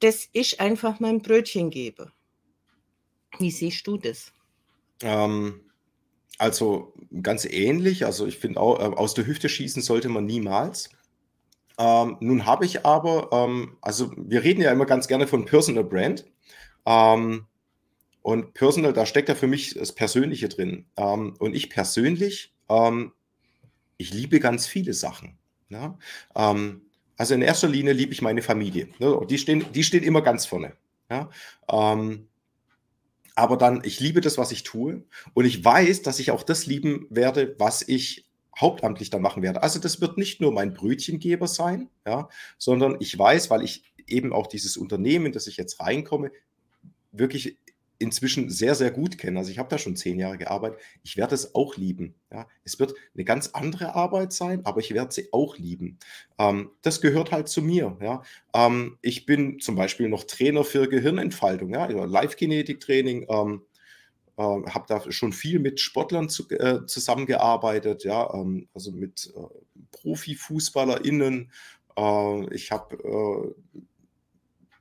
das 0.00 0.28
ist 0.32 0.60
einfach 0.60 1.00
mein 1.00 1.22
Brötchengeber. 1.22 2.12
Wie 3.38 3.50
siehst 3.50 3.86
du 3.86 3.96
das? 3.96 4.32
Ähm, 5.02 5.60
also 6.38 6.94
ganz 7.22 7.44
ähnlich. 7.44 8.04
Also 8.04 8.26
ich 8.26 8.38
finde 8.38 8.60
auch, 8.60 8.78
äh, 8.78 8.94
aus 8.94 9.14
der 9.14 9.26
Hüfte 9.26 9.48
schießen 9.48 9.82
sollte 9.82 10.08
man 10.08 10.26
niemals. 10.26 10.90
Ähm, 11.78 12.16
nun 12.20 12.46
habe 12.46 12.64
ich 12.64 12.86
aber, 12.86 13.30
ähm, 13.32 13.76
also 13.80 14.12
wir 14.16 14.42
reden 14.42 14.62
ja 14.62 14.72
immer 14.72 14.86
ganz 14.86 15.08
gerne 15.08 15.26
von 15.26 15.44
Personal 15.44 15.84
Brand. 15.84 16.26
Ähm, 16.86 17.46
und 18.22 18.54
Personal, 18.54 18.92
da 18.92 19.06
steckt 19.06 19.28
ja 19.28 19.34
für 19.34 19.46
mich 19.46 19.74
das 19.74 19.92
Persönliche 19.92 20.48
drin. 20.48 20.86
Ähm, 20.96 21.34
und 21.38 21.54
ich 21.54 21.70
persönlich, 21.70 22.54
ähm, 22.68 23.12
ich 23.98 24.12
liebe 24.12 24.40
ganz 24.40 24.66
viele 24.66 24.94
Sachen. 24.94 25.38
Ja? 25.68 25.98
Ähm, 26.34 26.82
also 27.16 27.34
in 27.34 27.42
erster 27.42 27.68
Linie 27.68 27.92
liebe 27.92 28.12
ich 28.12 28.22
meine 28.22 28.42
Familie. 28.42 28.88
Ne? 28.98 29.20
Die, 29.28 29.38
stehen, 29.38 29.64
die 29.72 29.84
steht 29.84 30.04
immer 30.04 30.22
ganz 30.22 30.46
vorne. 30.46 30.74
Ja? 31.10 31.30
Ähm, 31.68 32.28
aber 33.34 33.56
dann, 33.56 33.82
ich 33.84 34.00
liebe 34.00 34.20
das, 34.20 34.38
was 34.38 34.50
ich 34.50 34.62
tue. 34.62 35.04
Und 35.34 35.44
ich 35.44 35.64
weiß, 35.64 36.02
dass 36.02 36.18
ich 36.18 36.30
auch 36.30 36.42
das 36.42 36.66
lieben 36.66 37.06
werde, 37.10 37.54
was 37.58 37.86
ich 37.86 38.26
hauptamtlich 38.58 39.10
dann 39.10 39.22
machen 39.22 39.42
werde. 39.42 39.62
Also 39.62 39.78
das 39.78 40.00
wird 40.00 40.16
nicht 40.16 40.40
nur 40.40 40.52
mein 40.52 40.72
Brötchengeber 40.72 41.46
sein, 41.46 41.90
ja, 42.06 42.28
sondern 42.56 42.96
ich 43.00 43.16
weiß, 43.18 43.50
weil 43.50 43.62
ich 43.62 43.92
eben 44.06 44.32
auch 44.32 44.46
dieses 44.46 44.78
Unternehmen, 44.78 45.32
das 45.32 45.46
ich 45.46 45.58
jetzt 45.58 45.80
reinkomme, 45.80 46.30
wirklich 47.12 47.58
inzwischen 47.98 48.50
sehr, 48.50 48.74
sehr 48.74 48.90
gut 48.90 49.18
kenne. 49.18 49.38
Also 49.38 49.50
ich 49.50 49.58
habe 49.58 49.68
da 49.68 49.78
schon 49.78 49.96
zehn 49.96 50.18
Jahre 50.18 50.38
gearbeitet. 50.38 50.80
Ich 51.02 51.16
werde 51.16 51.34
es 51.34 51.54
auch 51.54 51.76
lieben. 51.76 52.14
Ja. 52.32 52.46
Es 52.64 52.78
wird 52.78 52.94
eine 53.14 53.24
ganz 53.24 53.48
andere 53.48 53.94
Arbeit 53.94 54.32
sein, 54.32 54.64
aber 54.64 54.80
ich 54.80 54.92
werde 54.92 55.12
sie 55.12 55.28
auch 55.32 55.56
lieben. 55.56 55.98
Ähm, 56.38 56.70
das 56.82 57.00
gehört 57.00 57.32
halt 57.32 57.48
zu 57.48 57.62
mir. 57.62 57.96
Ja. 58.00 58.22
Ähm, 58.54 58.98
ich 59.02 59.26
bin 59.26 59.60
zum 59.60 59.76
Beispiel 59.76 60.08
noch 60.08 60.24
Trainer 60.24 60.64
für 60.64 60.88
Gehirnentfaltung, 60.88 61.70
ja, 61.70 61.86
Live-Kinetik-Training. 61.86 63.26
Ähm, 63.28 63.62
äh, 64.36 64.42
habe 64.42 64.84
da 64.86 65.10
schon 65.10 65.32
viel 65.32 65.58
mit 65.58 65.80
Sportlern 65.80 66.28
zu, 66.28 66.48
äh, 66.50 66.84
zusammengearbeitet, 66.86 68.04
ja, 68.04 68.32
ähm, 68.34 68.68
also 68.74 68.92
mit 68.92 69.32
äh, 69.34 69.40
ProfifußballerInnen. 69.92 71.50
Äh, 71.96 72.54
ich 72.54 72.70
habe 72.70 72.96
äh, 72.96 73.80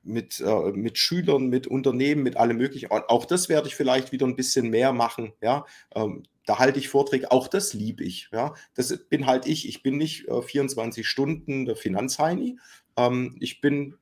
mit, 0.06 0.40
äh, 0.40 0.72
mit 0.72 0.98
Schülern, 0.98 1.48
mit 1.48 1.68
Unternehmen, 1.68 2.24
mit 2.24 2.38
allem 2.38 2.58
Möglichen. 2.58 2.92
Auch 2.92 3.26
das 3.26 3.50
werde 3.50 3.68
ich 3.68 3.76
vielleicht 3.76 4.12
wieder 4.12 4.26
ein 4.26 4.36
bisschen 4.36 4.70
mehr 4.70 4.94
machen. 4.94 5.34
Ja, 5.42 5.66
ähm, 5.94 6.24
da 6.46 6.60
halte 6.60 6.80
ich 6.80 6.90
Vorträge. 6.90 7.32
Auch 7.32 7.48
das 7.48 7.74
liebe 7.74 8.04
ich. 8.04 8.30
Ja, 8.32 8.54
das 8.76 8.96
bin 9.10 9.26
halt 9.26 9.48
ich. 9.48 9.68
Ich 9.68 9.84
bin 9.84 9.98
nicht 9.98 10.28
äh, 10.28 10.42
24 10.42 11.08
Stunden 11.08 11.66
der 11.66 11.76
Finanzheini. 11.76 12.60
Ähm, 12.98 13.36
ich 13.40 13.62
bin 13.62 13.96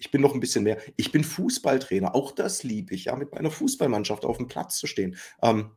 ich 0.00 0.12
bin 0.12 0.20
noch 0.20 0.32
ein 0.32 0.40
bisschen 0.40 0.62
mehr. 0.62 0.78
Ich 0.96 1.10
bin 1.10 1.24
Fußballtrainer. 1.24 2.14
Auch 2.14 2.30
das 2.30 2.62
liebe 2.62 2.94
ich, 2.94 3.06
ja, 3.06 3.16
mit 3.16 3.32
meiner 3.32 3.50
Fußballmannschaft 3.50 4.24
auf 4.24 4.36
dem 4.36 4.46
Platz 4.46 4.78
zu 4.78 4.86
stehen. 4.86 5.16
Ähm, 5.42 5.72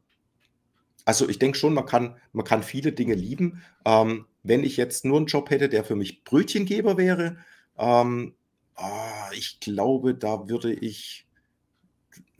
also 1.05 1.27
ich 1.27 1.39
denke 1.39 1.57
schon, 1.57 1.73
man 1.73 1.87
kann, 1.87 2.17
man 2.31 2.45
kann 2.45 2.61
viele 2.61 2.91
Dinge 2.91 3.15
lieben. 3.15 3.63
Ähm, 3.85 4.27
wenn 4.43 4.63
ich 4.63 4.77
jetzt 4.77 5.05
nur 5.05 5.17
einen 5.17 5.25
Job 5.25 5.49
hätte, 5.49 5.69
der 5.69 5.83
für 5.83 5.95
mich 5.95 6.23
Brötchengeber 6.23 6.97
wäre, 6.97 7.37
ähm, 7.77 8.35
Ah, 8.81 9.29
ich 9.33 9.59
glaube, 9.59 10.15
da 10.15 10.49
würde 10.49 10.73
ich 10.73 11.27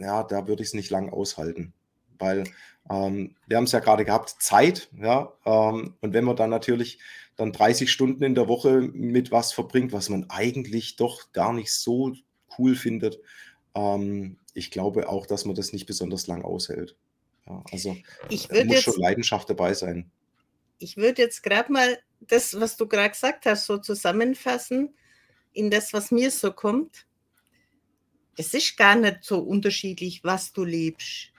ja, 0.02 0.24
da 0.24 0.48
würde 0.48 0.64
ich 0.64 0.70
es 0.70 0.74
nicht 0.74 0.89
lang 0.89 1.10
aushalten, 1.10 1.74
weil, 2.18 2.44
ähm, 2.89 3.36
wir 3.48 3.60
es 3.60 3.72
ja 3.72 3.80
gerade 3.80 4.06
gehabt, 4.06 4.36
Zeit, 4.39 4.89
ja, 4.98 5.34
ähm, 5.46 5.96
und 6.02 6.14
wenn 6.14 6.26
man 6.26 6.36
dann 6.36 6.50
natürlich 6.50 7.00
dann 7.36 7.54
30 7.54 7.92
Stunden 7.92 8.24
in 8.24 8.36
der 8.36 8.48
Woche 8.48 8.82
mit 8.82 9.32
was 9.32 9.54
verbringt, 9.54 9.94
was 9.94 10.10
man 10.10 10.30
eigentlich 10.30 10.96
doch 10.96 11.32
gar 11.32 11.54
nicht 11.54 11.72
so 11.74 12.14
cool 12.58 12.76
findet, 12.76 13.20
ähm, 13.76 14.38
ich 14.54 14.72
glaube 14.72 15.08
auch, 15.08 15.26
dass 15.26 15.46
man 15.46 15.56
das 15.56 15.72
nicht 15.72 15.86
besonders 15.86 16.28
lang 16.28 16.44
aushält. 16.44 16.96
Ja, 17.48 17.64
also, 17.72 17.96
Ich 18.30 18.50
muss 18.52 18.82
schon 18.82 19.00
Leidenschaft 19.00 19.50
dabei 19.50 19.74
sein. 19.74 20.12
ich 20.80 20.98
würde 20.98 21.22
jetzt 21.22 21.44
gerade 21.44 21.72
mal 21.72 22.00
das, 22.20 22.60
was 22.60 22.76
du 22.76 22.88
gerade 22.88 23.12
gesagt 23.12 23.46
hast, 23.46 23.66
so 23.66 23.78
zusammenfassen 23.78 24.94
in 25.54 25.70
das, 25.70 25.93
was 25.93 26.12
mir 26.12 26.32
so 26.32 26.52
kommt, 26.52 27.06
es 28.38 28.54
ist 28.54 28.78
gar 28.78 28.95
nicht 28.95 29.24
so 29.24 29.39
unterschiedlich, 29.39 30.24
was 30.24 30.54
du 30.54 30.64
liebst. 30.64 31.32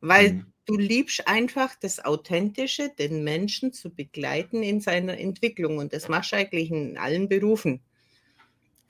Weil 0.00 0.34
mhm. 0.34 0.46
du 0.66 0.76
liebst 0.76 1.26
einfach 1.26 1.74
das 1.76 2.04
Authentische, 2.04 2.90
den 2.90 3.24
Menschen 3.24 3.72
zu 3.72 3.90
begleiten 3.90 4.62
in 4.62 4.80
seiner 4.80 5.18
Entwicklung. 5.18 5.78
Und 5.78 5.92
das 5.92 6.08
machst 6.08 6.32
du 6.32 6.36
eigentlich 6.36 6.70
in 6.70 6.98
allen 6.98 7.28
Berufen. 7.28 7.80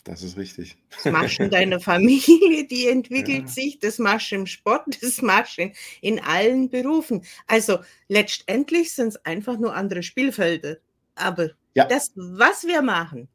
Das 0.05 0.23
ist 0.23 0.37
richtig. 0.37 0.77
Das 0.91 1.11
machst 1.11 1.39
du 1.39 1.45
in 1.45 1.51
deiner 1.51 1.81
Familie, 1.81 2.67
die 2.67 2.89
entwickelt 2.89 3.45
ja. 3.45 3.49
sich, 3.49 3.79
das 3.79 3.99
machst 3.99 4.31
du 4.31 4.37
im 4.37 4.47
Sport, 4.47 4.85
das 5.03 5.23
machst 5.23 5.57
du 5.57 5.63
in, 5.63 5.73
in 6.03 6.21
allen 6.21 6.69
Berufen. 6.69 7.25
Also 7.47 7.79
letztendlich 8.09 8.93
sind 8.93 9.09
es 9.09 9.25
einfach 9.25 9.59
nur 9.59 9.75
andere 9.75 10.03
Spielfelder. 10.03 10.77
Aber 11.15 11.51
ja. 11.75 11.87
das, 11.87 12.13
was 12.17 12.65
wir 12.65 12.83
machen, 12.83 13.29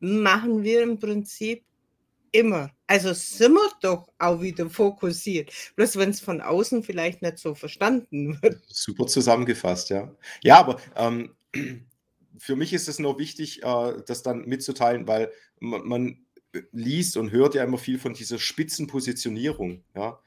machen 0.00 0.62
wir 0.62 0.82
im 0.82 0.98
Prinzip 0.98 1.64
immer. 2.32 2.70
Also 2.86 3.12
sind 3.12 3.54
wir 3.54 3.70
doch 3.80 4.08
auch 4.18 4.40
wieder 4.40 4.68
fokussiert. 4.70 5.52
Bloß 5.76 5.96
wenn 5.96 6.10
es 6.10 6.20
von 6.20 6.40
außen 6.40 6.82
vielleicht 6.82 7.22
nicht 7.22 7.38
so 7.38 7.54
verstanden 7.54 8.38
wird. 8.42 8.62
Super 8.66 9.06
zusammengefasst, 9.06 9.90
ja. 9.90 10.14
Ja, 10.42 10.58
aber 10.58 10.80
ähm, 10.96 11.34
für 12.38 12.56
mich 12.56 12.72
ist 12.72 12.88
es 12.88 12.98
noch 12.98 13.18
wichtig, 13.18 13.62
äh, 13.62 13.94
das 14.06 14.22
dann 14.22 14.46
mitzuteilen, 14.46 15.06
weil 15.06 15.30
man, 15.60 15.86
man, 15.86 16.18
liest 16.72 17.16
und 17.16 17.30
hört 17.30 17.54
ja 17.54 17.64
immer 17.64 17.78
viel 17.78 17.98
von 17.98 18.14
dieser 18.14 18.38
Spitzenpositionierung. 18.38 19.84
Ja. 19.94 20.18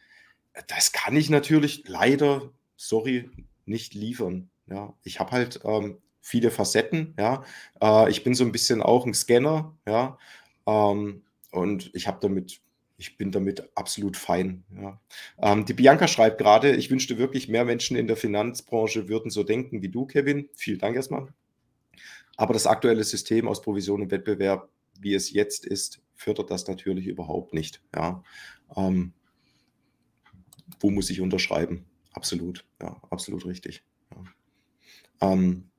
Das 0.68 0.92
kann 0.92 1.16
ich 1.16 1.30
natürlich 1.30 1.84
leider, 1.88 2.52
sorry, 2.76 3.30
nicht 3.66 3.94
liefern. 3.94 4.50
Ja. 4.68 4.94
Ich 5.04 5.20
habe 5.20 5.32
halt 5.32 5.62
ähm, 5.64 5.98
viele 6.22 6.52
Facetten. 6.52 7.16
Ja. 7.18 7.44
Äh, 7.82 8.10
ich 8.10 8.24
bin 8.24 8.34
so 8.34 8.44
ein 8.44 8.52
bisschen 8.52 8.82
auch 8.82 9.06
ein 9.06 9.14
Scanner. 9.14 9.76
Ja. 9.88 10.18
Ähm, 10.68 11.24
und 11.52 11.92
ich 11.94 12.08
habe 12.08 12.20
damit 12.22 12.62
ich 13.02 13.18
bin 13.18 13.32
damit 13.32 13.68
absolut 13.74 14.16
fein. 14.16 14.64
Ja. 14.80 15.02
Ähm, 15.40 15.66
die 15.66 15.74
Bianca 15.74 16.08
schreibt 16.08 16.38
gerade, 16.38 16.76
ich 16.76 16.92
wünschte 16.92 17.18
wirklich, 17.18 17.50
mehr 17.50 17.66
Menschen 17.66 17.98
in 17.98 18.06
der 18.06 18.16
Finanzbranche 18.16 19.10
würden 19.10 19.32
so 19.32 19.44
denken 19.44 19.82
wie 19.82 19.90
du, 19.90 20.06
Kevin. 20.06 20.50
Vielen 20.56 20.78
Dank 20.78 20.96
erstmal. 20.96 21.28
Aber 22.38 22.54
das 22.54 22.68
aktuelle 22.68 23.04
System 23.04 23.48
aus 23.48 23.64
Provision 23.64 24.04
und 24.04 24.12
Wettbewerb, 24.12 24.70
wie 25.00 25.16
es 25.16 25.32
jetzt 25.32 25.66
ist, 25.66 26.00
fördert 26.14 26.52
das 26.52 26.68
natürlich 26.68 27.08
überhaupt 27.08 27.56
nicht. 27.56 27.82
Ja. 27.96 28.24
Ähm, 28.78 29.14
wo 30.80 30.92
muss 30.92 31.10
ich 31.10 31.22
unterschreiben? 31.22 31.86
Absolut, 32.14 32.66
ja, 32.82 33.02
absolut 33.10 33.48
richtig. 33.48 33.84
Ja. 34.12 35.32
Ähm, 35.32 35.71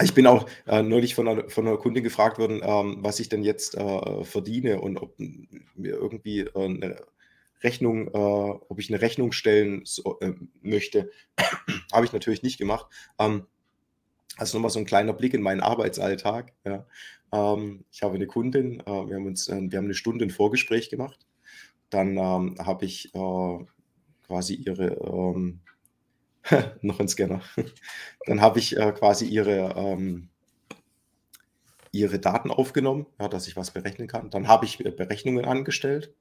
ich 0.00 0.14
bin 0.14 0.26
auch 0.26 0.46
äh, 0.66 0.82
neulich 0.82 1.14
von 1.14 1.28
einer, 1.28 1.48
von 1.50 1.66
einer 1.66 1.76
Kundin 1.76 2.02
gefragt 2.02 2.38
worden, 2.38 2.60
ähm, 2.62 2.98
was 3.00 3.20
ich 3.20 3.28
denn 3.28 3.42
jetzt 3.42 3.76
äh, 3.76 4.24
verdiene 4.24 4.80
und 4.80 4.96
ob 4.96 5.18
mir 5.18 5.94
irgendwie 5.94 6.40
äh, 6.40 6.50
eine 6.54 7.04
Rechnung, 7.62 8.08
äh, 8.08 8.10
ob 8.12 8.78
ich 8.78 8.90
eine 8.90 9.02
Rechnung 9.02 9.32
stellen 9.32 9.82
so, 9.84 10.18
äh, 10.20 10.32
möchte. 10.62 11.10
Habe 11.92 12.06
ich 12.06 12.12
natürlich 12.12 12.42
nicht 12.42 12.58
gemacht. 12.58 12.86
Ähm, 13.18 13.46
also 14.38 14.56
nochmal 14.56 14.70
so 14.70 14.78
ein 14.78 14.86
kleiner 14.86 15.12
Blick 15.12 15.34
in 15.34 15.42
meinen 15.42 15.60
Arbeitsalltag. 15.60 16.54
Ja. 16.64 16.86
Ähm, 17.32 17.84
ich 17.92 18.02
habe 18.02 18.14
eine 18.14 18.26
Kundin, 18.26 18.80
äh, 18.80 18.86
wir, 18.86 19.16
haben 19.16 19.26
uns, 19.26 19.48
wir 19.48 19.54
haben 19.54 19.84
eine 19.84 19.94
Stunde 19.94 20.24
ein 20.24 20.30
Vorgespräch 20.30 20.88
gemacht. 20.88 21.26
Dann 21.90 22.16
ähm, 22.16 22.56
habe 22.58 22.86
ich 22.86 23.12
quasi 23.12 24.54
ihre, 24.54 24.94
ähm, 24.94 25.60
noch 26.82 27.00
ein 27.00 27.08
Scanner, 27.08 27.42
dann 28.26 28.40
habe 28.40 28.58
ich 28.58 28.76
äh, 28.76 28.92
quasi 28.92 29.26
ihre, 29.26 29.74
ähm, 29.76 30.28
ihre 31.92 32.18
Daten 32.18 32.50
aufgenommen, 32.50 33.06
ja, 33.20 33.28
dass 33.28 33.46
ich 33.46 33.56
was 33.56 33.70
berechnen 33.70 34.08
kann. 34.08 34.30
Dann 34.30 34.48
habe 34.48 34.64
ich 34.64 34.78
Berechnungen 34.78 35.44
angestellt. 35.44 36.14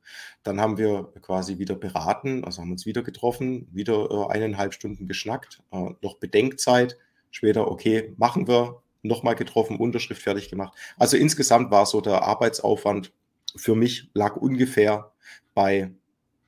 Dann 0.44 0.60
haben 0.60 0.78
wir 0.78 1.14
quasi 1.22 1.60
wieder 1.60 1.76
beraten, 1.76 2.44
also 2.44 2.62
haben 2.62 2.72
uns 2.72 2.86
wieder 2.86 3.04
getroffen, 3.04 3.68
wieder 3.72 4.10
äh, 4.12 4.34
eineinhalb 4.34 4.74
Stunden 4.74 5.08
geschnackt, 5.08 5.62
äh, 5.72 5.92
noch 6.02 6.16
Bedenkzeit 6.16 6.98
Später, 7.32 7.72
okay, 7.72 8.14
machen 8.18 8.48
wir, 8.48 8.84
nochmal 9.04 9.36
getroffen, 9.36 9.78
Unterschrift 9.78 10.22
fertig 10.22 10.50
gemacht. 10.50 10.78
Also 10.98 11.18
insgesamt 11.18 11.72
war 11.72 11.86
so 11.86 12.02
der 12.02 12.24
Arbeitsaufwand 12.24 13.14
für 13.56 13.74
mich 13.76 14.10
lag 14.14 14.36
ungefähr 14.36 15.12
bei, 15.54 15.92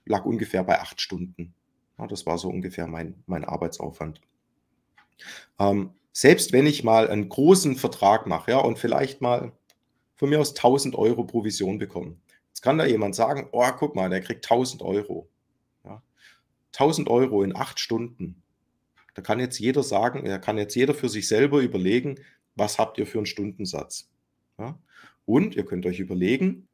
lag 0.05 0.25
ungefähr 0.25 0.63
bei 0.63 0.79
acht 0.79 1.01
Stunden. 1.01 1.55
Ja, 1.97 2.07
das 2.07 2.25
war 2.25 2.37
so 2.37 2.49
ungefähr 2.49 2.87
mein, 2.87 3.23
mein 3.27 3.45
Arbeitsaufwand. 3.45 4.21
Ähm, 5.59 5.91
selbst 6.11 6.53
wenn 6.53 6.65
ich 6.65 6.83
mal 6.83 7.07
einen 7.07 7.29
großen 7.29 7.75
Vertrag 7.75 8.27
mache 8.27 8.51
ja, 8.51 8.59
und 8.59 8.79
vielleicht 8.79 9.21
mal 9.21 9.51
von 10.15 10.29
mir 10.29 10.39
aus 10.39 10.55
1000 10.55 10.95
Euro 10.95 11.23
Provision 11.23 11.79
bekomme, 11.79 12.17
jetzt 12.49 12.61
kann 12.61 12.77
da 12.77 12.85
jemand 12.85 13.15
sagen, 13.15 13.49
oh, 13.51 13.65
guck 13.77 13.95
mal, 13.95 14.09
der 14.09 14.21
kriegt 14.21 14.45
1000 14.45 14.81
Euro. 14.81 15.27
Ja, 15.83 16.01
1000 16.73 17.09
Euro 17.09 17.43
in 17.43 17.55
acht 17.55 17.79
Stunden. 17.79 18.41
Da 19.15 19.21
kann 19.21 19.39
jetzt 19.39 19.59
jeder 19.59 19.83
sagen, 19.83 20.25
da 20.25 20.39
kann 20.39 20.57
jetzt 20.57 20.75
jeder 20.75 20.93
für 20.93 21.09
sich 21.09 21.27
selber 21.27 21.59
überlegen, 21.61 22.19
was 22.55 22.79
habt 22.79 22.97
ihr 22.97 23.07
für 23.07 23.19
einen 23.19 23.25
Stundensatz. 23.25 24.09
Ja? 24.57 24.79
Und 25.25 25.55
ihr 25.55 25.65
könnt 25.65 25.85
euch 25.85 25.99
überlegen, 25.99 26.67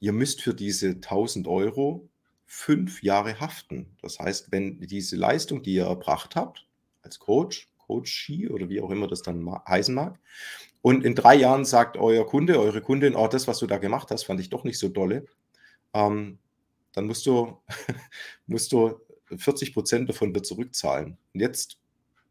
ihr 0.00 0.12
müsst 0.12 0.42
für 0.42 0.54
diese 0.54 0.90
1000 0.90 1.46
Euro 1.46 2.08
fünf 2.54 3.02
Jahre 3.02 3.40
haften. 3.40 3.96
Das 4.02 4.18
heißt, 4.18 4.52
wenn 4.52 4.78
diese 4.78 5.16
Leistung, 5.16 5.62
die 5.62 5.72
ihr 5.72 5.86
erbracht 5.86 6.36
habt, 6.36 6.66
als 7.00 7.18
Coach, 7.18 7.72
Coachie 7.78 8.50
oder 8.50 8.68
wie 8.68 8.82
auch 8.82 8.90
immer 8.90 9.08
das 9.08 9.22
dann 9.22 9.50
heißen 9.66 9.94
mag, 9.94 10.20
und 10.82 11.02
in 11.02 11.14
drei 11.14 11.34
Jahren 11.34 11.64
sagt 11.64 11.96
euer 11.96 12.26
Kunde, 12.26 12.60
eure 12.60 12.82
Kundin, 12.82 13.16
oh, 13.16 13.26
das, 13.26 13.48
was 13.48 13.58
du 13.58 13.66
da 13.66 13.78
gemacht 13.78 14.10
hast, 14.10 14.24
fand 14.24 14.38
ich 14.38 14.50
doch 14.50 14.64
nicht 14.64 14.78
so 14.78 14.90
dolle, 14.90 15.24
ähm, 15.94 16.38
dann 16.92 17.06
musst 17.06 17.24
du, 17.24 17.56
musst 18.46 18.70
du 18.72 19.00
40 19.34 19.72
Prozent 19.72 20.10
davon 20.10 20.34
wird 20.34 20.44
zurückzahlen. 20.44 21.16
Und 21.32 21.40
jetzt 21.40 21.78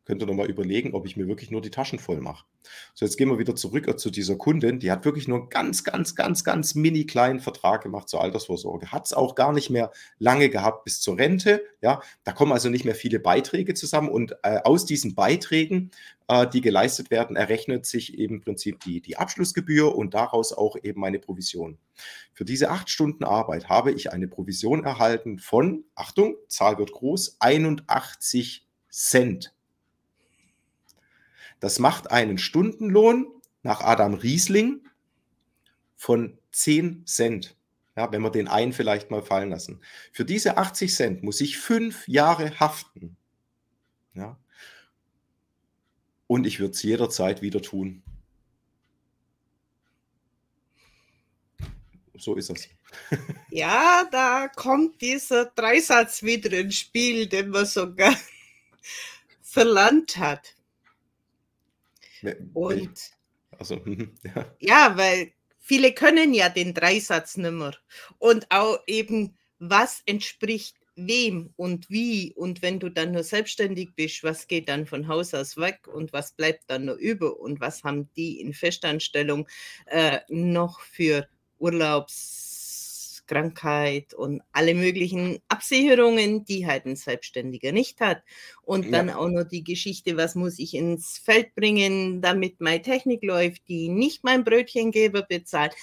könnt 0.06 0.22
ihr 0.22 0.26
nochmal 0.26 0.50
überlegen, 0.50 0.94
ob 0.94 1.06
ich 1.06 1.18
mir 1.18 1.28
wirklich 1.28 1.52
nur 1.52 1.62
die 1.62 1.70
Taschen 1.70 2.00
voll 2.00 2.22
mache. 2.22 2.46
So, 2.94 3.06
jetzt 3.06 3.18
gehen 3.18 3.30
wir 3.30 3.40
wieder 3.40 3.56
zurück 3.56 4.00
zu 4.00 4.10
dieser 4.10 4.36
Kundin. 4.36 4.80
Die 4.80 4.92
hat 4.92 5.06
wirklich 5.06 5.28
nur 5.28 5.40
einen 5.40 5.50
ganz, 5.50 5.84
ganz, 5.84 6.16
ganz, 6.16 6.44
ganz 6.44 6.76
mini 6.76 7.06
kleinen 7.06 7.40
Vertrag 7.40 7.84
gemacht 7.84 8.10
zur 8.10 8.22
Altersvorsorge. 8.22 8.92
Hat 8.92 9.06
es 9.06 9.14
auch 9.14 9.36
gar 9.36 9.54
nicht 9.54 9.70
mehr 9.70 9.92
lange 10.20 10.50
gehabt 10.50 10.86
bis 10.86 11.02
zur 11.02 11.18
Rente. 11.18 11.64
Ja, 11.82 12.02
da 12.24 12.32
kommen 12.32 12.52
also 12.52 12.70
nicht 12.70 12.86
mehr 12.86 12.96
viele 12.96 13.20
Beiträge 13.20 13.74
zusammen. 13.74 14.10
Und 14.10 14.36
äh, 14.44 14.60
aus 14.64 14.86
diesen 14.86 15.16
Beiträgen, 15.16 15.92
äh, 16.28 16.48
die 16.48 16.62
geleistet 16.62 17.12
werden, 17.12 17.36
errechnet 17.36 17.86
sich 17.86 18.18
eben 18.18 18.36
im 18.36 18.42
Prinzip 18.42 18.80
die, 18.82 19.02
die 19.02 19.18
Abschlussgebühr 19.18 19.96
und 19.96 20.14
daraus 20.14 20.54
auch 20.54 20.76
eben 20.82 21.02
meine 21.02 21.20
Provision. 21.20 21.78
Für 22.34 22.46
diese 22.46 22.70
acht 22.70 22.90
Stunden 22.90 23.24
Arbeit 23.24 23.70
habe 23.70 23.92
ich 23.92 24.12
eine 24.12 24.28
Provision 24.28 24.84
erhalten 24.84 25.40
von, 25.40 25.84
Achtung, 25.96 26.36
Zahl 26.48 26.78
wird 26.78 26.92
groß, 26.92 27.38
81 27.40 28.68
Cent. 28.90 29.54
Das 31.62 31.80
macht 31.80 32.12
einen 32.12 32.40
Stundenlohn 32.40 33.28
nach 33.62 33.82
Adam 33.82 34.16
Riesling 34.16 34.82
von 35.96 36.38
10 36.52 37.06
Cent. 37.06 37.56
Ja, 37.96 38.12
wenn 38.12 38.24
wir 38.24 38.32
den 38.32 38.48
einen 38.48 38.74
vielleicht 38.74 39.12
mal 39.12 39.22
fallen 39.22 39.52
lassen. 39.52 39.80
Für 40.12 40.26
diese 40.26 40.58
80 40.58 40.94
Cent 40.94 41.24
muss 41.24 41.40
ich 41.40 41.60
fünf 41.60 42.08
Jahre 42.08 42.60
haften. 42.60 43.16
Ja. 44.16 44.40
Und 46.26 46.48
ich 46.48 46.60
würde 46.60 46.74
es 46.74 46.82
jederzeit 46.82 47.44
wieder 47.44 47.62
tun. 47.62 48.02
So 52.16 52.36
ist 52.36 52.50
es. 52.50 52.68
Ja, 53.52 54.08
da 54.12 54.48
kommt 54.48 55.02
dieser 55.02 55.46
Dreisatz 55.46 56.24
wieder 56.24 56.52
ins 56.58 56.76
Spiel, 56.76 57.28
den 57.28 57.50
man 57.50 57.66
sogar 57.66 58.16
verlangt 59.42 60.18
hat. 60.18 60.56
Und 62.54 63.12
also, 63.58 63.82
ja. 64.24 64.56
ja, 64.60 64.98
weil 64.98 65.34
viele 65.60 65.94
können 65.94 66.34
ja 66.34 66.50
den 66.50 66.74
Dreisatz 66.74 67.38
nimmer. 67.38 67.74
Und 68.18 68.48
auch 68.50 68.80
eben, 68.88 69.38
was 69.60 70.02
entspricht 70.06 70.76
wem 70.96 71.54
und 71.56 71.90
wie. 71.90 72.34
Und 72.36 72.62
wenn 72.62 72.80
du 72.80 72.90
dann 72.90 73.12
nur 73.12 73.24
selbstständig 73.24 73.96
bist, 73.96 74.24
was 74.24 74.48
geht 74.48 74.70
dann 74.70 74.86
von 74.86 75.08
Haus 75.08 75.34
aus 75.34 75.58
weg 75.58 75.88
und 75.88 76.14
was 76.14 76.34
bleibt 76.34 76.64
dann 76.68 76.86
nur 76.86 76.96
über 76.96 77.40
und 77.40 77.60
was 77.60 77.84
haben 77.84 78.10
die 78.16 78.40
in 78.40 78.54
Festanstellung 78.54 79.48
äh, 79.86 80.20
noch 80.30 80.82
für 80.82 81.28
Urlaubs 81.60 82.51
Krankheit 83.32 84.14
und 84.14 84.42
alle 84.52 84.74
möglichen 84.74 85.40
Absicherungen, 85.48 86.44
die 86.44 86.68
halt 86.68 86.86
ein 86.86 86.98
Selbstständiger 86.98 87.72
nicht 87.72 88.02
hat. 88.02 88.24
Und 88.62 88.86
ja. 88.86 88.92
dann 88.92 89.10
auch 89.10 89.30
noch 89.30 89.46
die 89.46 89.64
Geschichte, 89.64 90.18
was 90.18 90.36
muss 90.36 90.60
ich 90.60 90.74
ins 90.74 91.18
Feld 91.18 91.56
bringen, 91.56 92.22
damit 92.22 92.60
meine 92.60 92.82
Technik 92.82 93.24
läuft, 93.24 93.68
die 93.70 93.88
nicht 93.88 94.26
mein 94.26 94.44
Brötchengeber 94.44 95.22
bezahlt. 95.22 95.74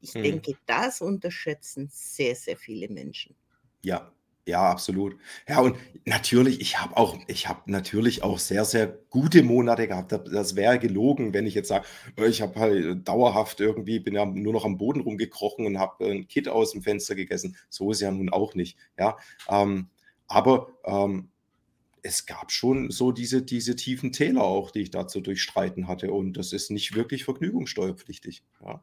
Ich 0.00 0.14
hm. 0.14 0.22
denke, 0.22 0.54
das 0.64 1.02
unterschätzen 1.02 1.88
sehr, 1.92 2.34
sehr 2.34 2.56
viele 2.56 2.88
Menschen. 2.88 3.34
Ja, 3.82 4.10
ja, 4.46 4.70
absolut. 4.70 5.16
Ja, 5.48 5.60
und 5.60 5.76
natürlich, 6.04 6.60
ich 6.60 6.80
habe 6.80 6.96
auch 6.96 7.18
ich 7.26 7.48
habe 7.48 7.62
natürlich 7.70 8.22
auch 8.22 8.38
sehr, 8.38 8.64
sehr 8.64 8.86
gute 9.10 9.42
Monate 9.42 9.88
gehabt. 9.88 10.12
das 10.12 10.54
wäre 10.54 10.78
gelogen, 10.78 11.34
wenn 11.34 11.46
ich 11.46 11.54
jetzt 11.54 11.68
sage, 11.68 11.84
äh, 12.16 12.28
ich 12.28 12.42
habe 12.42 12.60
halt 12.60 13.08
dauerhaft 13.08 13.60
irgendwie 13.60 13.98
bin 13.98 14.14
ja 14.14 14.24
nur 14.24 14.52
noch 14.52 14.64
am 14.64 14.78
Boden 14.78 15.00
rumgekrochen 15.00 15.66
und 15.66 15.78
habe 15.80 16.06
ein 16.06 16.28
Kit 16.28 16.48
aus 16.48 16.72
dem 16.72 16.82
Fenster 16.82 17.16
gegessen. 17.16 17.56
So 17.68 17.90
ist 17.90 18.00
ja 18.00 18.10
nun 18.12 18.30
auch 18.30 18.54
nicht, 18.54 18.78
ja. 18.98 19.16
Ähm, 19.48 19.88
aber, 20.28 20.68
ähm, 20.84 21.30
es 22.02 22.24
gab 22.26 22.52
schon 22.52 22.90
so 22.92 23.10
diese 23.10 23.42
diese 23.42 23.74
tiefen 23.74 24.12
Täler 24.12 24.44
auch, 24.44 24.70
die 24.70 24.82
ich 24.82 24.90
da 24.92 25.08
zu 25.08 25.20
durchstreiten 25.20 25.88
hatte 25.88 26.12
und 26.12 26.34
das 26.34 26.52
ist 26.52 26.70
nicht 26.70 26.94
wirklich 26.94 27.24
vergnügungssteuerpflichtig, 27.24 28.44
ja. 28.64 28.80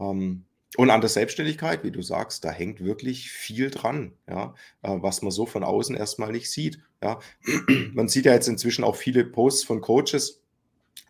Ähm, 0.00 0.44
und 0.76 0.90
an 0.90 1.00
der 1.00 1.10
Selbstständigkeit, 1.10 1.84
wie 1.84 1.90
du 1.90 2.02
sagst, 2.02 2.44
da 2.44 2.50
hängt 2.50 2.84
wirklich 2.84 3.30
viel 3.30 3.70
dran, 3.70 4.12
ja, 4.28 4.54
äh, 4.82 4.96
was 5.00 5.22
man 5.22 5.30
so 5.30 5.46
von 5.46 5.64
außen 5.64 5.96
erstmal 5.96 6.32
nicht 6.32 6.50
sieht. 6.50 6.80
Ja. 7.02 7.20
Man 7.92 8.08
sieht 8.08 8.24
ja 8.24 8.32
jetzt 8.32 8.48
inzwischen 8.48 8.84
auch 8.84 8.96
viele 8.96 9.24
Posts 9.24 9.64
von 9.64 9.80
Coaches, 9.80 10.42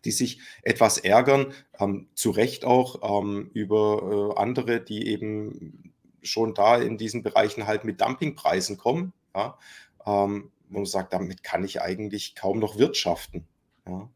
die 0.04 0.10
sich 0.10 0.40
etwas 0.62 0.98
ärgern, 0.98 1.52
ähm, 1.78 2.08
zu 2.14 2.30
Recht 2.30 2.64
auch 2.64 3.22
ähm, 3.22 3.50
über 3.54 4.34
äh, 4.36 4.40
andere, 4.40 4.80
die 4.80 5.08
eben 5.08 5.92
schon 6.22 6.54
da 6.54 6.76
in 6.76 6.98
diesen 6.98 7.22
Bereichen 7.22 7.66
halt 7.66 7.84
mit 7.84 8.00
Dumpingpreisen 8.00 8.76
kommen. 8.76 9.12
Ja. 9.34 9.58
Ähm, 10.04 10.50
wo 10.68 10.78
man 10.78 10.86
sagt, 10.86 11.12
damit 11.12 11.42
kann 11.44 11.64
ich 11.64 11.80
eigentlich 11.80 12.34
kaum 12.34 12.58
noch 12.58 12.78
wirtschaften. 12.78 13.46
Ja. 13.86 14.10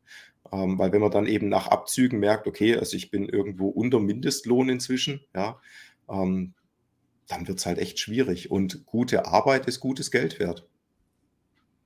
Ähm, 0.52 0.78
weil 0.78 0.92
wenn 0.92 1.00
man 1.00 1.10
dann 1.10 1.26
eben 1.26 1.48
nach 1.48 1.68
Abzügen 1.68 2.18
merkt, 2.18 2.46
okay, 2.46 2.76
also 2.76 2.96
ich 2.96 3.10
bin 3.10 3.28
irgendwo 3.28 3.68
unter 3.68 4.00
Mindestlohn 4.00 4.68
inzwischen, 4.68 5.20
ja, 5.34 5.60
ähm, 6.08 6.54
dann 7.28 7.46
wird 7.46 7.58
es 7.58 7.66
halt 7.66 7.78
echt 7.78 7.98
schwierig. 8.00 8.50
Und 8.50 8.84
gute 8.86 9.26
Arbeit 9.26 9.66
ist 9.66 9.80
gutes 9.80 10.10
Geld 10.10 10.40
wert. 10.40 10.66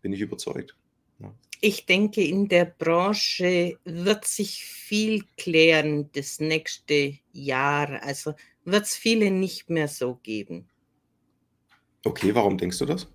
Bin 0.01 0.13
ich 0.13 0.21
überzeugt. 0.21 0.77
Ja. 1.19 1.35
Ich 1.61 1.87
denke, 1.87 2.23
in 2.23 2.49
der 2.49 2.65
Branche 2.65 3.79
wird 3.85 4.25
sich 4.25 4.65
viel 4.65 5.25
klären 5.37 6.11
das 6.13 6.41
nächste 6.41 7.19
Jahr. 7.33 8.03
Also 8.03 8.35
wird 8.65 8.85
es 8.85 8.97
viele 8.97 9.31
nicht 9.31 9.69
mehr 9.69 9.89
so 9.89 10.19
geben. 10.23 10.69
Okay, 12.05 12.35
warum 12.35 12.59
denkst 12.59 12.79
du 12.79 12.87
das? 12.87 13.07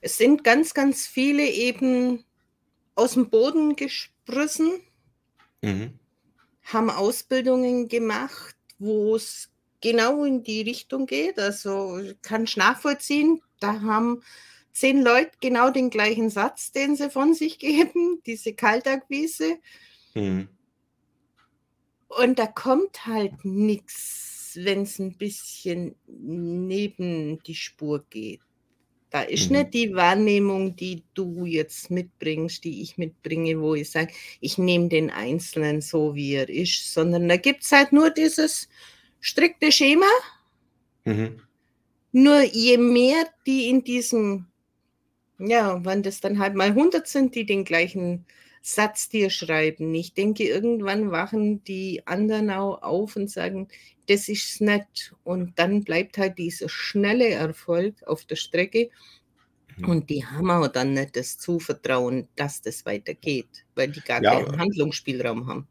Es 0.00 0.18
sind 0.18 0.44
ganz, 0.44 0.74
ganz 0.74 1.06
viele 1.06 1.48
eben 1.48 2.24
aus 2.94 3.12
dem 3.14 3.30
Boden 3.30 3.76
gesprossen, 3.76 4.80
mhm. 5.62 5.98
haben 6.62 6.90
Ausbildungen 6.90 7.88
gemacht, 7.88 8.56
wo 8.78 9.16
es 9.16 9.50
genau 9.80 10.24
in 10.24 10.42
die 10.42 10.62
Richtung 10.62 11.06
geht. 11.06 11.38
Also 11.38 12.00
kann 12.22 12.44
ich 12.44 12.56
nachvollziehen, 12.56 13.42
da 13.60 13.80
haben 13.82 14.22
zehn 14.72 15.02
Leute 15.02 15.32
genau 15.40 15.70
den 15.70 15.90
gleichen 15.90 16.30
Satz, 16.30 16.72
den 16.72 16.96
sie 16.96 17.10
von 17.10 17.34
sich 17.34 17.58
geben, 17.58 18.22
diese 18.26 18.54
Kaltakquise. 18.54 19.58
Mhm. 20.14 20.48
Und 22.08 22.38
da 22.38 22.46
kommt 22.46 23.06
halt 23.06 23.44
nichts, 23.44 24.52
wenn 24.54 24.82
es 24.82 24.98
ein 24.98 25.16
bisschen 25.16 25.94
neben 26.06 27.42
die 27.44 27.54
Spur 27.54 28.04
geht. 28.10 28.40
Da 29.12 29.20
ist 29.20 29.50
mhm. 29.50 29.58
nicht 29.58 29.74
die 29.74 29.94
Wahrnehmung, 29.94 30.74
die 30.74 31.02
du 31.12 31.44
jetzt 31.44 31.90
mitbringst, 31.90 32.64
die 32.64 32.80
ich 32.80 32.96
mitbringe, 32.96 33.60
wo 33.60 33.74
ich 33.74 33.90
sage, 33.90 34.10
ich 34.40 34.56
nehme 34.56 34.88
den 34.88 35.10
Einzelnen 35.10 35.82
so, 35.82 36.14
wie 36.14 36.32
er 36.32 36.48
ist, 36.48 36.94
sondern 36.94 37.28
da 37.28 37.36
gibt 37.36 37.62
es 37.62 37.72
halt 37.72 37.92
nur 37.92 38.08
dieses 38.08 38.70
strikte 39.20 39.70
Schema. 39.70 40.06
Mhm. 41.04 41.42
Nur 42.12 42.40
je 42.40 42.78
mehr 42.78 43.26
die 43.46 43.68
in 43.68 43.84
diesem, 43.84 44.46
ja, 45.38 45.84
wenn 45.84 46.02
das 46.02 46.22
dann 46.22 46.38
halt 46.38 46.54
mal 46.54 46.68
100 46.68 47.06
sind, 47.06 47.34
die 47.34 47.44
den 47.44 47.64
gleichen 47.64 48.24
Satz 48.62 49.10
dir 49.10 49.28
schreiben. 49.28 49.94
Ich 49.94 50.14
denke, 50.14 50.44
irgendwann 50.44 51.10
wachen 51.10 51.62
die 51.64 52.06
anderen 52.06 52.48
auch 52.48 52.80
auf 52.82 53.16
und 53.16 53.28
sagen, 53.30 53.68
das 54.08 54.28
ist 54.28 54.60
nett. 54.60 55.14
Und 55.24 55.58
dann 55.58 55.84
bleibt 55.84 56.18
halt 56.18 56.38
dieser 56.38 56.68
schnelle 56.68 57.28
Erfolg 57.28 58.02
auf 58.06 58.24
der 58.24 58.36
Strecke. 58.36 58.90
Mhm. 59.76 59.88
Und 59.88 60.10
die 60.10 60.24
haben 60.24 60.50
auch 60.50 60.68
dann 60.68 60.94
nicht 60.94 61.16
das 61.16 61.38
Zuvertrauen, 61.38 62.28
dass 62.36 62.62
das 62.62 62.84
weitergeht, 62.86 63.64
weil 63.74 63.88
die 63.88 64.00
gar 64.00 64.22
ja, 64.22 64.42
keinen 64.42 64.58
Handlungsspielraum 64.58 65.46
haben. 65.46 65.68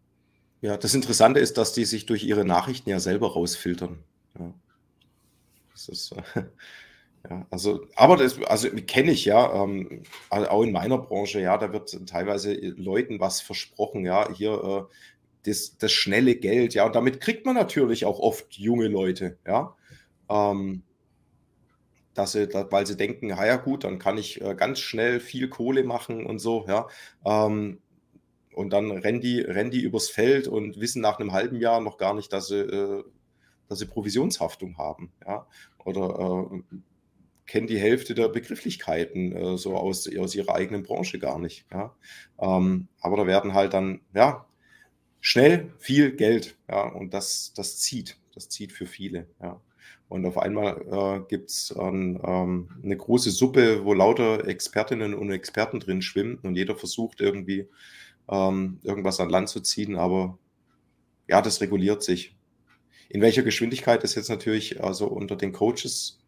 Ja, 0.62 0.78
das 0.78 0.94
Interessante 0.94 1.40
ist, 1.40 1.58
dass 1.58 1.74
die 1.74 1.86
sich 1.86 2.06
durch 2.06 2.24
ihre 2.24 2.46
Nachrichten 2.46 2.90
ja 2.90 3.00
selber 3.00 3.34
rausfiltern. 3.34 3.98
Ja. 4.38 4.54
Das 5.74 5.90
ist, 5.90 6.12
äh, 6.36 6.44
Ja, 7.30 7.46
also, 7.52 7.88
aber 7.96 8.18
das, 8.18 8.42
also 8.44 8.70
kenne 8.88 9.12
ich 9.12 9.26
ja, 9.26 9.64
ähm, 9.64 10.04
auch 10.30 10.64
in 10.64 10.72
meiner 10.72 10.98
Branche, 10.98 11.40
ja, 11.40 11.58
da 11.58 11.72
wird 11.72 12.08
teilweise 12.08 12.54
Leuten 12.54 13.20
was 13.20 13.42
versprochen, 13.42 14.06
ja, 14.06 14.32
hier 14.34 14.90
äh, 14.90 14.94
das, 15.46 15.78
das 15.78 15.92
schnelle 15.92 16.36
Geld, 16.36 16.74
ja, 16.74 16.86
und 16.86 16.96
damit 16.96 17.22
kriegt 17.22 17.46
man 17.46 17.56
natürlich 17.56 18.06
auch 18.06 18.20
oft 18.20 18.54
junge 18.54 18.88
Leute, 18.88 19.38
ja, 19.46 19.76
ähm, 20.30 20.84
dass 22.14 22.34
sie, 22.34 22.48
weil 22.54 22.86
sie 22.86 22.98
denken, 22.98 23.30
ja, 23.30 23.46
ja 23.46 23.56
gut, 23.56 23.84
dann 23.84 24.00
kann 24.00 24.18
ich 24.18 24.42
äh, 24.42 24.56
ganz 24.56 24.80
schnell 24.80 25.20
viel 25.20 25.50
Kohle 25.50 25.84
machen 25.84 26.26
und 26.26 26.40
so, 26.40 26.66
ja, 26.68 26.88
ähm, 27.26 27.80
und 28.54 28.72
dann 28.74 28.92
rennen 28.92 29.22
die, 29.22 29.40
rennen 29.40 29.72
die 29.72 29.82
übers 29.82 30.10
Feld 30.10 30.48
und 30.48 30.80
wissen 30.80 31.02
nach 31.02 31.20
einem 31.20 31.32
halben 31.32 31.60
Jahr 31.60 31.80
noch 31.82 31.98
gar 31.98 32.14
nicht, 32.14 32.34
dass 32.34 32.48
sie, 32.48 32.60
äh, 32.60 33.04
dass 33.70 33.80
sie 33.80 33.86
Provisionshaftung 33.86 34.78
haben, 34.78 35.12
ja, 35.26 35.48
oder 35.84 36.52
äh, 36.52 36.76
kennen 37.52 37.68
die 37.68 37.80
Hälfte 37.80 38.16
der 38.16 38.30
Begrifflichkeiten 38.30 39.36
äh, 39.36 39.58
so 39.58 39.76
aus, 39.76 40.10
aus 40.18 40.36
ihrer 40.36 40.56
eigenen 40.56 40.84
Branche 40.84 41.20
gar 41.20 41.38
nicht. 41.38 41.66
Ja? 41.70 41.94
Ähm, 42.40 42.88
aber 43.02 43.18
da 43.18 43.28
werden 43.28 43.54
halt 43.54 43.74
dann, 43.74 44.00
ja, 44.14 44.46
schnell 45.22 45.72
viel 45.78 46.12
Geld. 46.12 46.58
Ja? 46.70 46.84
Und 46.84 47.14
das, 47.14 47.54
das 47.56 47.78
zieht. 47.78 48.18
Das 48.34 48.50
zieht 48.50 48.74
für 48.74 48.86
viele. 48.86 49.28
Ja? 49.42 49.62
Und 50.10 50.26
auf 50.26 50.38
einmal 50.38 50.82
äh, 50.92 51.30
gibt 51.30 51.52
es 51.52 51.74
ähm, 51.80 52.20
eine 52.84 52.98
große 52.98 53.32
Suppe, 53.32 53.86
wo 53.86 53.94
lauter 53.94 54.46
Expertinnen 54.46 55.14
und 55.14 55.32
Experten 55.32 55.80
drin 55.80 56.02
schwimmen 56.02 56.38
und 56.44 56.58
jeder 56.58 56.76
versucht 56.76 57.22
irgendwie 57.22 57.70
ähm, 58.30 58.80
irgendwas 58.84 59.22
an 59.22 59.30
Land 59.30 59.48
zu 59.48 59.62
ziehen, 59.62 59.96
aber 59.96 60.38
ja, 61.30 61.42
das 61.42 61.62
reguliert 61.62 62.04
sich. 62.04 62.36
In 63.08 63.22
welcher 63.22 63.44
Geschwindigkeit 63.44 64.04
das 64.04 64.16
jetzt 64.16 64.30
natürlich 64.30 64.84
also 64.84 65.08
unter 65.08 65.38
den 65.38 65.54
Coaches 65.54 66.20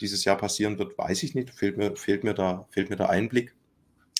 dieses 0.00 0.24
Jahr 0.24 0.36
passieren 0.36 0.78
wird, 0.78 0.96
weiß 0.96 1.24
ich 1.24 1.34
nicht. 1.34 1.50
Fehlt 1.50 1.76
mir, 1.76 1.96
fehlt 1.96 2.22
mir, 2.22 2.34
da, 2.34 2.68
fehlt 2.70 2.90
mir 2.90 2.96
der 2.96 3.10
Einblick. 3.10 3.54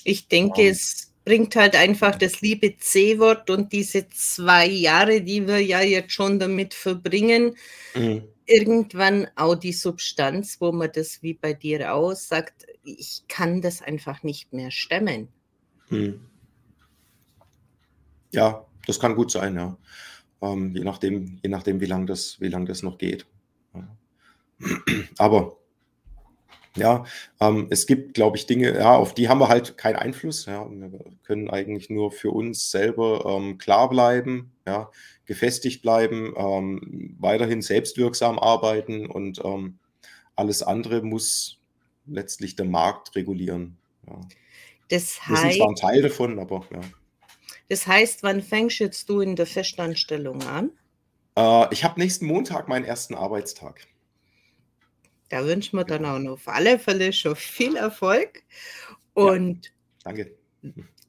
Ich 0.03 0.27
denke, 0.27 0.63
ähm. 0.63 0.71
es 0.71 1.12
bringt 1.25 1.55
halt 1.55 1.75
einfach 1.75 2.15
das 2.15 2.41
liebe 2.41 2.77
C-Wort 2.77 3.49
und 3.49 3.71
diese 3.71 4.09
zwei 4.09 4.67
Jahre, 4.67 5.21
die 5.21 5.47
wir 5.47 5.59
ja 5.59 5.81
jetzt 5.81 6.11
schon 6.11 6.39
damit 6.39 6.73
verbringen, 6.73 7.55
mhm. 7.95 8.23
irgendwann 8.45 9.27
auch 9.35 9.55
die 9.55 9.73
Substanz, 9.73 10.59
wo 10.59 10.71
man 10.71 10.91
das 10.93 11.23
wie 11.23 11.33
bei 11.33 11.53
dir 11.53 11.93
auch 11.93 12.13
sagt, 12.13 12.65
ich 12.83 13.23
kann 13.27 13.61
das 13.61 13.81
einfach 13.81 14.23
nicht 14.23 14.51
mehr 14.53 14.71
stemmen. 14.71 15.29
Mhm. 15.89 16.19
Ja, 18.31 18.65
das 18.85 18.99
kann 18.99 19.15
gut 19.15 19.31
sein, 19.31 19.55
ja. 19.55 19.77
Ähm, 20.41 20.75
je, 20.75 20.83
nachdem, 20.83 21.39
je 21.41 21.49
nachdem, 21.49 21.79
wie 21.79 21.85
lange 21.85 22.07
das, 22.07 22.37
lang 22.39 22.65
das 22.65 22.83
noch 22.83 22.97
geht. 22.97 23.25
Ja. 23.73 23.87
Aber 25.17 25.57
ja, 26.75 27.05
ähm, 27.39 27.67
es 27.69 27.85
gibt, 27.85 28.13
glaube 28.13 28.37
ich, 28.37 28.45
Dinge, 28.45 28.75
ja, 28.75 28.95
auf 28.95 29.13
die 29.13 29.29
haben 29.29 29.39
wir 29.39 29.47
halt 29.47 29.77
keinen 29.77 29.95
Einfluss. 29.95 30.45
Ja, 30.45 30.67
wir 30.69 30.99
können 31.23 31.49
eigentlich 31.49 31.89
nur 31.89 32.11
für 32.11 32.31
uns 32.31 32.71
selber 32.71 33.25
ähm, 33.25 33.57
klar 33.57 33.89
bleiben, 33.89 34.51
ja, 34.65 34.89
gefestigt 35.25 35.81
bleiben, 35.81 36.33
ähm, 36.35 37.15
weiterhin 37.19 37.61
selbstwirksam 37.61 38.39
arbeiten 38.39 39.05
und 39.05 39.39
ähm, 39.43 39.77
alles 40.35 40.63
andere 40.63 41.01
muss 41.03 41.59
letztlich 42.07 42.55
der 42.55 42.65
Markt 42.65 43.15
regulieren. 43.15 43.77
Ja. 44.07 44.19
Das 44.89 45.21
heißt, 45.27 45.29
wir 45.29 45.37
sind 45.37 45.57
zwar 45.57 45.69
ein 45.69 45.75
Teil 45.75 46.01
davon, 46.01 46.39
aber 46.39 46.65
ja. 46.71 46.81
Das 47.69 47.87
heißt, 47.87 48.23
wann 48.23 48.41
fängst 48.41 48.79
jetzt 48.79 49.09
du 49.09 49.21
in 49.21 49.35
der 49.35 49.47
Festanstellung 49.47 50.41
an? 50.43 50.71
Äh, 51.37 51.73
ich 51.73 51.83
habe 51.83 51.99
nächsten 51.99 52.25
Montag 52.25 52.67
meinen 52.67 52.85
ersten 52.85 53.15
Arbeitstag. 53.15 53.87
Da 55.33 55.43
wünschen 55.47 55.79
wir 55.79 55.83
dann 55.83 56.05
auch 56.05 56.19
noch 56.19 56.33
auf 56.33 56.47
alle 56.47 56.77
Fälle 56.77 57.11
schon 57.11 57.35
viel 57.35 57.75
Erfolg. 57.75 58.43
Und 59.15 59.65
ja, 59.65 59.71
danke. 60.03 60.37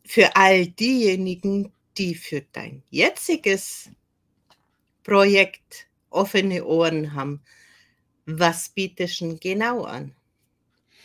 Für 0.03 0.35
all 0.35 0.67
diejenigen, 0.67 1.71
die 1.99 2.15
für 2.15 2.41
dein 2.41 2.83
jetziges 2.89 3.91
Projekt 5.03 5.89
offene 6.09 6.65
Ohren 6.65 7.13
haben, 7.13 7.43
was 8.25 8.71
bietest 8.71 9.21
du 9.21 9.37
genau 9.37 9.83
an? 9.83 10.17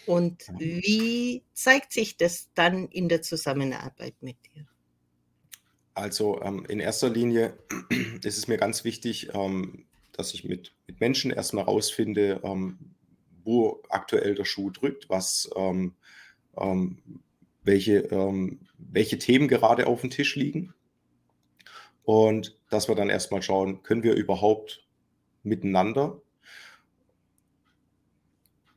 Und 0.06 0.46
wie 0.58 1.44
zeigt 1.52 1.92
sich 1.92 2.16
das 2.16 2.48
dann 2.56 2.88
in 2.88 3.10
der 3.10 3.22
Zusammenarbeit 3.22 4.16
mit 4.22 4.38
dir? 4.46 4.66
Also 5.94 6.42
ähm, 6.42 6.66
in 6.70 6.80
erster 6.80 7.10
Linie 7.10 7.58
ist 8.24 8.38
es 8.38 8.48
mir 8.48 8.56
ganz 8.56 8.86
wichtig, 8.86 9.32
ähm, 9.34 9.84
dass 10.14 10.34
ich 10.34 10.46
mit, 10.46 10.72
mit 10.88 11.02
Menschen 11.02 11.32
erstmal 11.32 11.66
rausfinde, 11.66 12.40
ähm, 12.46 12.96
wo 13.44 13.82
aktuell 13.90 14.36
der 14.36 14.46
Schuh 14.46 14.70
drückt, 14.70 15.10
was, 15.10 15.50
ähm, 15.56 15.96
ähm, 16.58 16.98
welche, 17.64 18.00
ähm, 18.12 18.60
welche 18.78 19.20
Themen 19.20 19.48
gerade 19.48 19.88
auf 19.88 20.02
dem 20.02 20.10
Tisch 20.10 20.36
liegen. 20.36 20.74
Und 22.04 22.58
dass 22.70 22.88
wir 22.88 22.96
dann 22.96 23.10
erstmal 23.10 23.42
schauen, 23.42 23.84
können 23.84 24.04
wir 24.04 24.16
überhaupt 24.16 24.86
miteinander 25.44 26.22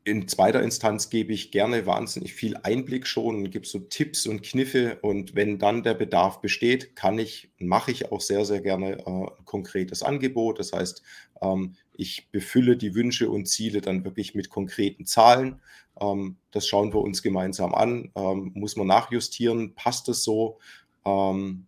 in 0.05 0.27
zweiter 0.27 0.63
Instanz 0.63 1.11
gebe 1.11 1.33
ich 1.33 1.53
gerne 1.53 1.87
wahnsinnig 1.87 2.35
viel 2.35 2.57
Einblick 2.57 3.07
schon 3.07 3.37
und 3.37 3.51
gebe 3.51 3.67
so 3.67 3.79
Tipps 3.79 4.27
und 4.27 4.43
Kniffe. 4.43 4.99
Und 5.03 5.35
wenn 5.37 5.59
dann 5.59 5.83
der 5.83 5.95
Bedarf 5.95 6.41
besteht, 6.41 6.97
kann 6.97 7.19
ich, 7.19 7.53
mache 7.59 7.93
ich 7.93 8.11
auch 8.11 8.21
sehr, 8.21 8.45
sehr 8.45 8.61
gerne 8.61 8.99
äh, 8.99 9.05
ein 9.07 9.45
konkretes 9.45 10.03
Angebot. 10.03 10.59
Das 10.59 10.73
heißt, 10.73 11.03
ähm, 11.41 11.77
ich 11.95 12.31
befülle 12.31 12.77
die 12.77 12.95
Wünsche 12.95 13.31
und 13.31 13.47
Ziele 13.47 13.81
dann 13.81 14.05
wirklich 14.05 14.35
mit 14.35 14.51
konkreten 14.51 15.07
Zahlen. 15.07 15.61
Ähm, 16.01 16.37
das 16.51 16.67
schauen 16.67 16.93
wir 16.93 17.01
uns 17.01 17.23
gemeinsam 17.23 17.75
an. 17.75 18.11
Ähm, 18.15 18.53
muss 18.55 18.77
man 18.77 18.87
nachjustieren? 18.87 19.75
Passt 19.75 20.09
es 20.09 20.25
so? 20.25 20.59
Ähm, 21.05 21.67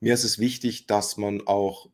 mir 0.00 0.14
ist 0.14 0.24
es 0.24 0.38
wichtig, 0.38 0.86
dass 0.86 1.16
man 1.16 1.44
auch, 1.48 1.88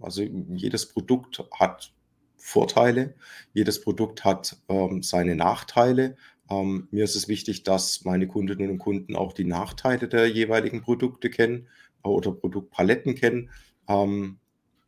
also 0.00 0.22
jedes 0.22 0.86
Produkt 0.86 1.42
hat 1.58 1.94
Vorteile. 2.36 3.14
Jedes 3.54 3.80
Produkt 3.80 4.22
hat 4.22 4.60
seine 5.00 5.34
Nachteile. 5.34 6.18
Mir 6.50 7.04
ist 7.04 7.16
es 7.16 7.26
wichtig, 7.26 7.62
dass 7.62 8.04
meine 8.04 8.28
Kundinnen 8.28 8.68
und 8.68 8.78
Kunden 8.78 9.16
auch 9.16 9.32
die 9.32 9.46
Nachteile 9.46 10.08
der 10.08 10.26
jeweiligen 10.26 10.82
Produkte 10.82 11.30
kennen 11.30 11.68
äh, 12.04 12.08
oder 12.08 12.32
Produktpaletten 12.32 13.14
kennen. 13.14 13.48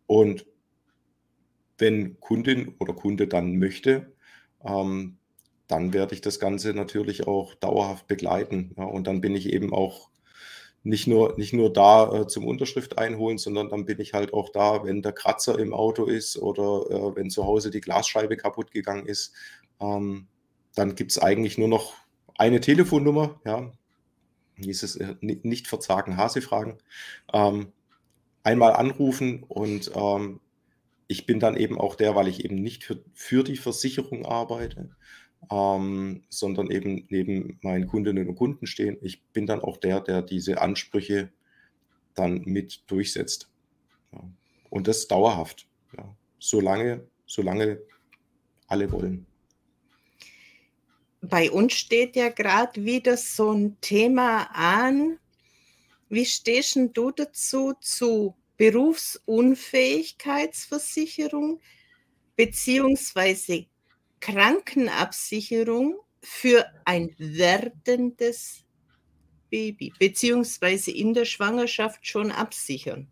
Und 0.07 0.45
wenn 1.80 2.20
Kundin 2.20 2.74
oder 2.78 2.92
Kunde 2.94 3.26
dann 3.26 3.58
möchte, 3.58 4.12
ähm, 4.64 5.18
dann 5.68 5.92
werde 5.92 6.14
ich 6.14 6.20
das 6.20 6.40
Ganze 6.40 6.74
natürlich 6.74 7.26
auch 7.26 7.54
dauerhaft 7.54 8.06
begleiten. 8.06 8.74
Ja, 8.76 8.84
und 8.84 9.06
dann 9.06 9.20
bin 9.20 9.36
ich 9.36 9.52
eben 9.52 9.72
auch 9.72 10.10
nicht 10.82 11.06
nur, 11.06 11.36
nicht 11.36 11.52
nur 11.52 11.72
da 11.72 12.12
äh, 12.22 12.26
zum 12.26 12.46
Unterschrift 12.46 12.98
einholen, 12.98 13.38
sondern 13.38 13.68
dann 13.68 13.84
bin 13.84 14.00
ich 14.00 14.14
halt 14.14 14.32
auch 14.32 14.48
da, 14.50 14.84
wenn 14.84 15.02
der 15.02 15.12
Kratzer 15.12 15.58
im 15.58 15.74
Auto 15.74 16.06
ist 16.06 16.38
oder 16.38 16.90
äh, 16.90 17.16
wenn 17.16 17.30
zu 17.30 17.44
Hause 17.44 17.70
die 17.70 17.80
Glasscheibe 17.80 18.36
kaputt 18.36 18.72
gegangen 18.72 19.06
ist. 19.06 19.34
Ähm, 19.80 20.26
dann 20.74 20.94
gibt 20.94 21.12
es 21.12 21.18
eigentlich 21.18 21.58
nur 21.58 21.68
noch 21.68 21.94
eine 22.36 22.60
Telefonnummer, 22.60 23.40
ja. 23.44 23.72
Hieß 24.56 24.82
es 24.82 24.96
äh, 24.96 25.14
nicht 25.20 25.68
verzagen, 25.68 26.16
Hase 26.16 26.42
fragen. 26.42 26.78
Ähm, 27.32 27.72
einmal 28.42 28.72
anrufen 28.72 29.44
und 29.46 29.90
ähm, 29.94 30.40
ich 31.11 31.26
bin 31.26 31.40
dann 31.40 31.56
eben 31.56 31.76
auch 31.76 31.96
der, 31.96 32.14
weil 32.14 32.28
ich 32.28 32.44
eben 32.44 32.54
nicht 32.54 32.84
für, 32.84 33.02
für 33.14 33.42
die 33.42 33.56
Versicherung 33.56 34.24
arbeite, 34.24 34.90
ähm, 35.50 36.22
sondern 36.28 36.70
eben 36.70 37.08
neben 37.11 37.58
meinen 37.62 37.88
Kundinnen 37.88 38.28
und 38.28 38.36
Kunden 38.36 38.68
stehen. 38.68 38.96
Ich 39.02 39.20
bin 39.32 39.44
dann 39.44 39.61
auch 39.61 39.76
der, 39.76 40.00
der 40.00 40.22
diese 40.22 40.61
Ansprüche 40.61 41.32
dann 42.14 42.42
mit 42.44 42.84
durchsetzt. 42.86 43.50
Ja. 44.12 44.22
Und 44.70 44.86
das 44.86 45.08
dauerhaft. 45.08 45.66
Ja. 45.98 46.14
Solange, 46.38 47.04
solange 47.26 47.80
alle 48.68 48.92
wollen. 48.92 49.26
Bei 51.22 51.50
uns 51.50 51.72
steht 51.72 52.14
ja 52.14 52.28
gerade 52.28 52.84
wieder 52.84 53.16
so 53.16 53.50
ein 53.50 53.76
Thema 53.80 54.44
an. 54.52 55.18
Wie 56.08 56.24
stehst 56.24 56.78
du 56.94 57.11
dazu 57.11 57.74
zu 57.80 58.36
Berufsunfähigkeitsversicherung 58.61 61.61
beziehungsweise 62.36 63.64
Krankenabsicherung 64.20 65.98
für 66.22 66.66
ein 66.84 67.14
werdendes 67.16 68.66
Baby, 69.48 69.94
beziehungsweise 69.98 70.90
in 70.90 71.14
der 71.14 71.24
Schwangerschaft 71.24 72.06
schon 72.06 72.30
absichern? 72.30 73.11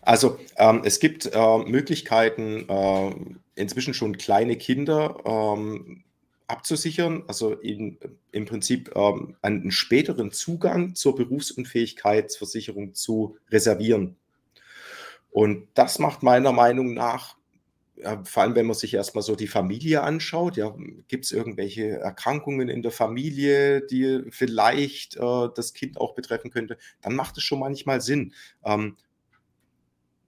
Also 0.00 0.40
ähm, 0.56 0.82
es 0.84 0.98
gibt 0.98 1.30
äh, 1.32 1.58
Möglichkeiten, 1.58 2.68
äh, 2.68 3.14
inzwischen 3.54 3.94
schon 3.94 4.18
kleine 4.18 4.56
Kinder 4.56 5.22
ähm, 5.24 6.02
abzusichern, 6.52 7.24
also 7.26 7.54
in, 7.54 7.98
im 8.30 8.44
Prinzip 8.44 8.92
ähm, 8.94 9.36
einen 9.42 9.70
späteren 9.70 10.30
Zugang 10.30 10.94
zur 10.94 11.16
Berufsunfähigkeitsversicherung 11.16 12.94
zu 12.94 13.36
reservieren. 13.50 14.16
Und 15.30 15.68
das 15.74 15.98
macht 15.98 16.22
meiner 16.22 16.52
Meinung 16.52 16.94
nach 16.94 17.36
ja, 17.96 18.22
vor 18.24 18.42
allem 18.42 18.54
wenn 18.54 18.66
man 18.66 18.74
sich 18.74 18.94
erstmal 18.94 19.22
so 19.22 19.36
die 19.36 19.46
Familie 19.46 20.02
anschaut, 20.02 20.56
ja, 20.56 20.74
gibt 21.08 21.24
es 21.24 21.32
irgendwelche 21.32 21.98
Erkrankungen 21.98 22.68
in 22.68 22.82
der 22.82 22.90
Familie, 22.90 23.82
die 23.82 24.22
vielleicht 24.30 25.16
äh, 25.16 25.48
das 25.54 25.72
Kind 25.74 25.98
auch 25.98 26.14
betreffen 26.14 26.50
könnte, 26.50 26.78
dann 27.00 27.14
macht 27.14 27.36
es 27.36 27.44
schon 27.44 27.60
manchmal 27.60 28.00
Sinn. 28.00 28.34
Ähm, 28.64 28.96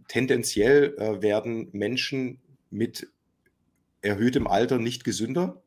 tendenziell 0.08 0.94
äh, 0.98 1.22
werden 1.22 1.68
Menschen 1.72 2.40
mit 2.70 3.08
erhöhtem 4.02 4.46
Alter 4.46 4.78
nicht 4.78 5.04
gesünder. 5.04 5.62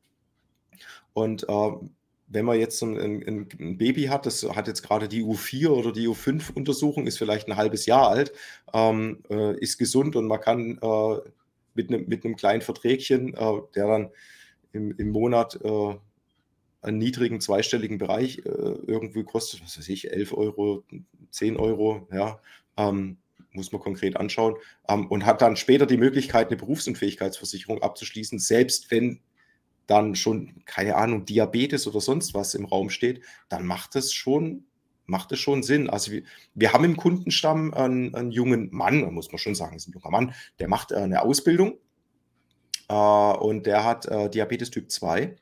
Und 1.18 1.50
äh, 1.50 1.72
wenn 2.28 2.46
man 2.46 2.60
jetzt 2.60 2.80
ein, 2.84 2.96
ein, 2.96 3.48
ein, 3.60 3.78
Baby 3.80 4.04
hat, 4.04 4.28
das 4.28 4.44
hat 4.44 4.68
jetzt 4.68 4.84
gerade 4.84 5.08
die 5.08 5.24
U4 5.24 5.70
oder 5.70 5.92
die 5.92 6.08
U5-Untersuchung, 6.08 7.08
ist 7.08 7.18
vielleicht 7.18 7.48
ein 7.48 7.58
halbes 7.58 7.88
Jahr 7.88 8.10
alt, 8.10 8.34
ähm, 8.72 9.24
äh, 9.28 9.58
ist 9.58 9.80
gesund 9.80 10.16
und 10.16 10.28
man 10.28 10.40
kann 10.40 10.78
äh, 10.80 11.16
mit 11.74 11.90
einem, 11.90 12.08
mit 12.08 12.24
einem 12.24 12.36
kleinen 12.36 12.62
Verträgchen, 12.62 13.34
äh, 13.34 13.62
der 13.74 13.88
dann 13.88 14.10
im, 14.74 14.92
im 14.96 15.10
Monat 15.10 15.60
äh, 15.64 15.96
einen 16.84 17.00
niedrigen 17.00 17.42
zweistelligen 17.42 17.98
Bereich 17.98 18.44
äh, 18.46 18.52
irgendwie 18.86 19.24
kostet, 19.24 19.64
was 19.64 19.80
weiß 19.80 19.90
ich, 19.90 20.12
11 20.12 20.34
Euro, 20.34 20.84
10 21.32 21.58
Euro, 21.58 22.08
ja, 22.14 22.40
ähm, 22.78 23.18
muss 23.54 23.72
man 23.72 23.82
konkret 23.82 24.18
anschauen, 24.18 24.54
ähm, 24.88 25.08
und 25.08 25.26
hat 25.26 25.42
dann 25.42 25.56
später 25.56 25.88
die 25.88 25.98
Möglichkeit, 25.98 26.50
eine 26.50 26.58
Berufsunfähigkeitsversicherung 26.58 27.82
abzuschließen, 27.82 28.38
selbst 28.38 28.92
wenn 28.92 29.20
dann 29.88 30.16
schon, 30.16 30.64
keine 30.66 30.96
Ahnung, 30.96 31.26
Diabetes 31.26 31.88
oder 31.88 32.02
sonst 32.02 32.34
was 32.34 32.54
im 32.54 32.66
Raum 32.66 32.90
steht, 32.90 33.22
dann 33.50 33.66
macht 33.66 33.96
es 33.96 34.14
schon 34.14 34.66
macht 35.08 35.32
es 35.32 35.40
schon 35.40 35.64
Sinn. 35.64 35.90
Also 35.90 36.12
wir, 36.12 36.24
wir 36.54 36.74
haben 36.74 36.84
im 36.84 36.98
Kundenstamm 36.98 37.74
einen, 37.74 38.14
einen, 38.14 38.32
jungen 38.32 38.70
Mann, 38.72 39.14
muss 39.14 39.32
man 39.32 39.40
schon 39.40 39.56
sagen, 39.56 39.76
ist 39.76 39.88
ein 39.88 39.94
junger 39.94 40.12
Mann, 40.12 40.34
der 40.60 40.68
macht 40.68 40.92
äh, 40.92 40.98
eine 40.98 41.22
Ausbildung 41.22 41.78
äh, 42.90 42.94
und 42.94 43.66
der 43.66 43.84
hat 43.84 44.06
äh, 44.06 44.30
Diabetes 44.30 44.70
Typ 44.70 44.92
2. 44.92 45.36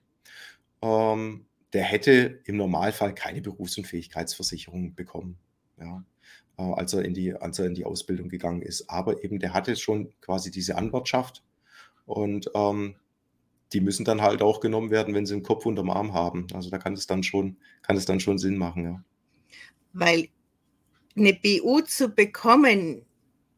Ähm, 0.81 1.45
der 1.73 1.83
hätte 1.83 2.39
im 2.45 2.57
Normalfall 2.57 3.13
keine 3.13 3.41
Berufsunfähigkeitsversicherung 3.41 4.95
bekommen, 4.95 5.37
ja, 5.79 6.03
äh, 6.57 6.61
als, 6.61 6.93
er 6.93 7.03
in 7.03 7.13
die, 7.13 7.33
als 7.33 7.59
er 7.59 7.65
in 7.65 7.75
die 7.75 7.85
Ausbildung 7.85 8.29
gegangen 8.29 8.61
ist. 8.61 8.89
Aber 8.89 9.23
eben, 9.23 9.39
der 9.39 9.53
hatte 9.53 9.75
schon 9.75 10.13
quasi 10.21 10.51
diese 10.51 10.77
Anwartschaft 10.77 11.43
und 12.05 12.49
ähm, 12.53 12.95
die 13.73 13.81
müssen 13.81 14.05
dann 14.05 14.21
halt 14.21 14.41
auch 14.41 14.59
genommen 14.59 14.91
werden, 14.91 15.13
wenn 15.13 15.25
sie 15.25 15.33
einen 15.33 15.43
Kopf 15.43 15.65
unterm 15.65 15.89
Arm 15.89 16.13
haben. 16.13 16.47
Also 16.53 16.69
da 16.69 16.77
kann 16.77 16.93
es 16.93 17.07
dann 17.07 17.23
schon, 17.23 17.57
kann 17.81 17.97
es 17.97 18.05
dann 18.05 18.19
schon 18.19 18.37
Sinn 18.37 18.57
machen, 18.57 18.83
ja 18.83 19.03
weil 19.95 20.27
eine 21.15 21.33
BU 21.33 21.81
zu 21.81 22.09
bekommen, 22.09 23.05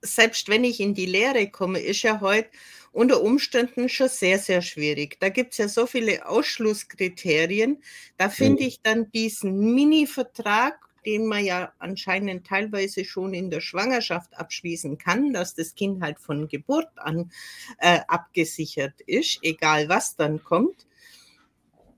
selbst 0.02 0.48
wenn 0.48 0.64
ich 0.64 0.80
in 0.80 0.94
die 0.94 1.08
Lehre 1.08 1.50
komme, 1.50 1.80
ist 1.80 2.04
ja 2.04 2.22
heute 2.22 2.50
unter 2.92 3.22
Umständen 3.22 3.90
schon 3.90 4.08
sehr, 4.08 4.40
sehr 4.40 4.62
schwierig. 4.62 5.18
Da 5.20 5.30
gibt 5.30 5.54
es 5.54 5.58
ja 5.58 5.68
so 5.68 5.86
viele 5.88 6.28
Ausschlusskriterien. 6.28 7.82
Da 8.16 8.30
finde 8.30 8.64
ich 8.64 8.82
dann 8.82 9.12
diesen 9.12 9.74
Mini-Vertrag, 9.74 10.80
den 11.08 11.26
man 11.26 11.46
ja 11.46 11.72
anscheinend 11.80 12.46
teilweise 12.46 13.06
schon 13.06 13.34
in 13.34 13.50
der 13.50 13.62
Schwangerschaft 13.62 14.38
abschließen 14.38 14.98
kann, 14.98 15.32
dass 15.32 15.56
das 15.56 15.74
Kind 15.74 16.04
halt 16.04 16.20
von 16.20 16.50
Geburt 16.50 16.90
an 16.98 17.32
äh, 17.78 18.02
abgesichert 18.10 19.00
ist, 19.06 19.40
egal 19.42 19.88
was 19.88 20.18
dann 20.18 20.44
kommt, 20.44 20.86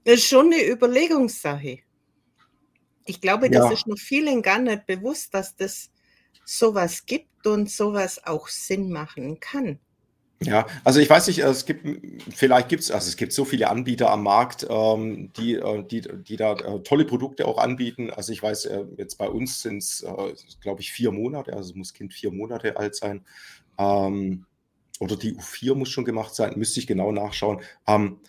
ist 0.03 0.25
schon 0.25 0.53
eine 0.53 0.63
Überlegungssache. 0.63 1.79
Ich 3.07 3.19
glaube, 3.19 3.49
das 3.49 3.65
ja. 3.65 3.71
ist 3.71 3.87
noch 3.87 3.97
vielen 3.97 4.43
gar 4.43 4.59
nicht 4.59 4.85
bewusst, 4.85 5.33
dass 5.33 5.55
das 5.55 5.89
sowas 6.45 7.07
gibt 7.07 7.47
und 7.47 7.67
sowas 7.67 8.23
auch 8.23 8.47
Sinn 8.47 8.91
machen 8.91 9.39
kann. 9.39 9.79
Ja, 10.41 10.67
also 10.85 11.01
ich 11.01 11.09
weiß 11.09 11.27
nicht, 11.27 11.39
es 11.39 11.65
gibt, 11.65 11.85
vielleicht 12.33 12.69
gibt 12.69 12.83
es, 12.83 12.91
also 12.91 13.09
es 13.09 13.17
gibt 13.17 13.33
so 13.33 13.43
viele 13.43 13.69
Anbieter 13.69 14.09
am 14.09 14.23
Markt, 14.23 14.65
ähm, 14.69 15.33
die, 15.33 15.55
äh, 15.55 15.83
die, 15.83 16.01
die 16.01 16.37
da 16.37 16.53
äh, 16.53 16.79
tolle 16.81 17.03
Produkte 17.03 17.45
auch 17.45 17.57
anbieten. 17.57 18.09
Also 18.09 18.31
ich 18.31 18.41
weiß, 18.41 18.65
äh, 18.67 18.85
jetzt 18.95 19.17
bei 19.17 19.27
uns 19.27 19.61
sind 19.61 19.79
es, 19.79 20.01
äh, 20.03 20.33
glaube 20.61 20.79
ich, 20.79 20.93
vier 20.93 21.11
Monate, 21.11 21.51
also 21.53 21.73
muss 21.75 21.93
Kind 21.93 22.13
vier 22.13 22.31
Monate 22.31 22.77
alt 22.77 22.95
sein. 22.95 23.25
Ähm, 23.77 24.45
oder 24.99 25.17
die 25.17 25.35
U4 25.35 25.75
muss 25.75 25.89
schon 25.89 26.05
gemacht 26.05 26.35
sein, 26.35 26.53
müsste 26.57 26.79
ich 26.81 26.87
genau 26.87 27.11
nachschauen. 27.11 27.61
Ähm, 27.87 28.19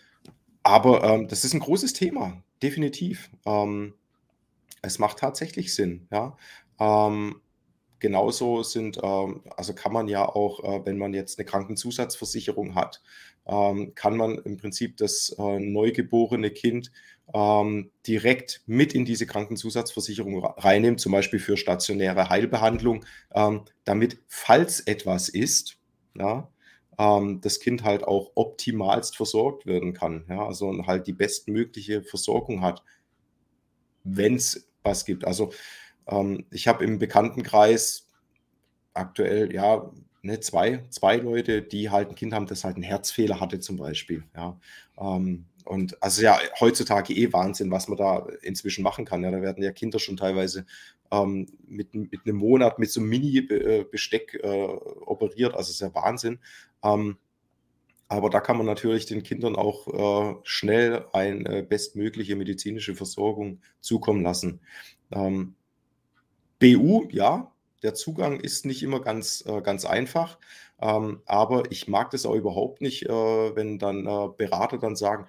aber 0.63 1.05
ähm, 1.05 1.29
das 1.29 1.45
ist 1.45 1.55
ein 1.55 1.61
großes 1.61 1.95
Thema, 1.95 2.43
definitiv. 2.63 3.31
Ähm, 3.47 3.95
es 4.83 4.99
macht 4.99 5.19
tatsächlich 5.19 5.75
Sinn, 5.75 6.07
ja. 6.13 6.37
Ähm, 6.81 7.41
genauso 8.01 8.63
sind, 8.63 8.99
ähm, 9.03 9.43
also 9.57 9.75
kann 9.75 9.93
man 9.93 10.09
ja 10.09 10.27
auch, 10.27 10.65
äh, 10.65 10.85
wenn 10.87 10.99
man 10.99 11.15
jetzt 11.15 11.39
eine 11.39 11.47
Krankenzusatzversicherung 11.47 12.75
hat, 12.75 13.03
ähm, 13.47 13.95
kann 13.95 14.17
man 14.17 14.39
im 14.39 14.57
Prinzip 14.57 14.97
das 14.97 15.35
äh, 15.39 15.59
neugeborene 15.61 16.51
Kind 16.51 16.91
ähm, 17.33 17.91
direkt 18.07 18.63
mit 18.67 18.95
in 18.95 19.05
diese 19.05 19.27
Krankenzusatzversicherung 19.27 20.45
reinnehmen, 20.45 20.99
zum 20.99 21.13
Beispiel 21.13 21.39
für 21.39 21.57
stationäre 21.57 22.29
Heilbehandlung, 22.29 23.05
damit, 23.85 24.19
falls 24.27 24.81
etwas 24.81 25.29
ist, 25.29 25.79
ja, 26.17 26.49
das 26.99 27.61
Kind 27.61 27.85
halt 27.85 28.03
auch 28.03 28.33
optimalst 28.35 29.17
versorgt 29.17 29.65
werden 29.65 29.93
kann. 29.95 30.25
Ja? 30.29 30.45
Also 30.45 30.87
halt 30.87 31.07
die 31.07 31.13
bestmögliche 31.13 32.03
Versorgung 32.03 32.63
hat, 32.63 32.83
wenn 34.03 34.35
es 34.35 34.69
was 34.83 35.05
gibt. 35.05 35.25
Also 35.25 35.53
ähm, 36.11 36.45
ich 36.51 36.69
habe 36.69 36.85
im 36.85 36.99
Bekanntenkreis 36.99 38.09
aktuell, 38.95 39.53
ja, 39.55 39.91
ne, 40.23 40.41
zwei, 40.41 40.85
zwei 40.91 41.17
Leute, 41.17 41.63
die 41.63 41.91
halt 41.91 42.11
ein 42.11 42.15
Kind 42.15 42.35
haben, 42.35 42.47
das 42.47 42.65
halt 42.65 42.77
einen 42.77 42.83
Herzfehler 42.83 43.41
hatte 43.41 43.61
zum 43.61 43.77
Beispiel. 43.77 44.25
Ja. 44.37 44.59
Ähm, 44.99 45.47
und 45.65 46.03
also 46.03 46.23
ja, 46.23 46.39
heutzutage 46.59 47.15
eh 47.15 47.33
Wahnsinn, 47.33 47.71
was 47.71 47.89
man 47.89 47.99
da 47.99 48.27
inzwischen 48.43 48.83
machen 48.83 49.05
kann. 49.05 49.23
Ja, 49.23 49.31
da 49.31 49.41
werden 49.41 49.63
ja 49.63 49.73
Kinder 49.73 49.99
schon 49.99 50.17
teilweise 50.17 50.67
ähm, 51.13 51.47
mit, 51.67 51.95
mit 51.95 52.21
einem 52.25 52.37
Monat 52.37 52.79
mit 52.79 52.91
so 52.91 53.01
einem 53.01 53.11
Mini-Besteck 53.11 54.41
äh, 54.43 54.67
operiert. 55.07 55.55
Also 55.55 55.71
ist 55.71 55.81
ja 55.81 55.95
Wahnsinn. 55.95 56.41
Ähm, 56.83 57.19
aber 58.09 58.31
da 58.31 58.41
kann 58.41 58.57
man 58.57 58.67
natürlich 58.67 59.07
den 59.07 59.23
Kindern 59.23 59.55
auch 59.55 59.87
äh, 59.87 60.41
schnell 60.43 61.05
eine 61.13 61.63
bestmögliche 61.63 62.35
medizinische 62.35 62.97
Versorgung 62.97 63.61
zukommen 63.81 64.23
lassen. 64.23 64.61
Ähm, 65.13 65.55
BU, 66.61 67.09
ja, 67.11 67.53
der 67.83 67.95
Zugang 67.95 68.39
ist 68.39 68.67
nicht 68.67 68.83
immer 68.83 69.01
ganz, 69.01 69.45
äh, 69.47 69.61
ganz 69.63 69.85
einfach. 69.85 70.39
Ähm, 70.81 71.21
aber 71.27 71.71
ich 71.71 71.89
mag 71.89 72.11
das 72.11 72.27
auch 72.27 72.35
überhaupt 72.35 72.81
nicht, 72.81 73.07
äh, 73.07 73.57
wenn 73.57 73.79
dann 73.79 74.07
äh, 74.07 74.29
Berater 74.37 74.79
dann 74.79 74.97
sagen, 74.97 75.27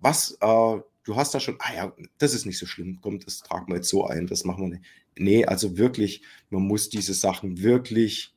was, 0.00 0.32
äh, 0.40 0.80
du 1.04 1.16
hast 1.16 1.34
da 1.34 1.40
schon, 1.40 1.56
ah 1.60 1.74
ja, 1.74 1.92
das 2.18 2.34
ist 2.34 2.46
nicht 2.46 2.58
so 2.58 2.66
schlimm, 2.66 2.98
komm, 3.02 3.18
das 3.20 3.40
tragen 3.40 3.68
wir 3.68 3.76
jetzt 3.76 3.88
so 3.88 4.06
ein, 4.06 4.26
das 4.26 4.44
machen 4.44 4.62
wir 4.62 4.68
nicht. 4.78 4.84
Nee, 5.16 5.44
also 5.44 5.76
wirklich, 5.78 6.22
man 6.50 6.62
muss 6.62 6.90
diese 6.90 7.14
Sachen 7.14 7.60
wirklich 7.62 8.34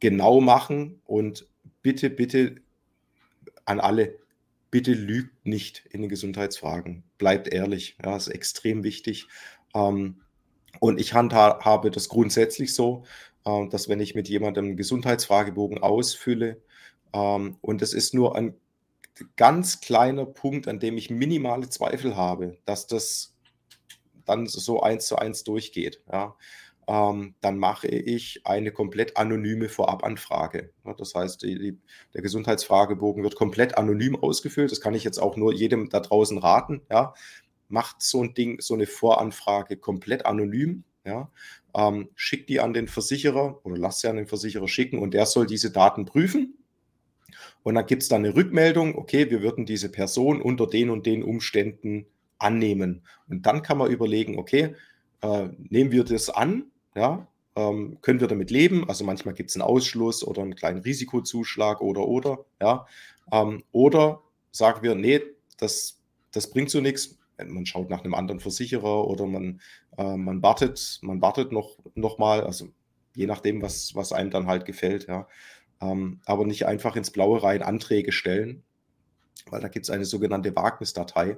genau 0.00 0.40
machen 0.40 1.00
und 1.04 1.46
bitte, 1.82 2.10
bitte 2.10 2.56
an 3.64 3.80
alle, 3.80 4.16
bitte 4.70 4.92
lügt 4.92 5.46
nicht 5.46 5.84
in 5.90 6.00
den 6.02 6.10
Gesundheitsfragen. 6.10 7.02
Bleibt 7.18 7.48
ehrlich, 7.48 7.96
ja, 8.02 8.16
ist 8.16 8.28
extrem 8.28 8.84
wichtig. 8.84 9.28
Ähm, 9.74 10.20
und 10.80 11.00
ich 11.00 11.14
handhabe 11.14 11.90
das 11.90 12.08
grundsätzlich 12.08 12.74
so, 12.74 13.04
äh, 13.44 13.68
dass 13.68 13.88
wenn 13.88 14.00
ich 14.00 14.14
mit 14.14 14.28
jemandem 14.28 14.66
einen 14.66 14.76
Gesundheitsfragebogen 14.76 15.78
ausfülle 15.78 16.60
ähm, 17.12 17.56
und 17.60 17.82
es 17.82 17.92
ist 17.92 18.14
nur 18.14 18.36
ein 18.36 18.54
ganz 19.36 19.80
kleiner 19.80 20.26
Punkt, 20.26 20.68
an 20.68 20.78
dem 20.78 20.98
ich 20.98 21.10
minimale 21.10 21.68
Zweifel 21.68 22.16
habe, 22.16 22.58
dass 22.66 22.86
das 22.86 23.34
dann 24.26 24.46
so 24.46 24.82
eins 24.82 25.06
zu 25.06 25.16
eins 25.16 25.44
durchgeht, 25.44 26.02
ja, 26.12 26.36
ähm, 26.88 27.34
dann 27.40 27.58
mache 27.58 27.88
ich 27.88 28.42
eine 28.44 28.70
komplett 28.70 29.16
anonyme 29.16 29.68
Vorabanfrage. 29.68 30.72
Ja, 30.84 30.94
das 30.94 31.14
heißt, 31.14 31.42
die, 31.42 31.58
die, 31.58 31.78
der 32.14 32.22
Gesundheitsfragebogen 32.22 33.24
wird 33.24 33.34
komplett 33.34 33.76
anonym 33.76 34.14
ausgefüllt. 34.14 34.70
Das 34.70 34.80
kann 34.80 34.94
ich 34.94 35.02
jetzt 35.02 35.18
auch 35.18 35.36
nur 35.36 35.52
jedem 35.52 35.88
da 35.88 36.00
draußen 36.00 36.38
raten. 36.38 36.82
Ja 36.90 37.14
macht 37.68 38.02
so 38.02 38.22
ein 38.22 38.34
Ding, 38.34 38.60
so 38.60 38.74
eine 38.74 38.86
Voranfrage 38.86 39.76
komplett 39.76 40.26
anonym. 40.26 40.84
Ja, 41.04 41.30
ähm, 41.76 42.08
schickt 42.16 42.48
die 42.48 42.58
an 42.58 42.72
den 42.72 42.88
Versicherer 42.88 43.60
oder 43.64 43.76
lasst 43.78 44.00
sie 44.00 44.08
an 44.08 44.16
den 44.16 44.26
Versicherer 44.26 44.66
schicken 44.66 44.98
und 44.98 45.14
der 45.14 45.26
soll 45.26 45.46
diese 45.46 45.70
Daten 45.70 46.04
prüfen. 46.04 46.58
Und 47.62 47.74
dann 47.74 47.86
gibt 47.86 48.02
es 48.02 48.08
dann 48.08 48.24
eine 48.24 48.34
Rückmeldung, 48.34 48.96
okay, 48.96 49.30
wir 49.30 49.42
würden 49.42 49.66
diese 49.66 49.90
Person 49.90 50.40
unter 50.40 50.66
den 50.66 50.90
und 50.90 51.06
den 51.06 51.22
Umständen 51.22 52.06
annehmen. 52.38 53.02
Und 53.28 53.46
dann 53.46 53.62
kann 53.62 53.78
man 53.78 53.90
überlegen, 53.90 54.38
okay, 54.38 54.74
äh, 55.22 55.48
nehmen 55.58 55.90
wir 55.90 56.04
das 56.04 56.30
an, 56.30 56.70
ja, 56.94 57.26
ähm, 57.56 57.98
können 58.02 58.20
wir 58.20 58.28
damit 58.28 58.50
leben? 58.50 58.88
Also 58.88 59.04
manchmal 59.04 59.34
gibt 59.34 59.50
es 59.50 59.56
einen 59.56 59.62
Ausschluss 59.62 60.22
oder 60.22 60.42
einen 60.42 60.54
kleinen 60.54 60.80
Risikozuschlag 60.80 61.80
oder 61.80 62.06
oder, 62.06 62.44
ja. 62.60 62.86
Ähm, 63.32 63.64
oder 63.72 64.22
sagen 64.52 64.82
wir, 64.82 64.94
nee, 64.94 65.22
das, 65.58 66.00
das 66.32 66.50
bringt 66.50 66.70
so 66.70 66.80
nichts, 66.80 67.18
man 67.44 67.66
schaut 67.66 67.90
nach 67.90 68.04
einem 68.04 68.14
anderen 68.14 68.40
Versicherer 68.40 69.06
oder 69.06 69.26
man, 69.26 69.60
äh, 69.98 70.16
man 70.16 70.42
wartet, 70.42 70.98
man 71.02 71.20
wartet 71.20 71.52
noch, 71.52 71.78
noch 71.94 72.18
mal, 72.18 72.42
also 72.42 72.68
je 73.14 73.26
nachdem, 73.26 73.62
was, 73.62 73.94
was 73.94 74.12
einem 74.12 74.30
dann 74.30 74.46
halt 74.46 74.64
gefällt, 74.64 75.06
ja. 75.06 75.28
Ähm, 75.80 76.20
aber 76.24 76.46
nicht 76.46 76.66
einfach 76.66 76.96
ins 76.96 77.10
Blaue 77.10 77.42
rein 77.42 77.62
Anträge 77.62 78.12
stellen, 78.12 78.62
weil 79.50 79.60
da 79.60 79.68
gibt 79.68 79.84
es 79.84 79.90
eine 79.90 80.06
sogenannte 80.06 80.56
Wagnisdatei 80.56 81.36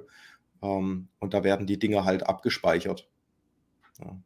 ähm, 0.61 1.09
und 1.19 1.33
da 1.33 1.43
werden 1.43 1.67
die 1.67 1.79
Dinge 1.79 2.05
halt 2.05 2.25
abgespeichert. 2.27 3.09
Ja. 4.01 4.17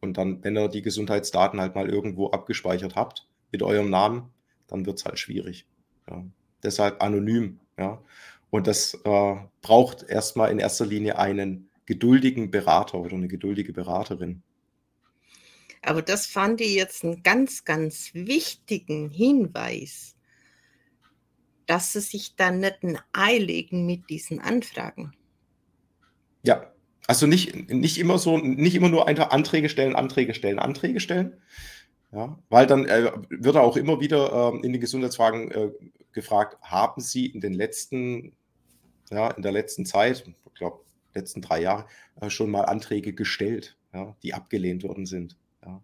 Und 0.00 0.16
dann, 0.16 0.42
wenn 0.42 0.56
ihr 0.56 0.68
die 0.68 0.82
Gesundheitsdaten 0.82 1.60
halt 1.60 1.74
mal 1.74 1.90
irgendwo 1.90 2.30
abgespeichert 2.30 2.96
habt 2.96 3.28
mit 3.52 3.62
eurem 3.62 3.90
Namen, 3.90 4.30
dann 4.66 4.86
wird 4.86 4.98
es 4.98 5.04
halt 5.04 5.18
schwierig. 5.18 5.66
Ja. 6.08 6.24
Deshalb 6.62 7.02
anonym. 7.02 7.60
Ja. 7.78 8.02
Und 8.50 8.66
das 8.66 8.94
äh, 9.04 9.36
braucht 9.62 10.02
erstmal 10.02 10.50
in 10.50 10.58
erster 10.58 10.86
Linie 10.86 11.18
einen 11.18 11.70
geduldigen 11.86 12.50
Berater 12.50 12.98
oder 12.98 13.14
eine 13.14 13.28
geduldige 13.28 13.72
Beraterin. 13.72 14.42
Aber 15.82 16.02
das 16.02 16.26
fand 16.26 16.60
ich 16.60 16.74
jetzt 16.74 17.04
einen 17.04 17.22
ganz, 17.22 17.64
ganz 17.64 18.10
wichtigen 18.12 19.10
Hinweis, 19.10 20.14
dass 21.66 21.92
sie 21.92 22.00
sich 22.00 22.36
dann 22.36 22.60
nicht 22.60 22.82
ein 22.82 22.98
Ei 23.12 23.38
legen 23.38 23.86
mit 23.86 24.10
diesen 24.10 24.40
Anfragen. 24.40 25.12
Ja, 26.42 26.72
also 27.06 27.26
nicht, 27.26 27.70
nicht 27.70 27.98
immer 27.98 28.18
so, 28.18 28.38
nicht 28.38 28.74
immer 28.74 28.88
nur 28.88 29.08
einfach 29.08 29.30
Anträge 29.30 29.68
stellen, 29.68 29.96
Anträge 29.96 30.34
stellen, 30.34 30.58
Anträge 30.58 31.00
stellen. 31.00 31.40
Ja, 32.12 32.38
weil 32.48 32.66
dann 32.66 32.86
äh, 32.86 33.12
wird 33.28 33.56
auch 33.56 33.76
immer 33.76 34.00
wieder 34.00 34.52
äh, 34.52 34.66
in 34.66 34.72
den 34.72 34.80
Gesundheitsfragen 34.80 35.50
äh, 35.52 35.70
gefragt, 36.12 36.58
haben 36.62 37.00
Sie 37.00 37.26
in 37.26 37.40
den 37.40 37.54
letzten 37.54 38.32
ja, 39.10 39.30
in 39.30 39.42
der 39.42 39.52
letzten 39.52 39.84
Zeit, 39.86 40.24
ich 40.26 40.54
glaube, 40.54 40.80
letzten 41.14 41.42
drei 41.42 41.60
Jahre, 41.62 41.86
äh, 42.20 42.30
schon 42.30 42.50
mal 42.50 42.62
Anträge 42.62 43.12
gestellt, 43.12 43.76
ja, 43.92 44.16
die 44.22 44.34
abgelehnt 44.34 44.84
worden 44.84 45.06
sind. 45.06 45.36
Ja. 45.64 45.82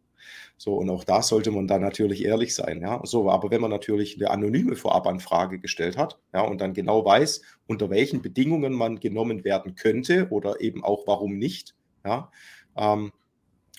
So, 0.56 0.76
und 0.76 0.88
auch 0.90 1.04
da 1.04 1.22
sollte 1.22 1.50
man 1.50 1.66
dann 1.66 1.82
natürlich 1.82 2.24
ehrlich 2.24 2.54
sein. 2.54 2.80
Ja. 2.80 3.00
So, 3.04 3.30
aber 3.30 3.50
wenn 3.50 3.60
man 3.60 3.70
natürlich 3.70 4.16
eine 4.16 4.30
anonyme 4.30 4.76
Vorabanfrage 4.76 5.58
gestellt 5.58 5.96
hat, 5.96 6.18
ja, 6.32 6.42
und 6.42 6.60
dann 6.60 6.74
genau 6.74 7.04
weiß, 7.04 7.42
unter 7.66 7.90
welchen 7.90 8.22
Bedingungen 8.22 8.72
man 8.72 9.00
genommen 9.00 9.44
werden 9.44 9.74
könnte 9.74 10.28
oder 10.30 10.60
eben 10.60 10.84
auch 10.84 11.06
warum 11.06 11.38
nicht, 11.38 11.74
ja, 12.04 12.30
ähm, 12.76 13.12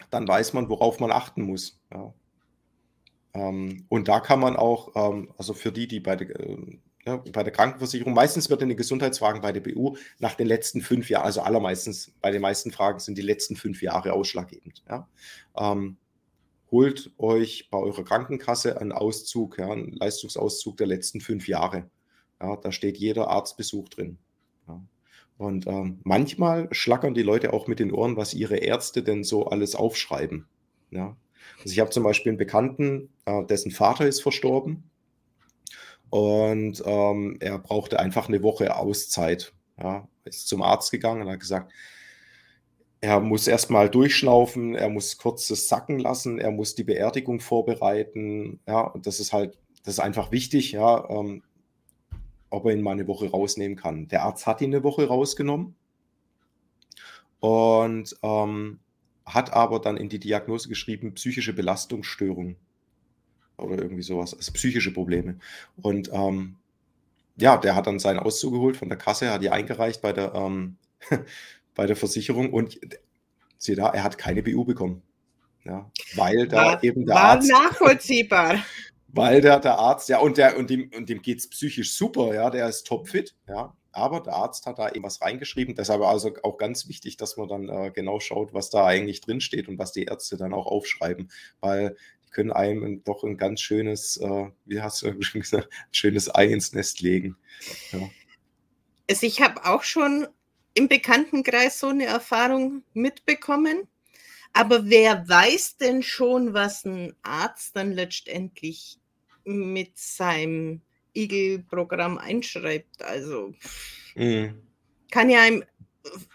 dann 0.09 0.27
weiß 0.27 0.53
man, 0.53 0.69
worauf 0.69 0.99
man 0.99 1.11
achten 1.11 1.41
muss. 1.41 1.79
Ja. 1.91 2.13
Ähm, 3.33 3.85
und 3.89 4.07
da 4.07 4.19
kann 4.19 4.39
man 4.39 4.55
auch, 4.55 4.91
ähm, 4.95 5.29
also 5.37 5.53
für 5.53 5.71
die, 5.71 5.87
die 5.87 5.99
bei 5.99 6.15
der, 6.15 6.35
ja, 7.07 7.23
bei 7.31 7.43
der 7.43 7.53
Krankenversicherung. 7.53 8.13
Meistens 8.13 8.49
wird 8.49 8.61
in 8.61 8.67
den 8.67 8.77
Gesundheitsfragen 8.77 9.41
bei 9.41 9.53
der 9.53 9.61
BU 9.61 9.95
nach 10.19 10.35
den 10.35 10.45
letzten 10.45 10.81
fünf 10.81 11.09
Jahren, 11.09 11.23
also 11.23 11.39
allermeistens 11.41 12.11
bei 12.21 12.31
den 12.31 12.41
meisten 12.41 12.69
Fragen 12.71 12.99
sind 12.99 13.17
die 13.17 13.21
letzten 13.21 13.55
fünf 13.55 13.81
Jahre 13.81 14.11
ausschlaggebend. 14.11 14.83
Ja. 14.89 15.07
Ähm, 15.55 15.95
holt 16.69 17.11
euch 17.17 17.69
bei 17.71 17.77
eurer 17.77 18.03
Krankenkasse 18.03 18.81
einen 18.81 18.91
Auszug, 18.91 19.57
ja, 19.57 19.71
einen 19.71 19.93
Leistungsauszug 19.93 20.75
der 20.75 20.87
letzten 20.87 21.21
fünf 21.21 21.47
Jahre. 21.47 21.89
Ja, 22.41 22.57
da 22.57 22.73
steht 22.73 22.97
jeder 22.97 23.29
Arztbesuch 23.29 23.87
drin. 23.87 24.17
Ja. 24.67 24.81
Und 25.37 25.65
ähm, 25.65 25.99
manchmal 26.03 26.67
schlackern 26.73 27.13
die 27.13 27.23
Leute 27.23 27.53
auch 27.53 27.67
mit 27.67 27.79
den 27.79 27.93
Ohren, 27.93 28.17
was 28.17 28.33
ihre 28.33 28.57
Ärzte 28.57 29.01
denn 29.01 29.23
so 29.23 29.45
alles 29.45 29.75
aufschreiben. 29.75 30.45
Ja. 30.91 31.15
Also 31.59 31.71
ich 31.71 31.79
habe 31.79 31.89
zum 31.89 32.03
Beispiel 32.03 32.31
einen 32.31 32.37
Bekannten, 32.37 33.09
äh, 33.23 33.45
dessen 33.45 33.71
Vater 33.71 34.05
ist 34.05 34.21
verstorben 34.21 34.83
und 36.09 36.81
ähm, 36.85 37.37
er 37.39 37.59
brauchte 37.59 37.99
einfach 37.99 38.27
eine 38.27 38.43
Woche 38.43 38.75
Auszeit. 38.75 39.53
Ja, 39.79 40.07
ist 40.25 40.47
zum 40.47 40.61
Arzt 40.61 40.91
gegangen 40.91 41.21
und 41.21 41.29
hat 41.29 41.39
gesagt, 41.39 41.71
er 42.99 43.19
muss 43.19 43.47
erstmal 43.47 43.89
durchschnaufen, 43.89 44.75
er 44.75 44.89
muss 44.89 45.17
kurzes 45.17 45.67
sacken 45.67 45.99
lassen, 45.99 46.39
er 46.39 46.51
muss 46.51 46.75
die 46.75 46.83
Beerdigung 46.83 47.39
vorbereiten. 47.39 48.59
Ja, 48.67 48.81
und 48.81 49.05
das 49.05 49.19
ist 49.19 49.33
halt, 49.33 49.57
das 49.83 49.95
ist 49.95 49.99
einfach 49.99 50.31
wichtig, 50.31 50.71
ja, 50.71 51.07
ähm, 51.09 51.43
ob 52.49 52.65
er 52.65 52.73
ihn 52.73 52.81
mal 52.81 52.93
eine 52.93 53.07
Woche 53.07 53.29
rausnehmen 53.29 53.77
kann. 53.77 54.07
Der 54.07 54.23
Arzt 54.23 54.47
hat 54.47 54.61
ihn 54.61 54.73
eine 54.73 54.83
Woche 54.83 55.07
rausgenommen 55.07 55.75
und 57.39 58.15
ähm, 58.23 58.79
hat 59.25 59.53
aber 59.53 59.79
dann 59.79 59.97
in 59.97 60.09
die 60.09 60.19
Diagnose 60.19 60.69
geschrieben, 60.69 61.13
psychische 61.13 61.53
Belastungsstörung 61.53 62.55
oder 63.57 63.81
irgendwie 63.81 64.03
sowas, 64.03 64.33
also 64.33 64.51
psychische 64.53 64.93
Probleme. 64.93 65.37
Und 65.81 66.09
ähm, 66.13 66.55
ja, 67.37 67.57
der 67.57 67.75
hat 67.75 67.87
dann 67.87 67.99
seinen 67.99 68.19
Auszug 68.19 68.53
geholt 68.53 68.77
von 68.77 68.89
der 68.89 68.97
Kasse, 68.97 69.31
hat 69.31 69.41
die 69.41 69.49
eingereicht 69.49 70.01
bei 70.01 70.13
der, 70.13 70.33
ähm, 70.35 70.77
bei 71.75 71.85
der 71.85 71.95
Versicherung 71.95 72.51
und 72.53 72.79
sieh 73.57 73.75
da, 73.75 73.89
er 73.89 74.03
hat 74.03 74.17
keine 74.17 74.43
BU 74.43 74.65
bekommen. 74.65 75.01
Ja, 75.63 75.91
weil 76.15 76.47
da 76.47 76.57
war, 76.57 76.83
eben 76.83 77.05
der 77.05 77.15
war 77.15 77.23
Arzt. 77.23 77.51
nachvollziehbar. 77.51 78.63
Weil 79.09 79.39
der, 79.39 79.59
der 79.61 79.79
Arzt, 79.79 80.09
ja, 80.09 80.19
und, 80.19 80.37
der, 80.37 80.57
und 80.57 80.69
dem, 80.69 80.91
und 80.95 81.07
dem 81.07 81.21
geht 81.21 81.39
es 81.39 81.49
psychisch 81.49 81.93
super, 81.93 82.35
ja, 82.35 82.49
der 82.49 82.67
ist 82.67 82.85
topfit, 82.85 83.35
ja. 83.47 83.73
Aber 83.97 84.19
der 84.19 84.33
Arzt 84.33 84.67
hat 84.67 84.77
da 84.77 84.89
eben 84.89 85.03
was 85.03 85.21
reingeschrieben. 85.21 85.73
Deshalb 85.73 86.03
also 86.03 86.31
auch 86.43 86.57
ganz 86.57 86.87
wichtig, 86.87 87.17
dass 87.17 87.35
man 87.35 87.47
dann 87.47 87.67
äh, 87.67 87.89
genau 87.89 88.19
schaut, 88.19 88.53
was 88.53 88.69
da 88.69 88.85
eigentlich 88.85 89.21
drinsteht 89.21 89.67
und 89.67 89.79
was 89.79 89.91
die 89.91 90.03
Ärzte 90.03 90.37
dann 90.37 90.53
auch 90.53 90.67
aufschreiben. 90.67 91.31
Weil 91.61 91.95
die 92.27 92.31
können 92.31 92.51
einem 92.51 93.03
doch 93.03 93.23
ein 93.23 93.37
ganz 93.37 93.61
schönes, 93.61 94.17
äh, 94.17 94.45
wie 94.65 94.81
hast 94.81 95.01
du 95.01 95.13
schon 95.21 95.41
gesagt, 95.41 95.69
schönes 95.91 96.33
Ei 96.33 96.47
ins 96.47 96.73
Nest 96.73 97.01
legen. 97.01 97.37
Ja. 97.91 98.09
Also 99.09 99.25
ich 99.25 99.41
habe 99.41 99.65
auch 99.65 99.83
schon 99.83 100.27
im 100.73 100.87
Bekanntenkreis 100.87 101.79
so 101.79 101.87
eine 101.87 102.05
Erfahrung 102.05 102.83
mitbekommen. 102.93 103.87
Aber 104.53 104.89
wer 104.89 105.27
weiß 105.27 105.77
denn 105.77 106.03
schon, 106.03 106.53
was 106.53 106.85
ein 106.85 107.15
Arzt 107.21 107.75
dann 107.75 107.91
letztendlich 107.91 108.99
mit 109.43 109.97
seinem 109.97 110.81
Igel-Programm 111.15 112.17
einschreibt? 112.17 113.01
Also 113.01 113.53
mhm. 114.15 114.61
kann 115.11 115.29
ja 115.29 115.41
einem, 115.41 115.63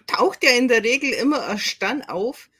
taucht 0.06 0.44
ja 0.44 0.50
in 0.50 0.68
der 0.68 0.82
Regel 0.82 1.12
immer 1.12 1.46
erst 1.48 1.82
dann 1.82 2.02
auf, 2.02 2.50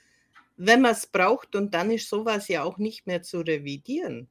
wenn 0.56 0.80
man 0.80 0.92
es 0.92 1.06
braucht 1.06 1.56
und 1.56 1.74
dann 1.74 1.90
ist 1.90 2.08
sowas 2.08 2.48
ja 2.48 2.62
auch 2.62 2.78
nicht 2.78 3.06
mehr 3.06 3.22
zu 3.22 3.40
revidieren. 3.40 4.28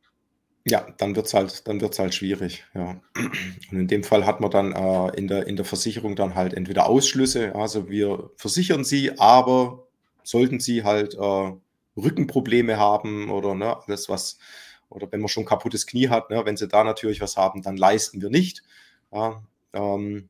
Ja, 0.66 0.88
dann 0.98 1.16
wird 1.16 1.26
es 1.26 1.34
halt, 1.34 1.64
halt 1.68 2.14
schwierig, 2.14 2.64
ja. 2.76 3.02
Und 3.72 3.80
in 3.80 3.88
dem 3.88 4.04
Fall 4.04 4.28
hat 4.28 4.42
man 4.42 4.52
dann 4.52 4.74
äh, 4.74 5.18
in, 5.18 5.28
der, 5.28 5.48
in 5.48 5.56
der 5.56 5.66
Versicherung 5.66 6.16
dann 6.16 6.36
halt 6.36 6.54
entweder 6.54 6.88
Ausschlüsse, 6.88 7.56
also 7.56 7.90
wir 7.90 8.30
versichern 8.36 8.84
sie, 8.84 9.18
aber 9.18 9.88
sollten 10.24 10.60
sie 10.60 10.84
halt 10.84 11.16
äh, 11.16 11.52
Rückenprobleme 11.98 12.78
haben 12.78 13.32
oder 13.32 13.56
ne, 13.56 13.76
alles 13.88 14.08
was, 14.08 14.38
oder 14.90 15.12
wenn 15.12 15.20
man 15.20 15.30
schon 15.30 15.46
kaputtes 15.46 15.88
Knie 15.88 16.10
hat, 16.10 16.30
ne, 16.30 16.46
wenn 16.46 16.58
sie 16.58 16.68
da 16.68 16.84
natürlich 16.84 17.22
was 17.22 17.38
haben, 17.38 17.64
dann 17.64 17.76
leisten 17.76 18.22
wir 18.22 18.30
nicht. 18.30 18.62
Ja, 19.12 19.44
ähm, 19.74 20.30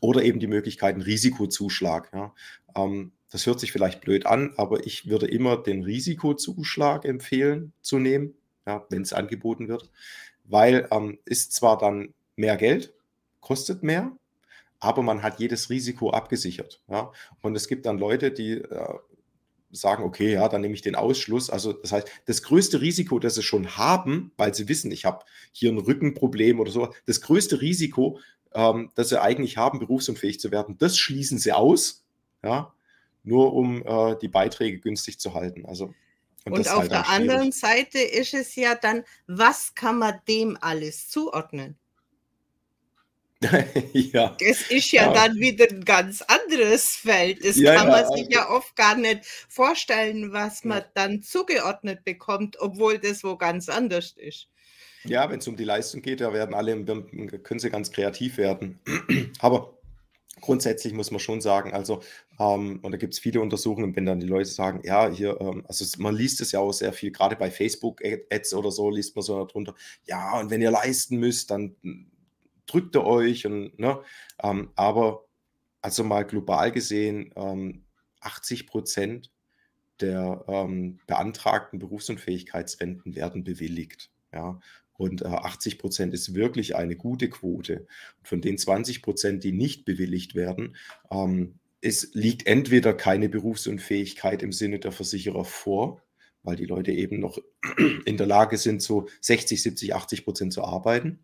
oder 0.00 0.22
eben 0.22 0.40
die 0.40 0.46
Möglichkeit, 0.48 0.94
einen 0.94 1.02
Risikozuschlag. 1.02 2.10
Ja. 2.12 2.34
Ähm, 2.74 3.12
das 3.32 3.46
hört 3.46 3.58
sich 3.58 3.72
vielleicht 3.72 4.00
blöd 4.00 4.26
an, 4.26 4.52
aber 4.56 4.86
ich 4.86 5.08
würde 5.08 5.26
immer 5.26 5.56
den 5.56 5.82
Risikozuschlag 5.82 7.04
empfehlen 7.04 7.72
zu 7.80 7.98
nehmen 7.98 8.34
ja, 8.66 8.86
wenn 8.90 9.02
es 9.02 9.12
angeboten 9.12 9.68
wird, 9.68 9.90
weil 10.44 10.88
ähm, 10.90 11.18
ist 11.24 11.52
zwar 11.52 11.78
dann 11.78 12.14
mehr 12.36 12.56
Geld, 12.56 12.94
kostet 13.40 13.82
mehr, 13.82 14.12
aber 14.78 15.02
man 15.02 15.22
hat 15.22 15.40
jedes 15.40 15.70
Risiko 15.70 16.10
abgesichert. 16.10 16.82
Ja? 16.88 17.12
Und 17.40 17.56
es 17.56 17.68
gibt 17.68 17.86
dann 17.86 17.98
Leute, 17.98 18.32
die 18.32 18.52
äh, 18.52 18.94
sagen, 19.70 20.04
okay, 20.04 20.34
ja, 20.34 20.48
dann 20.48 20.60
nehme 20.60 20.74
ich 20.74 20.82
den 20.82 20.96
Ausschluss. 20.96 21.48
Also 21.48 21.72
das 21.72 21.92
heißt, 21.92 22.08
das 22.26 22.42
größte 22.42 22.80
Risiko, 22.80 23.18
das 23.18 23.36
sie 23.36 23.42
schon 23.42 23.76
haben, 23.76 24.32
weil 24.36 24.54
sie 24.54 24.68
wissen, 24.68 24.90
ich 24.90 25.04
habe 25.04 25.24
hier 25.52 25.70
ein 25.70 25.78
Rückenproblem 25.78 26.60
oder 26.60 26.70
so, 26.70 26.92
das 27.06 27.20
größte 27.20 27.60
Risiko, 27.60 28.18
ähm, 28.52 28.90
das 28.94 29.08
sie 29.08 29.20
eigentlich 29.20 29.56
haben, 29.56 29.78
berufsunfähig 29.78 30.40
zu 30.40 30.50
werden, 30.50 30.76
das 30.78 30.98
schließen 30.98 31.38
sie 31.38 31.52
aus, 31.52 32.04
ja, 32.42 32.72
nur 33.24 33.54
um 33.54 33.84
äh, 33.84 34.16
die 34.20 34.28
Beiträge 34.28 34.78
günstig 34.78 35.18
zu 35.18 35.34
halten. 35.34 35.66
Also 35.66 35.94
und, 36.44 36.54
und 36.54 36.68
auf 36.68 36.80
halt 36.80 36.90
der 36.90 37.08
anderen 37.08 37.52
Seite 37.52 37.98
ist 37.98 38.34
es 38.34 38.56
ja 38.56 38.74
dann, 38.74 39.04
was 39.26 39.74
kann 39.74 39.98
man 39.98 40.20
dem 40.26 40.58
alles 40.60 41.08
zuordnen? 41.08 41.76
ja. 43.92 44.36
Das 44.38 44.70
ist 44.70 44.92
ja, 44.92 45.06
ja, 45.06 45.12
dann 45.12 45.36
wieder 45.36 45.66
ein 45.68 45.84
ganz 45.84 46.22
anderes 46.22 46.96
Feld. 46.96 47.44
Das 47.44 47.56
ja, 47.56 47.74
kann 47.74 47.88
man 47.88 48.06
sich 48.12 48.28
ja 48.30 48.48
oft 48.48 48.74
gar 48.76 48.96
nicht 48.96 49.24
vorstellen, 49.48 50.32
was 50.32 50.64
man 50.64 50.84
dann 50.94 51.22
zugeordnet 51.22 52.04
bekommt, 52.04 52.56
obwohl 52.60 52.98
das 52.98 53.24
wo 53.24 53.36
ganz 53.36 53.68
anders 53.68 54.14
ist. 54.16 54.48
Ja, 55.04 55.28
wenn 55.28 55.40
es 55.40 55.48
um 55.48 55.56
die 55.56 55.64
Leistung 55.64 56.02
geht, 56.02 56.20
da 56.20 56.32
werden 56.32 56.54
alle, 56.54 56.84
können 56.84 57.60
sie 57.60 57.70
ganz 57.70 57.90
kreativ 57.90 58.36
werden. 58.36 58.78
Aber 59.40 59.76
grundsätzlich 60.42 60.92
muss 60.92 61.10
man 61.10 61.20
schon 61.20 61.40
sagen, 61.40 61.72
also, 61.72 62.02
ähm, 62.38 62.80
und 62.82 62.92
da 62.92 62.98
gibt 62.98 63.14
es 63.14 63.20
viele 63.20 63.40
Untersuchungen, 63.40 63.96
wenn 63.96 64.04
dann 64.04 64.20
die 64.20 64.26
Leute 64.26 64.50
sagen, 64.50 64.82
ja, 64.84 65.08
hier, 65.08 65.40
ähm, 65.40 65.64
also 65.66 65.86
man 65.98 66.14
liest 66.14 66.42
es 66.42 66.52
ja 66.52 66.60
auch 66.60 66.72
sehr 66.72 66.92
viel, 66.92 67.12
gerade 67.12 67.36
bei 67.36 67.50
Facebook-Ads 67.50 68.52
oder 68.54 68.70
so, 68.70 68.90
liest 68.90 69.16
man 69.16 69.22
so 69.22 69.42
darunter, 69.44 69.74
ja, 70.04 70.38
und 70.40 70.50
wenn 70.50 70.60
ihr 70.60 70.70
leisten 70.70 71.16
müsst, 71.16 71.50
dann 71.50 71.76
drückt 72.66 72.94
ihr 72.96 73.04
euch 73.04 73.46
und, 73.46 73.78
ne, 73.78 74.02
ähm, 74.42 74.70
aber 74.74 75.24
also 75.80 76.04
mal 76.04 76.24
global 76.24 76.70
gesehen, 76.72 77.32
80 78.20 78.60
ähm, 78.60 78.66
Prozent 78.66 79.32
der 80.00 80.44
ähm, 80.48 80.98
beantragten 81.06 81.78
Berufsunfähigkeitsrenten 81.78 83.14
werden 83.14 83.44
bewilligt. 83.44 84.10
Ja, 84.32 84.60
und 85.02 85.26
80 85.26 85.74
äh, 85.74 85.76
Prozent 85.78 86.14
ist 86.14 86.34
wirklich 86.34 86.76
eine 86.76 86.96
gute 86.96 87.28
Quote. 87.28 87.86
Von 88.22 88.40
den 88.40 88.56
20 88.56 89.02
Prozent, 89.02 89.42
die 89.42 89.52
nicht 89.52 89.84
bewilligt 89.84 90.34
werden, 90.34 90.76
ähm, 91.10 91.58
es 91.80 92.10
liegt 92.12 92.46
entweder 92.46 92.94
keine 92.94 93.28
Berufsunfähigkeit 93.28 94.42
im 94.44 94.52
Sinne 94.52 94.78
der 94.78 94.92
Versicherer 94.92 95.44
vor, 95.44 96.00
weil 96.44 96.54
die 96.54 96.66
Leute 96.66 96.92
eben 96.92 97.18
noch 97.18 97.38
in 98.04 98.16
der 98.16 98.26
Lage 98.26 98.56
sind, 98.56 98.80
so 98.80 99.08
60, 99.20 99.60
70, 99.60 99.94
80 99.94 100.24
Prozent 100.24 100.52
zu 100.52 100.62
arbeiten. 100.62 101.18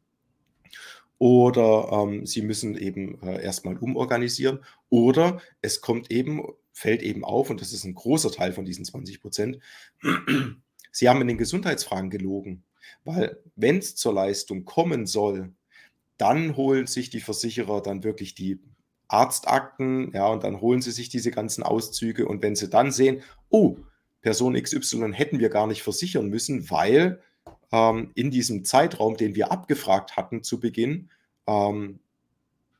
Oder 1.18 1.90
ähm, 1.92 2.26
sie 2.26 2.42
müssen 2.42 2.76
eben 2.76 3.22
äh, 3.22 3.42
erstmal 3.42 3.76
umorganisieren. 3.76 4.64
Oder 4.88 5.40
es 5.62 5.80
kommt 5.80 6.10
eben, 6.10 6.42
fällt 6.72 7.02
eben 7.02 7.24
auf, 7.24 7.50
und 7.50 7.60
das 7.60 7.72
ist 7.72 7.84
ein 7.84 7.94
großer 7.94 8.32
Teil 8.32 8.52
von 8.52 8.64
diesen 8.64 8.84
20 8.84 9.20
Prozent, 9.20 9.58
sie 10.92 11.08
haben 11.08 11.20
in 11.20 11.28
den 11.28 11.38
Gesundheitsfragen 11.38 12.10
gelogen. 12.10 12.64
Weil 13.04 13.38
wenn 13.56 13.78
es 13.78 13.96
zur 13.96 14.14
Leistung 14.14 14.64
kommen 14.64 15.06
soll, 15.06 15.52
dann 16.16 16.56
holen 16.56 16.86
sich 16.86 17.10
die 17.10 17.20
Versicherer 17.20 17.80
dann 17.80 18.02
wirklich 18.02 18.34
die 18.34 18.60
Arztakten, 19.08 20.12
ja, 20.12 20.26
und 20.28 20.44
dann 20.44 20.60
holen 20.60 20.82
sie 20.82 20.90
sich 20.90 21.08
diese 21.08 21.30
ganzen 21.30 21.62
Auszüge. 21.62 22.26
Und 22.26 22.42
wenn 22.42 22.56
sie 22.56 22.68
dann 22.68 22.92
sehen, 22.92 23.22
oh, 23.48 23.76
Person 24.20 24.60
XY 24.60 25.12
hätten 25.12 25.38
wir 25.38 25.48
gar 25.48 25.66
nicht 25.66 25.82
versichern 25.82 26.28
müssen, 26.28 26.70
weil 26.70 27.22
ähm, 27.72 28.10
in 28.14 28.30
diesem 28.30 28.64
Zeitraum, 28.64 29.16
den 29.16 29.34
wir 29.34 29.50
abgefragt 29.52 30.16
hatten 30.16 30.42
zu 30.42 30.60
Beginn, 30.60 31.10
ähm, 31.46 32.00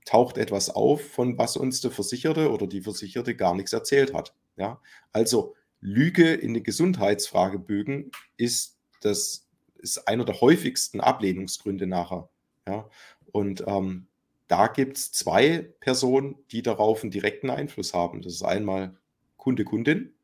taucht 0.04 0.38
etwas 0.38 0.70
auf, 0.70 1.02
von 1.02 1.38
was 1.38 1.56
uns 1.56 1.80
der 1.80 1.90
Versicherte 1.90 2.50
oder 2.50 2.66
die 2.66 2.80
Versicherte 2.80 3.34
gar 3.34 3.54
nichts 3.54 3.72
erzählt 3.72 4.14
hat. 4.14 4.34
Ja? 4.56 4.80
Also 5.12 5.54
Lüge 5.80 6.34
in 6.34 6.54
den 6.54 6.62
Gesundheitsfragebögen 6.62 8.10
ist 8.36 8.78
das 9.00 9.47
ist 9.78 10.08
einer 10.08 10.24
der 10.24 10.40
häufigsten 10.40 11.00
Ablehnungsgründe 11.00 11.86
nachher. 11.86 12.28
Ja? 12.66 12.88
Und 13.32 13.64
ähm, 13.66 14.06
da 14.48 14.66
gibt 14.68 14.96
es 14.96 15.12
zwei 15.12 15.58
Personen, 15.80 16.36
die 16.50 16.62
darauf 16.62 17.02
einen 17.02 17.10
direkten 17.10 17.50
Einfluss 17.50 17.94
haben. 17.94 18.22
Das 18.22 18.32
ist 18.32 18.42
einmal 18.42 18.96
Kunde, 19.36 19.64
Kundin 19.64 20.14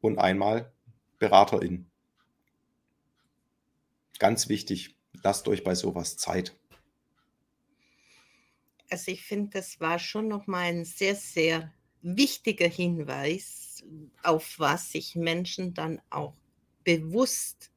und 0.00 0.18
einmal 0.18 0.72
Beraterin. 1.18 1.90
Ganz 4.18 4.48
wichtig, 4.48 4.96
lasst 5.22 5.48
euch 5.48 5.64
bei 5.64 5.74
sowas 5.74 6.16
Zeit. 6.16 6.56
Also 8.90 9.10
ich 9.10 9.24
finde, 9.24 9.50
das 9.50 9.80
war 9.80 9.98
schon 9.98 10.28
nochmal 10.28 10.64
ein 10.64 10.84
sehr, 10.84 11.14
sehr 11.14 11.72
wichtiger 12.02 12.68
Hinweis, 12.68 13.82
auf 14.22 14.58
was 14.58 14.92
sich 14.92 15.16
Menschen 15.16 15.72
dann 15.72 16.00
auch 16.10 16.34
bewusst 16.84 17.71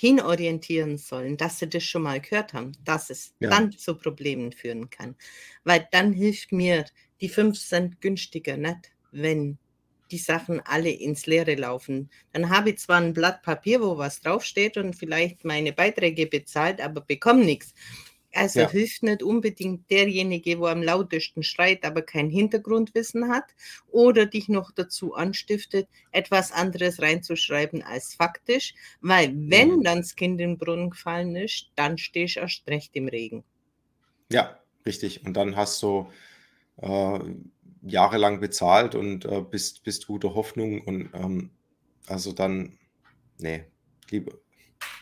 hinorientieren 0.00 0.96
sollen, 0.96 1.36
dass 1.36 1.58
sie 1.58 1.68
das 1.68 1.82
schon 1.82 2.02
mal 2.02 2.20
gehört 2.20 2.52
haben, 2.52 2.70
dass 2.84 3.10
es 3.10 3.34
ja. 3.40 3.50
dann 3.50 3.72
zu 3.72 3.96
Problemen 3.96 4.52
führen 4.52 4.90
kann. 4.90 5.16
Weil 5.64 5.88
dann 5.90 6.12
hilft 6.12 6.52
mir 6.52 6.84
die 7.20 7.28
5 7.28 7.58
Cent 7.58 8.00
günstiger 8.00 8.56
nicht, 8.56 8.92
wenn 9.10 9.58
die 10.12 10.18
Sachen 10.18 10.60
alle 10.60 10.90
ins 10.90 11.26
Leere 11.26 11.56
laufen. 11.56 12.10
Dann 12.32 12.48
habe 12.48 12.70
ich 12.70 12.78
zwar 12.78 13.00
ein 13.00 13.12
Blatt 13.12 13.42
Papier, 13.42 13.80
wo 13.80 13.98
was 13.98 14.20
draufsteht 14.20 14.76
und 14.76 14.94
vielleicht 14.94 15.44
meine 15.44 15.72
Beiträge 15.72 16.28
bezahlt, 16.28 16.80
aber 16.80 17.00
bekomme 17.00 17.44
nichts. 17.44 17.74
Also 18.34 18.60
ja. 18.60 18.70
hilft 18.70 19.02
nicht 19.02 19.22
unbedingt 19.22 19.90
derjenige, 19.90 20.58
wo 20.58 20.66
am 20.66 20.82
lautesten 20.82 21.42
schreit, 21.42 21.84
aber 21.84 22.02
kein 22.02 22.28
Hintergrundwissen 22.28 23.28
hat 23.28 23.44
oder 23.90 24.26
dich 24.26 24.48
noch 24.48 24.70
dazu 24.70 25.14
anstiftet, 25.14 25.88
etwas 26.12 26.52
anderes 26.52 27.00
reinzuschreiben 27.00 27.82
als 27.82 28.14
faktisch, 28.14 28.74
weil 29.00 29.32
wenn 29.34 29.76
mhm. 29.76 29.82
dann 29.82 29.98
das 29.98 30.14
Kind 30.14 30.40
in 30.40 30.50
den 30.50 30.58
Brunnen 30.58 30.90
gefallen 30.90 31.36
ist, 31.36 31.70
dann 31.74 31.96
stehst 31.96 32.36
du 32.36 32.40
erst 32.40 32.68
recht 32.68 32.94
im 32.96 33.08
Regen. 33.08 33.44
Ja, 34.30 34.58
richtig. 34.84 35.24
Und 35.24 35.34
dann 35.34 35.56
hast 35.56 35.82
du 35.82 36.10
äh, 36.76 37.18
jahrelang 37.82 38.40
bezahlt 38.40 38.94
und 38.94 39.24
äh, 39.24 39.40
bist, 39.40 39.84
bist 39.84 40.06
guter 40.06 40.34
Hoffnung 40.34 40.82
und 40.82 41.10
ähm, 41.14 41.50
also 42.06 42.32
dann, 42.32 42.78
nee, 43.38 43.64
lieber, 44.10 44.32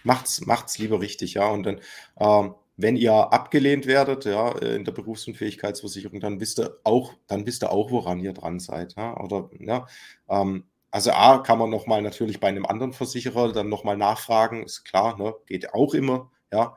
macht's, 0.04 0.46
macht's 0.46 0.78
lieber 0.78 1.00
richtig, 1.00 1.34
ja. 1.34 1.48
Und 1.48 1.64
dann 1.64 1.80
ähm, 2.18 2.54
wenn 2.76 2.96
ihr 2.96 3.12
abgelehnt 3.12 3.86
werdet, 3.86 4.24
ja, 4.26 4.50
in 4.58 4.84
der 4.84 4.92
Berufsunfähigkeitsversicherung, 4.92 6.20
dann 6.20 6.40
wisst 6.40 6.58
ihr 6.58 6.78
auch, 6.84 7.14
dann 7.26 7.46
wisst 7.46 7.62
ihr 7.64 7.70
auch, 7.72 7.90
woran 7.90 8.20
ihr 8.20 8.32
dran 8.32 8.60
seid. 8.60 8.94
Ja, 8.96 9.16
oder, 9.18 9.50
ja, 9.58 9.86
ähm, 10.28 10.64
also 10.90 11.10
A, 11.12 11.38
kann 11.38 11.58
man 11.58 11.70
nochmal 11.70 12.02
natürlich 12.02 12.40
bei 12.40 12.48
einem 12.48 12.66
anderen 12.66 12.92
Versicherer 12.92 13.52
dann 13.52 13.68
nochmal 13.68 13.96
nachfragen, 13.96 14.62
ist 14.64 14.84
klar, 14.84 15.18
ne, 15.18 15.34
geht 15.46 15.74
auch 15.74 15.94
immer, 15.94 16.30
ja, 16.52 16.76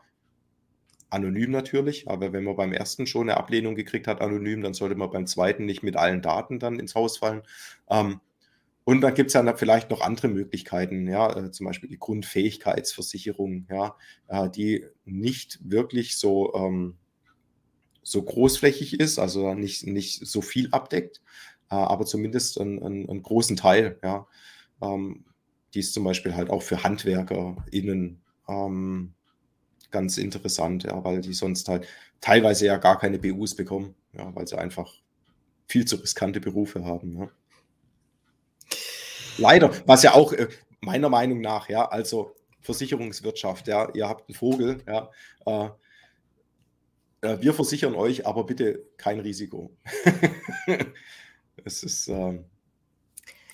anonym 1.09 1.51
natürlich, 1.51 2.07
aber 2.09 2.33
wenn 2.33 2.43
man 2.43 2.55
beim 2.55 2.73
ersten 2.73 3.07
schon 3.07 3.29
eine 3.29 3.37
Ablehnung 3.37 3.75
gekriegt 3.75 4.07
hat, 4.07 4.21
anonym, 4.21 4.61
dann 4.61 4.73
sollte 4.73 4.95
man 4.95 5.09
beim 5.09 5.27
zweiten 5.27 5.65
nicht 5.65 5.83
mit 5.83 5.95
allen 5.95 6.21
Daten 6.21 6.59
dann 6.59 6.79
ins 6.79 6.95
Haus 6.95 7.17
fallen. 7.17 7.43
Ähm, 7.89 8.21
Und 8.89 9.01
dann 9.01 9.13
gibt 9.13 9.27
es 9.27 9.35
ja 9.35 9.55
vielleicht 9.55 9.91
noch 9.91 10.01
andere 10.01 10.29
Möglichkeiten, 10.29 11.07
ja, 11.07 11.37
äh, 11.37 11.51
zum 11.51 11.67
Beispiel 11.67 11.89
die 11.89 11.99
Grundfähigkeitsversicherung, 11.99 13.67
ja, 13.69 13.95
äh, 14.29 14.49
die 14.49 14.83
nicht 15.05 15.59
wirklich 15.61 16.17
so, 16.17 16.55
ähm, 16.55 16.97
so 18.01 18.23
großflächig 18.23 18.99
ist, 18.99 19.19
also 19.19 19.53
nicht, 19.53 19.85
nicht 19.85 20.25
so 20.25 20.41
viel 20.41 20.69
abdeckt, 20.71 21.21
äh, 21.69 21.75
aber 21.75 22.07
zumindest 22.07 22.59
einen, 22.59 22.81
einen, 22.81 23.07
einen 23.07 23.21
großen 23.21 23.57
Teil, 23.57 23.99
ja. 24.01 24.25
Ähm, 24.81 25.23
die 25.75 25.81
ist 25.81 25.93
zum 25.93 26.03
Beispiel 26.03 26.33
halt 26.33 26.49
auch 26.49 26.63
für 26.63 26.81
HandwerkerInnen 26.83 28.19
ähm, 28.47 29.13
ganz 29.91 30.17
interessant, 30.17 30.85
ja, 30.85 31.03
weil 31.03 31.21
die 31.21 31.33
sonst 31.33 31.69
halt 31.69 31.85
teilweise 32.21 32.65
ja 32.65 32.77
gar 32.77 32.97
keine 32.97 33.19
BUs 33.19 33.55
bekommen, 33.55 33.93
ja, 34.13 34.33
weil 34.35 34.47
sie 34.47 34.57
einfach 34.57 34.91
viel 35.67 35.85
zu 35.85 35.97
riskante 35.97 36.41
Berufe 36.41 36.85
haben. 36.85 37.19
Ja. 37.19 37.29
Leider, 39.39 39.71
was 39.85 40.03
ja 40.03 40.13
auch 40.13 40.33
äh, 40.33 40.47
meiner 40.81 41.09
Meinung 41.09 41.41
nach, 41.41 41.69
ja, 41.69 41.87
also 41.87 42.35
Versicherungswirtschaft, 42.61 43.67
ja, 43.67 43.89
ihr 43.93 44.07
habt 44.07 44.29
einen 44.29 44.35
Vogel, 44.35 44.83
ja, 44.87 45.09
äh, 45.45 45.69
äh 47.21 47.41
wir 47.41 47.53
versichern 47.53 47.95
euch, 47.95 48.25
aber 48.25 48.45
bitte 48.45 48.85
kein 48.97 49.19
Risiko. 49.19 49.71
es 51.65 51.83
ist, 51.83 52.07
äh, 52.07 52.39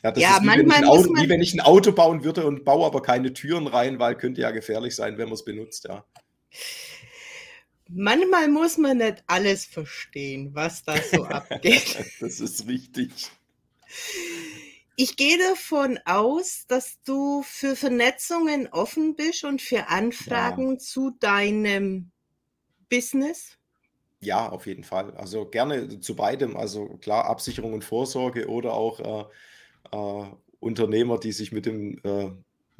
ja, 0.03 0.11
das 0.11 0.21
ja, 0.21 0.37
ist 0.37 0.43
wie, 0.43 0.69
wenn 0.69 0.85
Auto, 0.85 1.09
wie, 1.15 1.29
wenn 1.29 1.41
ich 1.41 1.53
ein 1.53 1.61
Auto 1.61 1.91
bauen 1.91 2.23
würde 2.23 2.45
und 2.45 2.63
baue 2.63 2.85
aber 2.85 3.01
keine 3.01 3.33
Türen 3.33 3.67
rein, 3.67 3.99
weil 3.99 4.15
könnte 4.15 4.41
ja 4.41 4.51
gefährlich 4.51 4.95
sein, 4.95 5.17
wenn 5.17 5.25
man 5.25 5.33
es 5.33 5.45
benutzt, 5.45 5.85
ja. 5.85 6.05
Manchmal 7.87 8.47
muss 8.49 8.77
man 8.77 8.97
nicht 8.97 9.23
alles 9.27 9.65
verstehen, 9.65 10.51
was 10.53 10.83
da 10.83 10.97
so 10.97 11.23
abgeht. 11.25 11.97
das 12.19 12.39
ist 12.39 12.67
richtig. 12.67 13.31
Ich 14.97 15.17
gehe 15.17 15.37
davon 15.37 15.99
aus, 16.05 16.65
dass 16.67 17.01
du 17.03 17.43
für 17.43 17.75
Vernetzungen 17.75 18.67
offen 18.71 19.15
bist 19.15 19.43
und 19.43 19.61
für 19.61 19.89
Anfragen 19.89 20.73
ja. 20.73 20.77
zu 20.77 21.11
deinem 21.19 22.11
Business. 22.89 23.57
Ja, 24.21 24.49
auf 24.49 24.65
jeden 24.67 24.85
Fall. 24.85 25.13
Also 25.17 25.45
gerne 25.45 25.99
zu 25.99 26.15
beidem. 26.15 26.55
Also 26.55 26.97
klar, 26.97 27.25
Absicherung 27.25 27.73
und 27.73 27.83
Vorsorge 27.83 28.47
oder 28.47 28.73
auch 28.73 29.27
äh, 29.91 29.95
äh, 29.95 30.25
Unternehmer, 30.59 31.19
die 31.19 31.33
sich 31.33 31.51
mit 31.51 31.65
dem, 31.65 31.99
äh, 32.03 32.31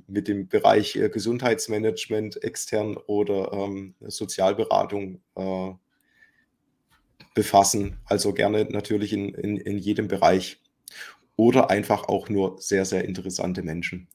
mit 0.07 0.29
dem 0.29 0.47
Bereich 0.47 0.95
äh, 0.95 1.09
Gesundheitsmanagement 1.09 2.41
extern 2.43 2.95
oder 2.95 3.51
ähm, 3.51 3.93
Sozialberatung 3.99 5.21
äh, 5.35 5.71
befassen. 7.33 7.99
Also 8.05 8.33
gerne 8.33 8.65
natürlich 8.69 9.11
in, 9.11 9.33
in, 9.33 9.57
in 9.57 9.77
jedem 9.77 10.07
Bereich 10.07 10.61
oder 11.35 11.69
einfach 11.69 12.07
auch 12.07 12.29
nur 12.29 12.61
sehr, 12.61 12.85
sehr 12.85 13.05
interessante 13.05 13.63
Menschen. 13.63 14.07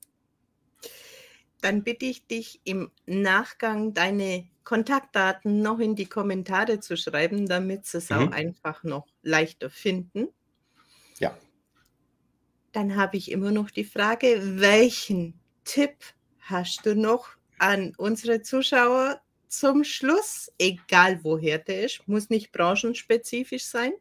Dann 1.61 1.83
bitte 1.83 2.07
ich 2.07 2.27
dich 2.27 2.61
im 2.65 2.91
Nachgang 3.07 3.93
deine 3.93 4.47
Kontaktdaten 4.65 5.61
noch 5.61 5.79
in 5.79 5.95
die 5.95 6.07
Kommentare 6.07 6.81
zu 6.81 6.97
schreiben, 6.97 7.47
damit 7.47 7.87
sie 7.87 7.99
es 7.99 8.09
mhm. 8.09 8.17
auch 8.17 8.33
einfach 8.33 8.83
noch 8.83 9.07
leichter 9.23 9.69
finden. 9.69 10.29
Ja. 11.19 11.37
Dann 12.73 12.97
habe 12.97 13.17
ich 13.17 13.31
immer 13.31 13.51
noch 13.51 13.71
die 13.71 13.85
Frage, 13.85 14.41
welchen 14.61 15.35
Tipp 15.65 15.97
hast 16.39 16.87
du 16.87 16.95
noch 16.95 17.31
an 17.59 17.93
unsere 17.99 18.43
Zuschauer 18.43 19.21
zum 19.49 19.85
Schluss, 19.85 20.51
egal 20.59 21.23
woher 21.25 21.59
der 21.59 21.85
ist, 21.85 22.07
muss 22.07 22.31
nicht 22.31 22.53
branchenspezifisch 22.53 23.65
sein? 23.65 23.93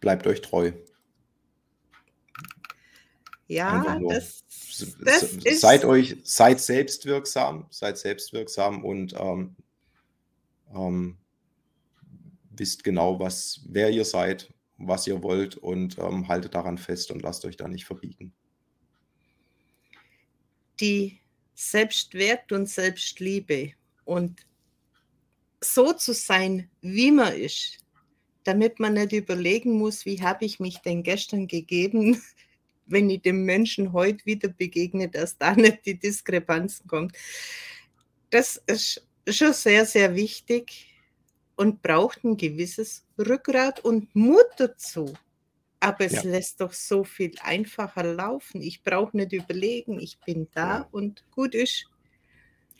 Bleibt 0.00 0.26
euch 0.26 0.40
treu. 0.40 0.72
Ja, 3.48 4.00
das, 4.08 4.44
das 5.00 5.22
ist. 5.22 5.60
Seid 5.60 5.84
euch, 5.84 6.16
seid 6.24 6.60
selbstwirksam, 6.60 7.66
seid 7.70 7.96
selbstwirksam 7.96 8.84
und 8.84 9.14
ähm, 9.16 9.54
ähm, 10.74 11.18
wisst 12.50 12.82
genau, 12.82 13.20
was, 13.20 13.60
wer 13.68 13.90
ihr 13.90 14.04
seid, 14.04 14.52
was 14.78 15.06
ihr 15.06 15.22
wollt 15.22 15.56
und 15.56 15.98
ähm, 15.98 16.26
haltet 16.28 16.54
daran 16.54 16.76
fest 16.76 17.10
und 17.10 17.22
lasst 17.22 17.44
euch 17.44 17.56
da 17.56 17.68
nicht 17.68 17.86
verbiegen. 17.86 18.32
Die 20.80 21.20
Selbstwert 21.54 22.52
und 22.52 22.68
Selbstliebe 22.68 23.72
und 24.04 24.44
so 25.60 25.92
zu 25.92 26.12
sein, 26.12 26.68
wie 26.80 27.10
man 27.10 27.32
ist, 27.32 27.78
damit 28.46 28.78
man 28.78 28.94
nicht 28.94 29.12
überlegen 29.12 29.72
muss, 29.78 30.06
wie 30.06 30.22
habe 30.22 30.44
ich 30.44 30.60
mich 30.60 30.78
denn 30.78 31.02
gestern 31.02 31.46
gegeben, 31.48 32.22
wenn 32.86 33.10
ich 33.10 33.22
dem 33.22 33.44
Menschen 33.44 33.92
heute 33.92 34.24
wieder 34.24 34.48
begegne, 34.48 35.08
dass 35.08 35.36
da 35.36 35.54
nicht 35.56 35.84
die 35.86 35.98
Diskrepanzen 35.98 36.86
kommen. 36.86 37.12
Das 38.30 38.62
ist 38.66 39.06
schon 39.28 39.52
sehr, 39.52 39.84
sehr 39.84 40.14
wichtig 40.14 40.94
und 41.56 41.82
braucht 41.82 42.22
ein 42.24 42.36
gewisses 42.36 43.04
Rückgrat 43.18 43.80
und 43.80 44.14
Mut 44.14 44.46
dazu. 44.58 45.14
Aber 45.80 46.04
es 46.04 46.12
ja. 46.12 46.22
lässt 46.22 46.60
doch 46.60 46.72
so 46.72 47.04
viel 47.04 47.32
einfacher 47.42 48.02
laufen. 48.02 48.62
Ich 48.62 48.82
brauche 48.82 49.16
nicht 49.16 49.32
überlegen, 49.32 50.00
ich 50.00 50.18
bin 50.20 50.48
da 50.54 50.78
ja. 50.78 50.88
und 50.90 51.24
gut 51.30 51.54
ist. 51.54 51.86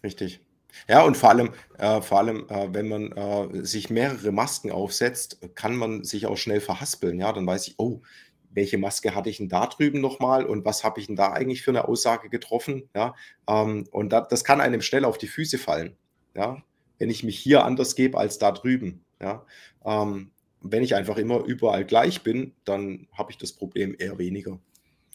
Richtig. 0.03 0.41
Ja, 0.89 1.03
und 1.03 1.16
vor 1.16 1.31
allem, 1.31 1.53
äh, 1.79 2.01
vor 2.01 2.18
allem, 2.18 2.47
äh, 2.49 2.72
wenn 2.72 2.89
man 2.89 3.12
äh, 3.12 3.64
sich 3.64 3.91
mehrere 3.91 4.33
Masken 4.33 4.70
aufsetzt, 4.70 5.41
kann 5.55 5.77
man 5.77 6.05
sich 6.05 6.27
auch 6.27 6.37
schnell 6.37 6.61
verhaspeln. 6.61 7.18
Ja, 7.18 7.33
dann 7.33 7.47
weiß 7.47 7.68
ich, 7.68 7.74
oh, 7.79 8.03
welche 8.51 8.79
Maske 8.79 9.14
hatte 9.14 9.29
ich 9.29 9.37
denn 9.37 9.49
da 9.49 9.66
drüben 9.66 10.01
nochmal 10.01 10.47
und 10.47 10.64
was 10.64 10.83
habe 10.83 10.99
ich 10.99 11.07
denn 11.07 11.16
da 11.16 11.33
eigentlich 11.33 11.62
für 11.62 11.70
eine 11.70 11.87
Aussage 11.87 12.31
getroffen? 12.31 12.89
Ja, 12.95 13.14
ähm, 13.49 13.87
und 13.91 14.11
da, 14.11 14.22
das 14.22 14.45
kann 14.45 14.61
einem 14.61 14.81
schnell 14.81 15.05
auf 15.05 15.18
die 15.18 15.29
Füße 15.29 15.59
fallen. 15.59 15.97
Ja, 16.35 16.62
wenn 16.99 17.11
ich 17.11 17.22
mich 17.22 17.39
hier 17.39 17.64
anders 17.64 17.95
gebe 17.95 18.18
als 18.18 18.39
da 18.39 18.53
drüben. 18.53 19.05
Ja, 19.20 19.45
ähm, 19.85 20.31
wenn 20.62 20.83
ich 20.83 20.95
einfach 20.95 21.18
immer 21.18 21.45
überall 21.45 21.85
gleich 21.85 22.22
bin, 22.22 22.55
dann 22.64 23.09
habe 23.12 23.31
ich 23.31 23.39
das 23.39 23.53
Problem 23.53 23.95
eher 23.99 24.18
weniger. 24.18 24.59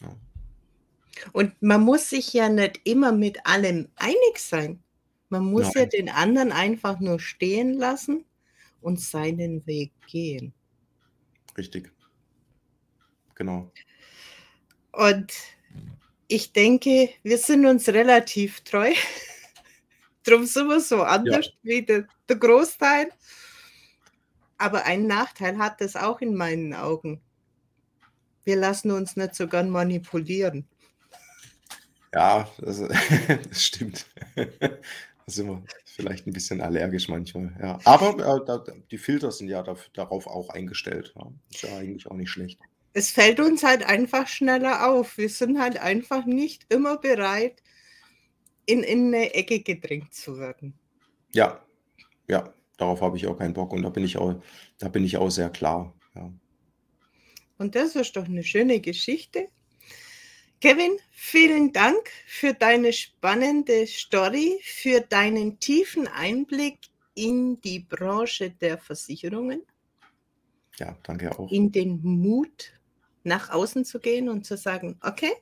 Ja. 0.00 0.16
Und 1.32 1.60
man 1.60 1.82
muss 1.82 2.10
sich 2.10 2.32
ja 2.32 2.48
nicht 2.48 2.80
immer 2.84 3.12
mit 3.12 3.44
allem 3.44 3.88
einig 3.96 4.38
sein. 4.38 4.82
Man 5.32 5.46
muss 5.46 5.72
ja 5.72 5.86
den 5.86 6.10
anderen 6.10 6.52
einfach 6.52 7.00
nur 7.00 7.18
stehen 7.18 7.72
lassen 7.72 8.26
und 8.82 9.00
seinen 9.00 9.66
Weg 9.66 9.90
gehen. 10.06 10.52
Richtig. 11.56 11.90
Genau. 13.34 13.72
Und 14.92 15.32
ich 16.28 16.52
denke, 16.52 17.08
wir 17.22 17.38
sind 17.38 17.64
uns 17.64 17.88
relativ 17.88 18.60
treu. 18.60 18.92
Drum 20.22 20.44
sind 20.44 20.68
wir 20.68 20.80
so 20.80 21.02
anders 21.02 21.46
Ja. 21.46 21.52
wie 21.62 21.82
der, 21.82 22.06
der 22.28 22.36
Großteil. 22.36 23.08
Aber 24.58 24.84
einen 24.84 25.06
Nachteil 25.06 25.56
hat 25.56 25.80
das 25.80 25.96
auch 25.96 26.20
in 26.20 26.34
meinen 26.34 26.74
Augen. 26.74 27.22
Wir 28.44 28.56
lassen 28.56 28.90
uns 28.90 29.16
nicht 29.16 29.34
so 29.34 29.48
gern 29.48 29.70
manipulieren. 29.70 30.68
Ja, 32.12 32.46
das, 32.58 32.80
das 33.48 33.64
stimmt. 33.64 34.06
Da 35.26 35.32
sind 35.32 35.46
wir 35.48 35.64
vielleicht 35.84 36.26
ein 36.26 36.32
bisschen 36.32 36.60
allergisch 36.60 37.08
manchmal, 37.08 37.54
ja. 37.60 37.78
Aber 37.84 38.18
äh, 38.18 38.44
da, 38.44 38.64
die 38.90 38.98
Filter 38.98 39.30
sind 39.30 39.48
ja 39.48 39.62
da, 39.62 39.76
darauf 39.94 40.26
auch 40.26 40.48
eingestellt. 40.48 41.12
Ja. 41.16 41.32
Ist 41.50 41.62
ja 41.62 41.76
eigentlich 41.76 42.06
auch 42.06 42.16
nicht 42.16 42.30
schlecht. 42.30 42.58
Es 42.92 43.10
fällt 43.10 43.40
uns 43.40 43.62
halt 43.62 43.84
einfach 43.84 44.28
schneller 44.28 44.90
auf. 44.90 45.16
Wir 45.16 45.28
sind 45.28 45.58
halt 45.58 45.78
einfach 45.78 46.26
nicht 46.26 46.66
immer 46.72 46.98
bereit, 46.98 47.62
in, 48.66 48.82
in 48.82 49.06
eine 49.06 49.34
Ecke 49.34 49.60
gedrängt 49.60 50.12
zu 50.12 50.38
werden. 50.38 50.74
Ja, 51.32 51.64
ja, 52.28 52.52
darauf 52.76 53.00
habe 53.00 53.16
ich 53.16 53.26
auch 53.26 53.38
keinen 53.38 53.54
Bock 53.54 53.72
und 53.72 53.82
da 53.82 53.88
bin 53.88 54.04
ich 54.04 54.18
auch, 54.18 54.40
da 54.78 54.88
bin 54.88 55.04
ich 55.04 55.16
auch 55.16 55.30
sehr 55.30 55.50
klar. 55.50 55.94
Ja. 56.14 56.32
Und 57.58 57.74
das 57.74 57.96
ist 57.96 58.16
doch 58.16 58.24
eine 58.24 58.42
schöne 58.42 58.80
Geschichte. 58.80 59.48
Kevin, 60.62 60.96
vielen 61.10 61.72
Dank 61.72 62.08
für 62.24 62.54
deine 62.54 62.92
spannende 62.92 63.84
Story, 63.84 64.60
für 64.62 65.00
deinen 65.00 65.58
tiefen 65.58 66.06
Einblick 66.06 66.78
in 67.14 67.60
die 67.62 67.80
Branche 67.80 68.50
der 68.50 68.78
Versicherungen. 68.78 69.66
Ja, 70.76 70.96
danke 71.02 71.36
auch. 71.36 71.50
In 71.50 71.72
den 71.72 72.00
Mut, 72.04 72.74
nach 73.24 73.50
außen 73.50 73.84
zu 73.84 73.98
gehen 73.98 74.28
und 74.28 74.46
zu 74.46 74.56
sagen, 74.56 75.00
okay, 75.02 75.32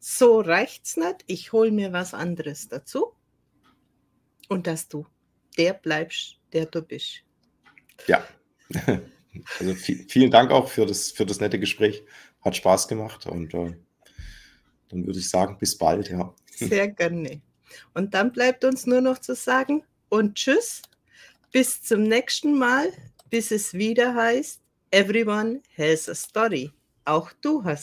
so 0.00 0.40
reicht's 0.40 0.96
nicht, 0.96 1.22
ich 1.28 1.52
hole 1.52 1.70
mir 1.70 1.92
was 1.92 2.12
anderes 2.12 2.66
dazu. 2.66 3.12
Und 4.48 4.66
dass 4.66 4.88
du 4.88 5.06
der 5.56 5.72
bleibst, 5.72 6.40
der 6.52 6.66
du 6.66 6.82
bist. 6.82 7.22
Ja, 8.08 8.26
also 9.60 9.74
vielen 9.76 10.32
Dank 10.32 10.50
auch 10.50 10.68
für 10.68 10.84
das, 10.84 11.12
für 11.12 11.26
das 11.26 11.38
nette 11.38 11.60
Gespräch. 11.60 12.02
Hat 12.40 12.56
Spaß 12.56 12.88
gemacht 12.88 13.26
und 13.26 13.54
äh, 13.54 13.74
dann 14.88 15.06
würde 15.06 15.18
ich 15.18 15.28
sagen, 15.28 15.56
bis 15.58 15.76
bald, 15.76 16.10
ja. 16.10 16.32
Sehr 16.50 16.88
gerne. 16.88 17.40
Und 17.94 18.14
dann 18.14 18.32
bleibt 18.32 18.64
uns 18.64 18.86
nur 18.86 19.00
noch 19.00 19.18
zu 19.18 19.34
sagen 19.34 19.82
und 20.08 20.36
tschüss, 20.36 20.82
bis 21.52 21.82
zum 21.82 22.04
nächsten 22.04 22.58
Mal, 22.58 22.92
bis 23.30 23.50
es 23.50 23.74
wieder 23.74 24.14
heißt, 24.14 24.60
Everyone 24.90 25.60
has 25.76 26.08
a 26.08 26.14
story. 26.14 26.70
Auch 27.04 27.32
du 27.40 27.64
hast 27.64 27.74